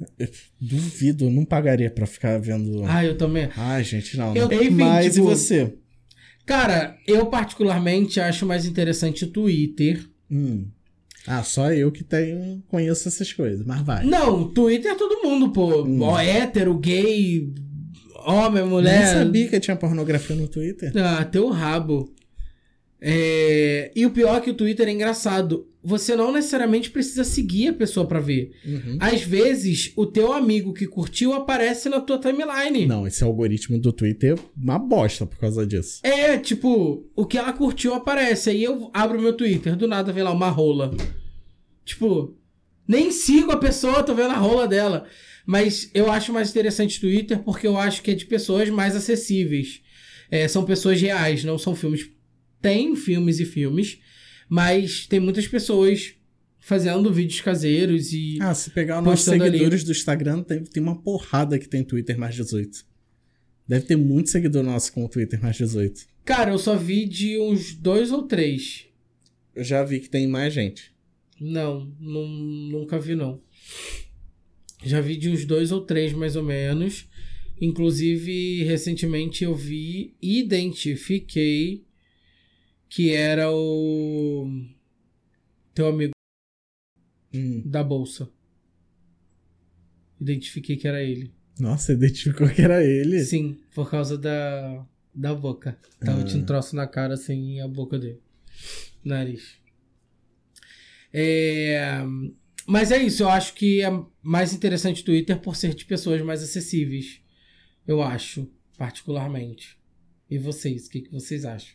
Duvido, 0.58 1.26
eu 1.26 1.30
não 1.30 1.44
pagaria 1.44 1.90
pra 1.90 2.06
ficar 2.06 2.38
vendo. 2.40 2.82
Ah, 2.86 3.04
eu 3.04 3.16
também. 3.18 3.50
Ai, 3.54 3.84
gente, 3.84 4.16
não. 4.16 4.34
Eu- 4.34 4.48
não. 4.48 4.62
enfim, 4.62 4.70
Mas 4.70 5.14
tipo- 5.14 5.26
e 5.26 5.34
você? 5.34 5.74
Cara, 6.44 6.96
eu 7.06 7.26
particularmente 7.26 8.20
acho 8.20 8.44
mais 8.46 8.66
interessante 8.66 9.24
o 9.24 9.30
Twitter. 9.30 10.08
Hum. 10.30 10.66
Ah, 11.26 11.42
só 11.42 11.72
eu 11.72 11.92
que 11.92 12.02
tenho, 12.02 12.62
conheço 12.68 13.06
essas 13.06 13.32
coisas, 13.32 13.64
mas 13.64 13.80
vai. 13.82 14.04
Não, 14.04 14.48
Twitter 14.48 14.90
é 14.90 14.94
todo 14.96 15.22
mundo, 15.22 15.52
pô. 15.52 15.84
Hum. 15.84 16.02
Ó, 16.02 16.18
hétero, 16.18 16.76
gay, 16.78 17.52
homem, 18.24 18.64
mulher. 18.64 18.98
Nem 18.98 19.24
sabia 19.24 19.48
que 19.48 19.60
tinha 19.60 19.76
pornografia 19.76 20.34
no 20.34 20.48
Twitter. 20.48 20.92
Ah, 20.96 21.24
teu 21.24 21.48
rabo. 21.50 22.12
É, 23.04 23.90
E 23.96 24.06
o 24.06 24.10
pior 24.10 24.36
é 24.36 24.40
que 24.40 24.50
o 24.50 24.54
Twitter 24.54 24.86
é 24.86 24.92
engraçado. 24.92 25.66
Você 25.82 26.14
não 26.14 26.30
necessariamente 26.32 26.88
precisa 26.88 27.24
seguir 27.24 27.68
a 27.68 27.72
pessoa 27.72 28.06
pra 28.06 28.20
ver. 28.20 28.52
Uhum. 28.64 28.96
Às 29.00 29.22
vezes, 29.22 29.92
o 29.96 30.06
teu 30.06 30.32
amigo 30.32 30.72
que 30.72 30.86
curtiu 30.86 31.32
aparece 31.32 31.88
na 31.88 32.00
tua 32.00 32.20
timeline. 32.20 32.86
Não, 32.86 33.04
esse 33.04 33.24
algoritmo 33.24 33.76
do 33.76 33.92
Twitter 33.92 34.38
é 34.38 34.40
uma 34.56 34.78
bosta 34.78 35.26
por 35.26 35.36
causa 35.38 35.66
disso. 35.66 35.98
É, 36.04 36.38
tipo, 36.38 37.10
o 37.16 37.26
que 37.26 37.36
ela 37.36 37.52
curtiu 37.52 37.92
aparece. 37.94 38.50
Aí 38.50 38.62
eu 38.62 38.88
abro 38.94 39.20
meu 39.20 39.32
Twitter, 39.32 39.74
do 39.74 39.88
nada 39.88 40.12
vem 40.12 40.22
lá 40.22 40.30
uma 40.30 40.48
rola. 40.48 40.94
Tipo, 41.84 42.36
nem 42.86 43.10
sigo 43.10 43.50
a 43.50 43.56
pessoa, 43.56 44.04
tô 44.04 44.14
vendo 44.14 44.30
a 44.30 44.38
rola 44.38 44.68
dela. 44.68 45.06
Mas 45.44 45.90
eu 45.92 46.12
acho 46.12 46.32
mais 46.32 46.50
interessante 46.50 46.98
o 46.98 47.00
Twitter 47.00 47.40
porque 47.40 47.66
eu 47.66 47.76
acho 47.76 48.00
que 48.02 48.12
é 48.12 48.14
de 48.14 48.26
pessoas 48.26 48.70
mais 48.70 48.94
acessíveis. 48.94 49.80
É, 50.30 50.46
são 50.46 50.64
pessoas 50.64 51.00
reais, 51.00 51.42
não 51.42 51.58
são 51.58 51.74
filmes. 51.74 52.08
Tem 52.62 52.96
filmes 52.96 53.40
e 53.40 53.44
filmes, 53.44 53.98
mas 54.48 55.06
tem 55.06 55.20
muitas 55.20 55.46
pessoas 55.46 56.14
fazendo 56.60 57.12
vídeos 57.12 57.40
caseiros 57.40 58.12
e. 58.12 58.38
Ah, 58.40 58.54
se 58.54 58.70
pegar 58.70 59.00
os 59.00 59.04
nossos 59.04 59.24
Postando 59.24 59.44
ali. 59.44 59.58
seguidores 59.58 59.84
do 59.84 59.90
Instagram, 59.90 60.42
tem, 60.42 60.62
tem 60.62 60.82
uma 60.82 61.02
porrada 61.02 61.58
que 61.58 61.68
tem 61.68 61.84
Twitter 61.84 62.16
mais 62.16 62.34
18. 62.36 62.86
Deve 63.68 63.84
ter 63.84 63.96
muito 63.96 64.30
seguidor 64.30 64.62
nosso 64.62 64.92
com 64.92 65.04
o 65.04 65.08
Twitter 65.08 65.40
mais 65.42 65.56
18. 65.56 66.06
Cara, 66.24 66.52
eu 66.52 66.58
só 66.58 66.76
vi 66.76 67.04
de 67.04 67.38
uns 67.38 67.74
dois 67.74 68.12
ou 68.12 68.22
três. 68.22 68.86
Eu 69.54 69.64
já 69.64 69.84
vi 69.84 70.00
que 70.00 70.08
tem 70.08 70.26
mais 70.26 70.54
gente. 70.54 70.92
Não, 71.40 71.92
não, 72.00 72.28
nunca 72.28 72.98
vi 72.98 73.14
não. 73.16 73.40
Já 74.84 75.00
vi 75.00 75.16
de 75.16 75.28
uns 75.28 75.44
dois 75.44 75.72
ou 75.72 75.80
três 75.80 76.12
mais 76.12 76.36
ou 76.36 76.42
menos. 76.42 77.08
Inclusive, 77.60 78.62
recentemente 78.64 79.44
eu 79.44 79.54
vi 79.54 80.14
e 80.20 80.40
identifiquei 80.40 81.84
que 82.94 83.10
era 83.14 83.50
o 83.50 84.46
teu 85.72 85.86
amigo 85.88 86.12
Hum. 87.34 87.62
da 87.64 87.82
bolsa. 87.82 88.30
Identifiquei 90.20 90.76
que 90.76 90.86
era 90.86 91.02
ele. 91.02 91.32
Nossa, 91.58 91.94
identificou 91.94 92.46
que 92.50 92.60
era 92.60 92.84
ele. 92.84 93.20
Sim, 93.24 93.58
por 93.74 93.90
causa 93.90 94.18
da, 94.18 94.86
da 95.14 95.34
boca. 95.34 95.78
Tava 96.04 96.20
Ah. 96.20 96.24
tinha 96.24 96.42
um 96.42 96.44
troço 96.46 96.76
na 96.76 96.86
cara 96.86 97.14
assim 97.14 97.60
a 97.60 97.66
boca 97.68 97.98
dele. 97.98 98.20
Nariz. 99.02 99.56
É, 101.12 101.98
Mas 102.66 102.92
é 102.92 103.02
isso, 103.02 103.22
eu 103.22 103.28
acho 103.30 103.54
que 103.54 103.80
é 103.82 103.88
mais 104.22 104.52
interessante 104.52 105.00
o 105.02 105.04
Twitter 105.04 105.40
por 105.40 105.56
ser 105.56 105.74
de 105.74 105.84
pessoas 105.86 106.20
mais 106.22 106.42
acessíveis. 106.42 107.20
Eu 107.86 108.02
acho, 108.02 108.46
particularmente. 108.78 109.78
E 110.30 110.36
vocês, 110.38 110.86
o 110.86 110.90
que, 110.90 111.00
que 111.00 111.10
vocês 111.10 111.44
acham? 111.46 111.74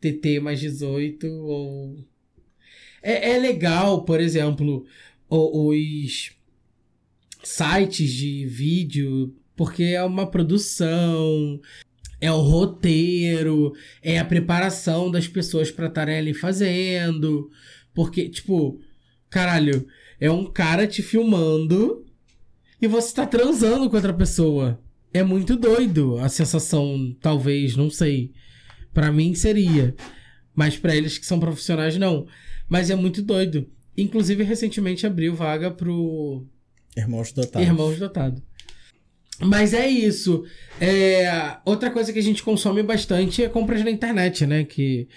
TT 0.00 0.40
mais 0.40 0.60
18 0.60 1.26
ou. 1.26 1.96
É, 3.02 3.32
é 3.32 3.38
legal, 3.38 4.04
por 4.04 4.20
exemplo, 4.20 4.84
os 5.28 6.32
sites 7.42 8.10
de 8.10 8.46
vídeo, 8.46 9.34
porque 9.54 9.82
é 9.82 10.02
uma 10.02 10.26
produção, 10.26 11.60
é 12.20 12.32
o 12.32 12.40
roteiro, 12.40 13.72
é 14.02 14.18
a 14.18 14.24
preparação 14.24 15.10
das 15.10 15.28
pessoas 15.28 15.70
pra 15.70 15.86
estarem 15.86 16.16
ali 16.16 16.34
fazendo. 16.34 17.50
Porque, 17.92 18.28
tipo, 18.28 18.80
caralho, 19.28 19.86
é 20.18 20.30
um 20.30 20.46
cara 20.50 20.86
te 20.86 21.02
filmando 21.02 22.04
e 22.80 22.86
você 22.86 23.14
tá 23.14 23.26
transando 23.26 23.88
com 23.88 23.96
outra 23.96 24.12
pessoa. 24.12 24.80
É 25.12 25.22
muito 25.22 25.56
doido 25.56 26.18
a 26.18 26.28
sensação, 26.28 27.14
talvez, 27.20 27.76
não 27.76 27.88
sei. 27.88 28.32
Pra 28.94 29.12
mim 29.12 29.34
seria. 29.34 29.94
Mas 30.54 30.78
pra 30.78 30.96
eles 30.96 31.18
que 31.18 31.26
são 31.26 31.38
profissionais, 31.38 31.96
não. 31.98 32.26
Mas 32.68 32.88
é 32.88 32.94
muito 32.94 33.20
doido. 33.20 33.68
Inclusive, 33.96 34.42
recentemente 34.42 35.06
abriu 35.06 35.34
vaga 35.34 35.70
pro 35.70 36.46
Irmãos 36.96 37.32
dotados. 37.32 37.68
Irmãos 37.68 37.98
Dotado. 37.98 38.42
Mas 39.40 39.74
é 39.74 39.88
isso. 39.88 40.44
É, 40.80 41.56
outra 41.64 41.90
coisa 41.90 42.12
que 42.12 42.18
a 42.20 42.22
gente 42.22 42.42
consome 42.42 42.82
bastante 42.82 43.42
é 43.42 43.48
compras 43.48 43.84
na 43.84 43.90
internet, 43.90 44.46
né? 44.46 44.62
Que 44.62 45.08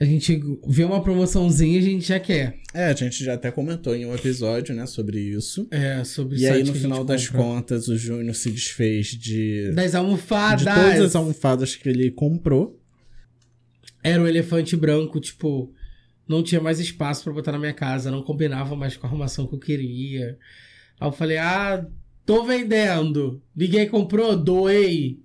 A 0.00 0.04
gente 0.04 0.40
vê 0.66 0.84
uma 0.84 1.02
promoçãozinha 1.02 1.76
e 1.76 1.78
a 1.78 1.82
gente 1.82 2.06
já 2.06 2.20
quer. 2.20 2.54
É, 2.72 2.86
a 2.86 2.94
gente 2.94 3.22
já 3.24 3.34
até 3.34 3.50
comentou 3.50 3.94
em 3.96 4.06
um 4.06 4.14
episódio, 4.14 4.74
né, 4.74 4.86
sobre 4.86 5.18
isso. 5.18 5.66
É, 5.72 6.04
sobre 6.04 6.38
E 6.38 6.46
aí, 6.46 6.62
no 6.62 6.72
final 6.72 7.04
das 7.04 7.28
contas, 7.28 7.88
o 7.88 7.96
Júnior 7.96 8.34
se 8.34 8.50
desfez 8.50 9.08
de. 9.08 9.72
Das 9.74 9.94
almofadas. 9.94 10.60
De 10.60 10.72
todas 10.72 11.00
as 11.00 11.16
almofadas 11.16 11.74
que 11.74 11.88
ele 11.88 12.10
comprou. 12.12 12.77
Era 14.08 14.22
um 14.22 14.26
elefante 14.26 14.76
branco, 14.76 15.20
tipo, 15.20 15.72
não 16.26 16.42
tinha 16.42 16.60
mais 16.60 16.80
espaço 16.80 17.24
para 17.24 17.32
botar 17.32 17.52
na 17.52 17.58
minha 17.58 17.74
casa, 17.74 18.10
não 18.10 18.22
combinava 18.22 18.74
mais 18.74 18.96
com 18.96 19.06
a 19.06 19.10
arrumação 19.10 19.46
que 19.46 19.54
eu 19.54 19.58
queria. 19.58 20.38
Aí 21.00 21.08
eu 21.08 21.12
falei, 21.12 21.36
ah, 21.38 21.86
tô 22.24 22.44
vendendo. 22.44 23.42
Ninguém 23.54 23.88
comprou, 23.88 24.36
doei. 24.36 25.20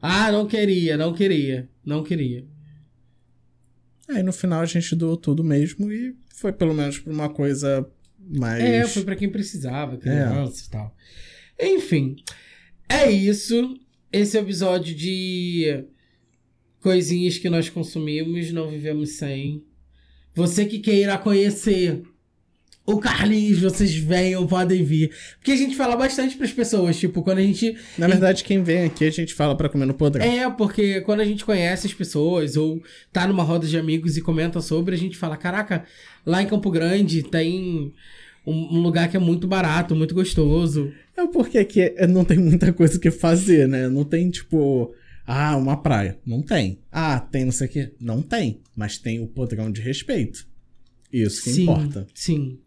Ah, 0.00 0.32
não 0.32 0.46
queria, 0.46 0.96
não 0.96 1.12
queria, 1.12 1.68
não 1.84 2.02
queria. 2.02 2.46
Aí 4.08 4.22
no 4.22 4.32
final 4.32 4.60
a 4.60 4.66
gente 4.66 4.96
doou 4.96 5.16
tudo 5.16 5.44
mesmo 5.44 5.92
e 5.92 6.16
foi 6.34 6.52
pelo 6.52 6.74
menos 6.74 6.98
pra 6.98 7.12
uma 7.12 7.28
coisa 7.28 7.88
mais. 8.18 8.62
É, 8.62 8.86
foi 8.86 9.04
para 9.04 9.16
quem 9.16 9.30
precisava, 9.30 9.96
criança 9.96 10.62
é. 10.62 10.66
e 10.66 10.70
tal. 10.70 10.96
Enfim, 11.60 12.16
é 12.88 13.10
isso. 13.10 13.78
Esse 14.12 14.36
episódio 14.36 14.94
de 14.94 15.84
coisinhas 16.82 17.38
que 17.38 17.48
nós 17.48 17.68
consumimos, 17.68 18.52
não 18.52 18.68
vivemos 18.68 19.10
sem. 19.12 19.62
Você 20.34 20.66
que 20.66 20.78
queira 20.78 21.16
conhecer 21.16 22.02
o 22.84 22.98
Carlinhos, 22.98 23.60
vocês 23.60 23.94
venham, 23.94 24.46
podem 24.46 24.82
vir. 24.82 25.12
Porque 25.38 25.52
a 25.52 25.56
gente 25.56 25.76
fala 25.76 25.94
bastante 25.94 26.36
pras 26.36 26.50
pessoas, 26.50 26.98
tipo, 26.98 27.22
quando 27.22 27.38
a 27.38 27.42
gente. 27.42 27.76
Na 27.96 28.08
verdade, 28.08 28.42
quem 28.42 28.62
vem 28.62 28.84
aqui 28.84 29.04
a 29.04 29.10
gente 29.10 29.34
fala 29.34 29.56
para 29.56 29.68
comer 29.68 29.86
no 29.86 29.94
podrão. 29.94 30.24
É, 30.24 30.50
porque 30.50 31.00
quando 31.02 31.20
a 31.20 31.24
gente 31.24 31.44
conhece 31.44 31.86
as 31.86 31.94
pessoas, 31.94 32.56
ou 32.56 32.82
tá 33.12 33.26
numa 33.26 33.44
roda 33.44 33.66
de 33.66 33.78
amigos 33.78 34.16
e 34.16 34.20
comenta 34.20 34.60
sobre, 34.60 34.94
a 34.94 34.98
gente 34.98 35.16
fala: 35.16 35.36
caraca, 35.36 35.84
lá 36.26 36.42
em 36.42 36.46
Campo 36.46 36.70
Grande 36.70 37.22
tem 37.22 37.92
um, 38.44 38.80
lugar 38.80 39.08
que 39.08 39.16
é 39.16 39.20
muito 39.20 39.46
barato, 39.46 39.94
muito 39.94 40.14
gostoso. 40.14 40.92
É 41.16 41.26
porque 41.26 41.58
aqui 41.58 41.94
não 42.08 42.24
tem 42.24 42.38
muita 42.38 42.72
coisa 42.72 42.98
que 42.98 43.10
fazer, 43.10 43.68
né? 43.68 43.88
Não 43.88 44.04
tem, 44.04 44.28
tipo. 44.28 44.92
Ah, 45.34 45.56
uma 45.56 45.78
praia. 45.78 46.18
Não 46.26 46.42
tem. 46.42 46.78
Ah, 46.92 47.18
tem 47.18 47.46
não 47.46 47.52
sei 47.52 47.66
o 47.66 47.70
quê. 47.70 47.94
Não 47.98 48.20
tem. 48.20 48.60
Mas 48.76 48.98
tem 48.98 49.18
o 49.18 49.26
podrão 49.26 49.72
de 49.72 49.80
respeito. 49.80 50.46
Isso 51.10 51.42
que 51.42 51.50
sim, 51.52 51.62
importa. 51.62 52.06
Sim. 52.14 52.58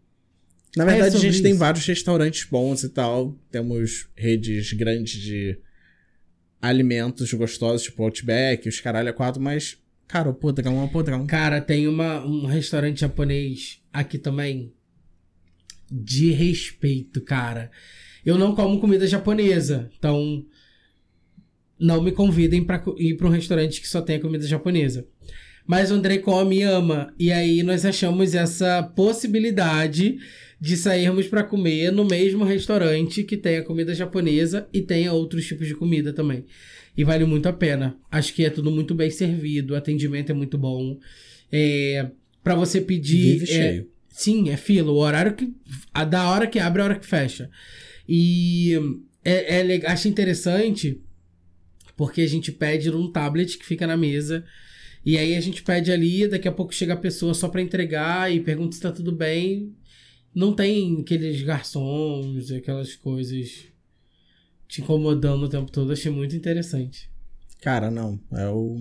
Na 0.76 0.84
verdade, 0.84 1.14
é 1.14 1.18
a 1.18 1.20
gente 1.20 1.34
isso. 1.34 1.42
tem 1.44 1.54
vários 1.54 1.86
restaurantes 1.86 2.42
bons 2.50 2.82
e 2.82 2.88
tal. 2.88 3.38
Temos 3.52 4.08
redes 4.16 4.72
grandes 4.72 5.22
de 5.22 5.56
alimentos 6.60 7.32
gostosos, 7.34 7.84
tipo 7.84 8.02
Outback, 8.02 8.68
os 8.68 8.80
caralho 8.80 9.14
quatro, 9.14 9.40
mas, 9.40 9.78
cara, 10.08 10.28
o 10.28 10.34
podrão 10.34 10.80
é 10.80 10.84
o 10.86 10.88
podrão. 10.88 11.24
Cara, 11.24 11.60
tem 11.60 11.86
uma, 11.86 12.26
um 12.26 12.46
restaurante 12.46 12.98
japonês 12.98 13.80
aqui 13.92 14.18
também. 14.18 14.72
De 15.88 16.32
respeito, 16.32 17.20
cara. 17.20 17.70
Eu 18.24 18.36
não 18.36 18.56
como 18.56 18.80
comida 18.80 19.06
japonesa, 19.06 19.88
então 19.96 20.44
não 21.78 22.02
me 22.02 22.12
convidem 22.12 22.64
para 22.64 22.82
ir 22.96 23.14
para 23.14 23.26
um 23.26 23.30
restaurante 23.30 23.80
que 23.80 23.88
só 23.88 24.00
tenha 24.00 24.20
comida 24.20 24.46
japonesa. 24.46 25.06
Mas 25.66 25.90
o 25.90 25.94
André 25.94 26.18
come 26.18 26.58
e 26.58 26.62
ama. 26.62 27.12
E 27.18 27.32
aí 27.32 27.62
nós 27.62 27.84
achamos 27.84 28.34
essa 28.34 28.82
possibilidade 28.82 30.18
de 30.60 30.76
sairmos 30.76 31.26
para 31.26 31.42
comer 31.42 31.92
no 31.92 32.04
mesmo 32.04 32.44
restaurante 32.44 33.24
que 33.24 33.36
tenha 33.36 33.62
comida 33.62 33.94
japonesa 33.94 34.66
e 34.72 34.80
tenha 34.80 35.12
outros 35.12 35.46
tipos 35.46 35.66
de 35.66 35.74
comida 35.74 36.12
também. 36.12 36.44
E 36.96 37.04
vale 37.04 37.24
muito 37.24 37.48
a 37.48 37.52
pena. 37.52 37.96
Acho 38.10 38.32
que 38.32 38.44
é 38.44 38.50
tudo 38.50 38.70
muito 38.70 38.94
bem 38.94 39.10
servido, 39.10 39.74
o 39.74 39.76
atendimento 39.76 40.30
é 40.30 40.34
muito 40.34 40.56
bom. 40.56 40.98
É, 41.52 42.10
para 42.42 42.54
você 42.54 42.80
pedir. 42.80 43.38
Vive 43.40 43.44
é, 43.44 43.46
cheio. 43.46 43.88
Sim, 44.08 44.48
é 44.48 44.56
fila. 44.56 44.90
O 44.90 44.96
horário 44.96 45.34
que. 45.34 45.52
A 45.92 46.04
da 46.04 46.30
hora 46.30 46.46
que 46.46 46.58
abre, 46.58 46.80
a 46.80 46.84
hora 46.86 46.98
que 46.98 47.06
fecha. 47.06 47.50
E 48.08 48.72
é, 49.22 49.74
é, 49.74 49.86
acho 49.86 50.08
interessante 50.08 51.00
porque 51.96 52.20
a 52.20 52.28
gente 52.28 52.52
pede 52.52 52.90
num 52.90 53.10
tablet 53.10 53.58
que 53.58 53.64
fica 53.64 53.86
na 53.86 53.96
mesa. 53.96 54.44
E 55.04 55.16
aí 55.16 55.36
a 55.36 55.40
gente 55.40 55.62
pede 55.62 55.90
ali, 55.90 56.28
daqui 56.28 56.48
a 56.48 56.52
pouco 56.52 56.74
chega 56.74 56.94
a 56.94 56.96
pessoa 56.96 57.32
só 57.32 57.48
para 57.48 57.62
entregar 57.62 58.32
e 58.32 58.40
pergunta 58.40 58.74
se 58.74 58.82
tá 58.82 58.92
tudo 58.92 59.12
bem. 59.12 59.74
Não 60.34 60.52
tem 60.52 61.00
aqueles 61.00 61.40
garçons, 61.42 62.50
aquelas 62.50 62.94
coisas 62.94 63.66
te 64.68 64.82
incomodando 64.82 65.44
o 65.44 65.48
tempo 65.48 65.70
todo. 65.70 65.92
Achei 65.92 66.10
muito 66.10 66.36
interessante. 66.36 67.08
Cara, 67.62 67.90
não. 67.90 68.20
É 68.32 68.48
o. 68.48 68.76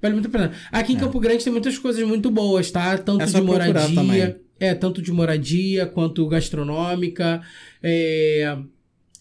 Vale 0.00 0.14
muito 0.14 0.28
a 0.28 0.30
pena. 0.30 0.52
Aqui 0.70 0.94
em 0.94 0.96
é. 0.96 1.00
Campo 1.00 1.20
Grande 1.20 1.44
tem 1.44 1.52
muitas 1.52 1.78
coisas 1.78 2.06
muito 2.06 2.30
boas, 2.30 2.70
tá? 2.70 2.96
Tanto 2.96 3.22
é 3.22 3.26
de 3.26 3.40
moradia. 3.40 4.40
É, 4.58 4.74
tanto 4.74 5.02
de 5.02 5.12
moradia 5.12 5.86
quanto 5.86 6.26
gastronômica. 6.28 7.42
É, 7.82 8.56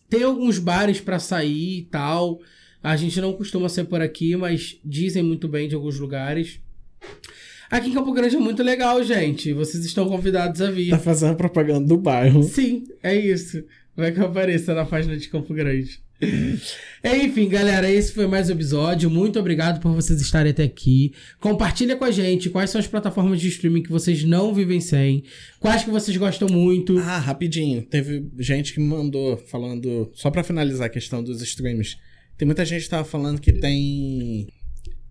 tem 0.10 0.24
alguns 0.24 0.60
bares 0.60 1.02
para 1.02 1.20
sair 1.20 1.80
e 1.80 1.84
tal. 1.84 2.40
A 2.84 2.96
gente 2.96 3.20
não 3.22 3.34
costuma 3.34 3.70
ser 3.70 3.86
por 3.86 4.02
aqui, 4.02 4.36
mas 4.36 4.80
dizem 4.84 5.22
muito 5.22 5.48
bem 5.48 5.68
de 5.68 5.76
alguns 5.76 6.00
lugares. 6.00 6.60
Aqui 7.70 7.90
em 7.90 7.94
Campo 7.94 8.12
Grande 8.12 8.36
é 8.36 8.40
muito 8.40 8.62
legal, 8.64 9.02
gente. 9.04 9.54
Vocês 9.54 9.86
estão 9.86 10.10
convidados 10.10 10.62
a 10.62 10.70
vir. 10.70 10.90
Tá 10.90 11.00
fazendo 11.00 11.36
propaganda 11.36 11.88
do 11.88 11.98
bairro. 11.98 12.44
Sim, 12.44 12.84
é 13.02 13.16
isso. 13.16 13.64
Vai 13.96 14.12
que 14.12 14.20
eu 14.20 14.26
apareça 14.26 14.74
na 14.74 14.86
página 14.86 15.16
de 15.16 15.30
Campo 15.30 15.54
Grande. 15.54 16.00
Enfim, 17.04 17.48
galera, 17.50 17.90
esse 17.90 18.14
foi 18.14 18.28
mais 18.28 18.50
um 18.50 18.54
episódio. 18.54 19.10
Muito 19.10 19.40
obrigado 19.40 19.80
por 19.80 19.92
vocês 19.94 20.22
estarem 20.22 20.52
até 20.52 20.64
aqui. 20.64 21.14
Compartilha 21.40 21.96
com 21.96 22.06
a 22.06 22.12
gente 22.12 22.50
quais 22.50 22.70
são 22.70 22.80
as 22.80 22.88
plataformas 22.88 23.42
de 23.42 23.48
streaming 23.48 23.84
que 23.84 23.90
vocês 23.90 24.24
não 24.24 24.54
vivem 24.54 24.80
sem. 24.80 25.24
Quais 25.60 25.84
que 25.84 25.90
vocês 25.90 26.16
gostam 26.18 26.48
muito. 26.48 26.98
Ah, 27.00 27.18
rapidinho. 27.18 27.82
Teve 27.84 28.28
gente 28.38 28.74
que 28.74 28.80
me 28.80 28.88
mandou 28.88 29.38
falando. 29.38 30.12
Só 30.14 30.30
para 30.30 30.44
finalizar 30.44 30.88
a 30.88 30.90
questão 30.90 31.24
dos 31.24 31.42
streams. 31.42 31.98
Tem 32.42 32.46
muita 32.48 32.66
gente 32.66 32.86
que 32.86 32.90
tava 32.90 33.04
falando 33.04 33.40
que 33.40 33.54
tem 33.54 34.48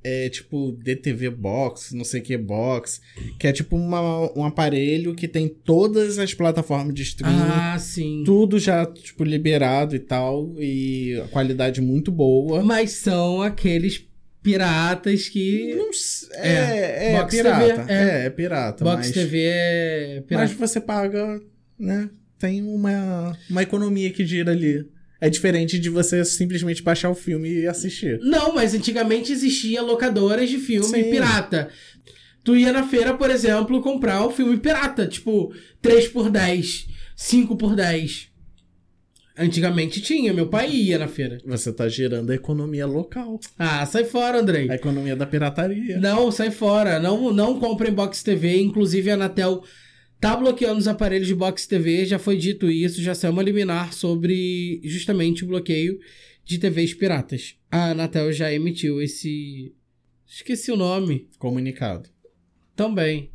é 0.02 0.28
tipo 0.28 0.72
DTV 0.72 1.30
Box, 1.30 1.94
não 1.94 2.04
sei 2.04 2.20
o 2.20 2.24
que 2.24 2.36
Box, 2.36 3.00
que 3.38 3.46
é 3.46 3.52
tipo 3.52 3.76
uma, 3.76 4.36
um 4.36 4.44
aparelho 4.44 5.14
que 5.14 5.28
tem 5.28 5.46
todas 5.46 6.18
as 6.18 6.34
plataformas 6.34 6.92
de 6.92 7.02
streaming. 7.04 7.38
Ah, 7.38 7.78
sim. 7.78 8.24
Tudo 8.26 8.58
já, 8.58 8.84
tipo, 8.84 9.22
liberado 9.22 9.94
e 9.94 10.00
tal, 10.00 10.56
e 10.58 11.22
a 11.24 11.28
qualidade 11.28 11.80
muito 11.80 12.10
boa. 12.10 12.64
Mas 12.64 12.94
são 12.94 13.40
aqueles 13.40 14.04
piratas 14.42 15.28
que. 15.28 15.76
Não 15.76 15.90
é, 16.32 17.12
é, 17.12 17.12
é 17.12 17.24
pirata. 17.26 17.64
TV, 17.64 17.92
é. 17.92 17.94
é, 17.94 18.26
é 18.26 18.30
pirata. 18.30 18.84
Box 18.84 18.96
mas, 18.96 19.10
TV 19.12 19.38
é 19.44 20.24
pirata. 20.26 20.48
Mas 20.48 20.58
você 20.58 20.80
paga, 20.80 21.40
né? 21.78 22.10
Tem 22.40 22.60
uma, 22.60 23.38
uma 23.48 23.62
economia 23.62 24.10
que 24.10 24.26
gira 24.26 24.50
ali. 24.50 24.84
É 25.20 25.28
diferente 25.28 25.78
de 25.78 25.90
você 25.90 26.24
simplesmente 26.24 26.82
baixar 26.82 27.10
o 27.10 27.14
filme 27.14 27.48
e 27.48 27.66
assistir. 27.66 28.18
Não, 28.22 28.54
mas 28.54 28.74
antigamente 28.74 29.32
existia 29.32 29.82
locadoras 29.82 30.48
de 30.48 30.58
filme 30.58 30.86
Sim. 30.86 31.10
pirata. 31.10 31.68
Tu 32.42 32.56
ia 32.56 32.72
na 32.72 32.86
feira, 32.86 33.12
por 33.14 33.30
exemplo, 33.30 33.82
comprar 33.82 34.26
um 34.26 34.30
filme 34.30 34.56
pirata, 34.56 35.06
tipo 35.06 35.52
3 35.82 36.08
por 36.08 36.30
10, 36.30 36.86
5 37.14 37.56
por 37.56 37.76
10. 37.76 38.30
Antigamente 39.38 40.00
tinha, 40.00 40.32
meu 40.32 40.48
pai 40.48 40.70
ia 40.70 40.98
na 40.98 41.08
feira. 41.08 41.38
Você 41.46 41.72
tá 41.72 41.88
gerando 41.88 42.30
a 42.30 42.34
economia 42.34 42.86
local. 42.86 43.38
Ah, 43.58 43.84
sai 43.86 44.04
fora, 44.04 44.40
Andrei. 44.40 44.70
A 44.70 44.74
economia 44.74 45.16
da 45.16 45.26
pirataria. 45.26 45.98
Não, 45.98 46.30
sai 46.30 46.50
fora. 46.50 46.98
Não, 46.98 47.32
não 47.32 47.58
comprem 47.58 47.92
box 47.92 48.22
TV. 48.22 48.60
Inclusive, 48.60 49.10
a 49.10 49.14
Anatel 49.14 49.62
tá 50.20 50.36
bloqueando 50.36 50.78
os 50.78 50.86
aparelhos 50.86 51.26
de 51.26 51.34
Box 51.34 51.66
TV, 51.66 52.04
já 52.04 52.18
foi 52.18 52.36
dito 52.36 52.70
isso, 52.70 53.02
já 53.02 53.14
saiu 53.14 53.32
uma 53.32 53.42
liminar 53.42 53.92
sobre 53.94 54.80
justamente 54.84 55.44
o 55.44 55.48
bloqueio 55.48 55.98
de 56.44 56.58
TVs 56.58 56.92
piratas. 56.92 57.56
A 57.70 57.90
Anatel 57.90 58.32
já 58.32 58.52
emitiu 58.52 59.00
esse. 59.00 59.74
Esqueci 60.26 60.70
o 60.70 60.76
nome. 60.76 61.28
Comunicado. 61.38 62.08
Também. 62.76 63.30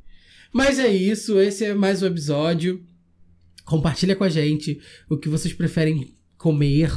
Mas 0.53 0.79
é 0.79 0.87
isso, 0.87 1.39
esse 1.39 1.65
é 1.65 1.73
mais 1.73 2.03
um 2.03 2.07
episódio. 2.07 2.85
Compartilha 3.65 4.15
com 4.15 4.23
a 4.23 4.29
gente 4.29 4.79
o 5.09 5.17
que 5.17 5.27
vocês 5.27 5.53
preferem 5.53 6.13
comer. 6.37 6.91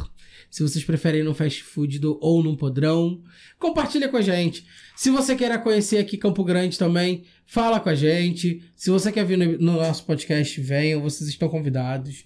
Se 0.51 0.63
vocês 0.63 0.85
preferem 0.85 1.23
no 1.23 1.35
fast 1.35 1.63
food 1.63 1.99
do, 1.99 2.19
ou 2.21 2.43
num 2.43 2.57
podrão. 2.57 3.23
Compartilha 3.59 4.09
com 4.09 4.17
a 4.17 4.23
gente. 4.23 4.67
Se 4.97 5.11
você 5.11 5.37
quer 5.37 5.63
conhecer 5.63 5.99
aqui 5.99 6.17
Campo 6.17 6.43
Grande 6.43 6.79
também, 6.79 7.25
fala 7.47 7.79
com 7.79 7.89
a 7.89 7.95
gente. 7.95 8.63
Se 8.75 8.91
você 8.91 9.13
quer 9.13 9.25
vir 9.25 9.37
no, 9.37 9.59
no 9.59 9.73
nosso 9.75 10.05
podcast, 10.05 10.61
venham, 10.61 11.03
vocês 11.03 11.29
estão 11.29 11.49
convidados. 11.49 12.25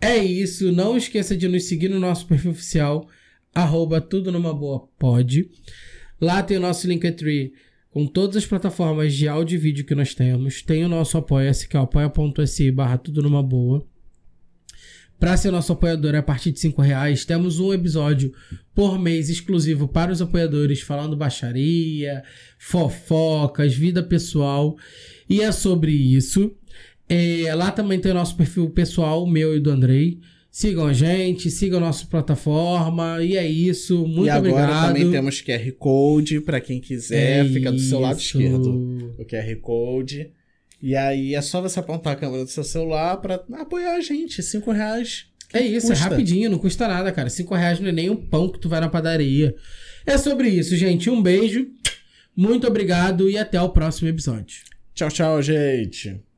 É 0.00 0.16
isso, 0.16 0.72
não 0.72 0.96
esqueça 0.96 1.36
de 1.36 1.46
nos 1.46 1.64
seguir 1.64 1.88
no 1.88 2.00
nosso 2.00 2.26
perfil 2.26 2.50
oficial, 2.50 3.08
arroba 3.54 4.00
tudo 4.00 4.32
numa 4.32 4.52
boa 4.52 4.88
pode. 4.98 5.48
Lá 6.20 6.42
tem 6.42 6.56
o 6.56 6.60
nosso 6.60 6.88
Linktree 6.88 7.52
com 7.92 8.06
todas 8.06 8.36
as 8.38 8.46
plataformas 8.46 9.14
de 9.14 9.28
áudio 9.28 9.56
e 9.56 9.58
vídeo 9.58 9.84
que 9.84 9.94
nós 9.94 10.14
temos. 10.14 10.62
Tem 10.62 10.84
o 10.84 10.88
nosso 10.88 11.18
apoia-se, 11.18 11.68
que 11.68 11.76
é 11.76 11.80
apoia.se 11.80 12.70
barra 12.72 12.98
tudo 12.98 13.22
numa 13.22 13.42
boa. 13.42 13.86
Para 15.22 15.36
ser 15.36 15.52
nosso 15.52 15.72
apoiador 15.72 16.16
a 16.16 16.22
partir 16.22 16.50
de 16.50 16.58
5 16.58 16.82
reais, 16.82 17.24
temos 17.24 17.60
um 17.60 17.72
episódio 17.72 18.32
por 18.74 18.98
mês 18.98 19.30
exclusivo 19.30 19.86
para 19.86 20.10
os 20.10 20.20
apoiadores, 20.20 20.80
falando 20.80 21.16
baixaria, 21.16 22.24
fofocas, 22.58 23.72
vida 23.72 24.02
pessoal. 24.02 24.76
E 25.30 25.40
é 25.40 25.52
sobre 25.52 25.92
isso. 25.92 26.50
É, 27.08 27.54
lá 27.54 27.70
também 27.70 28.00
tem 28.00 28.10
o 28.10 28.16
nosso 28.16 28.36
perfil 28.36 28.68
pessoal, 28.70 29.24
meu 29.24 29.56
e 29.56 29.60
do 29.60 29.70
Andrei. 29.70 30.18
Sigam 30.50 30.88
a 30.88 30.92
gente, 30.92 31.52
sigam 31.52 31.78
a 31.78 31.82
nossa 31.82 32.04
plataforma. 32.04 33.22
E 33.22 33.36
é 33.36 33.46
isso. 33.46 34.04
Muito 34.04 34.26
e 34.26 34.28
agora 34.28 34.64
obrigado. 34.64 34.88
também 34.88 35.08
temos 35.08 35.40
QR 35.40 35.72
Code 35.78 36.40
para 36.40 36.60
quem 36.60 36.80
quiser, 36.80 37.46
É 37.46 37.48
fica 37.48 37.70
do 37.70 37.78
seu 37.78 38.00
lado 38.00 38.18
esquerdo. 38.18 39.14
O 39.16 39.24
QR 39.24 39.54
Code. 39.60 40.32
E 40.82 40.96
aí 40.96 41.34
é 41.34 41.40
só 41.40 41.60
você 41.60 41.78
apontar 41.78 42.14
a 42.14 42.16
câmera 42.16 42.44
do 42.44 42.50
seu 42.50 42.64
celular 42.64 43.16
para 43.18 43.44
apoiar 43.52 43.94
a 43.94 44.00
gente. 44.00 44.42
Cinco 44.42 44.72
reais. 44.72 45.26
É 45.52 45.60
isso, 45.60 45.88
custa? 45.88 46.06
é 46.06 46.08
rapidinho, 46.08 46.50
não 46.50 46.58
custa 46.58 46.88
nada, 46.88 47.12
cara. 47.12 47.28
5 47.28 47.54
reais 47.54 47.78
não 47.78 47.88
é 47.88 47.92
nem 47.92 48.08
um 48.08 48.16
pão 48.16 48.48
que 48.48 48.58
tu 48.58 48.68
vai 48.68 48.80
na 48.80 48.88
padaria. 48.88 49.54
É 50.06 50.16
sobre 50.16 50.48
isso, 50.48 50.74
gente. 50.76 51.10
Um 51.10 51.22
beijo, 51.22 51.68
muito 52.34 52.66
obrigado 52.66 53.28
e 53.28 53.36
até 53.36 53.60
o 53.60 53.68
próximo 53.68 54.08
episódio. 54.08 54.62
Tchau, 54.94 55.10
tchau, 55.10 55.42
gente. 55.42 56.31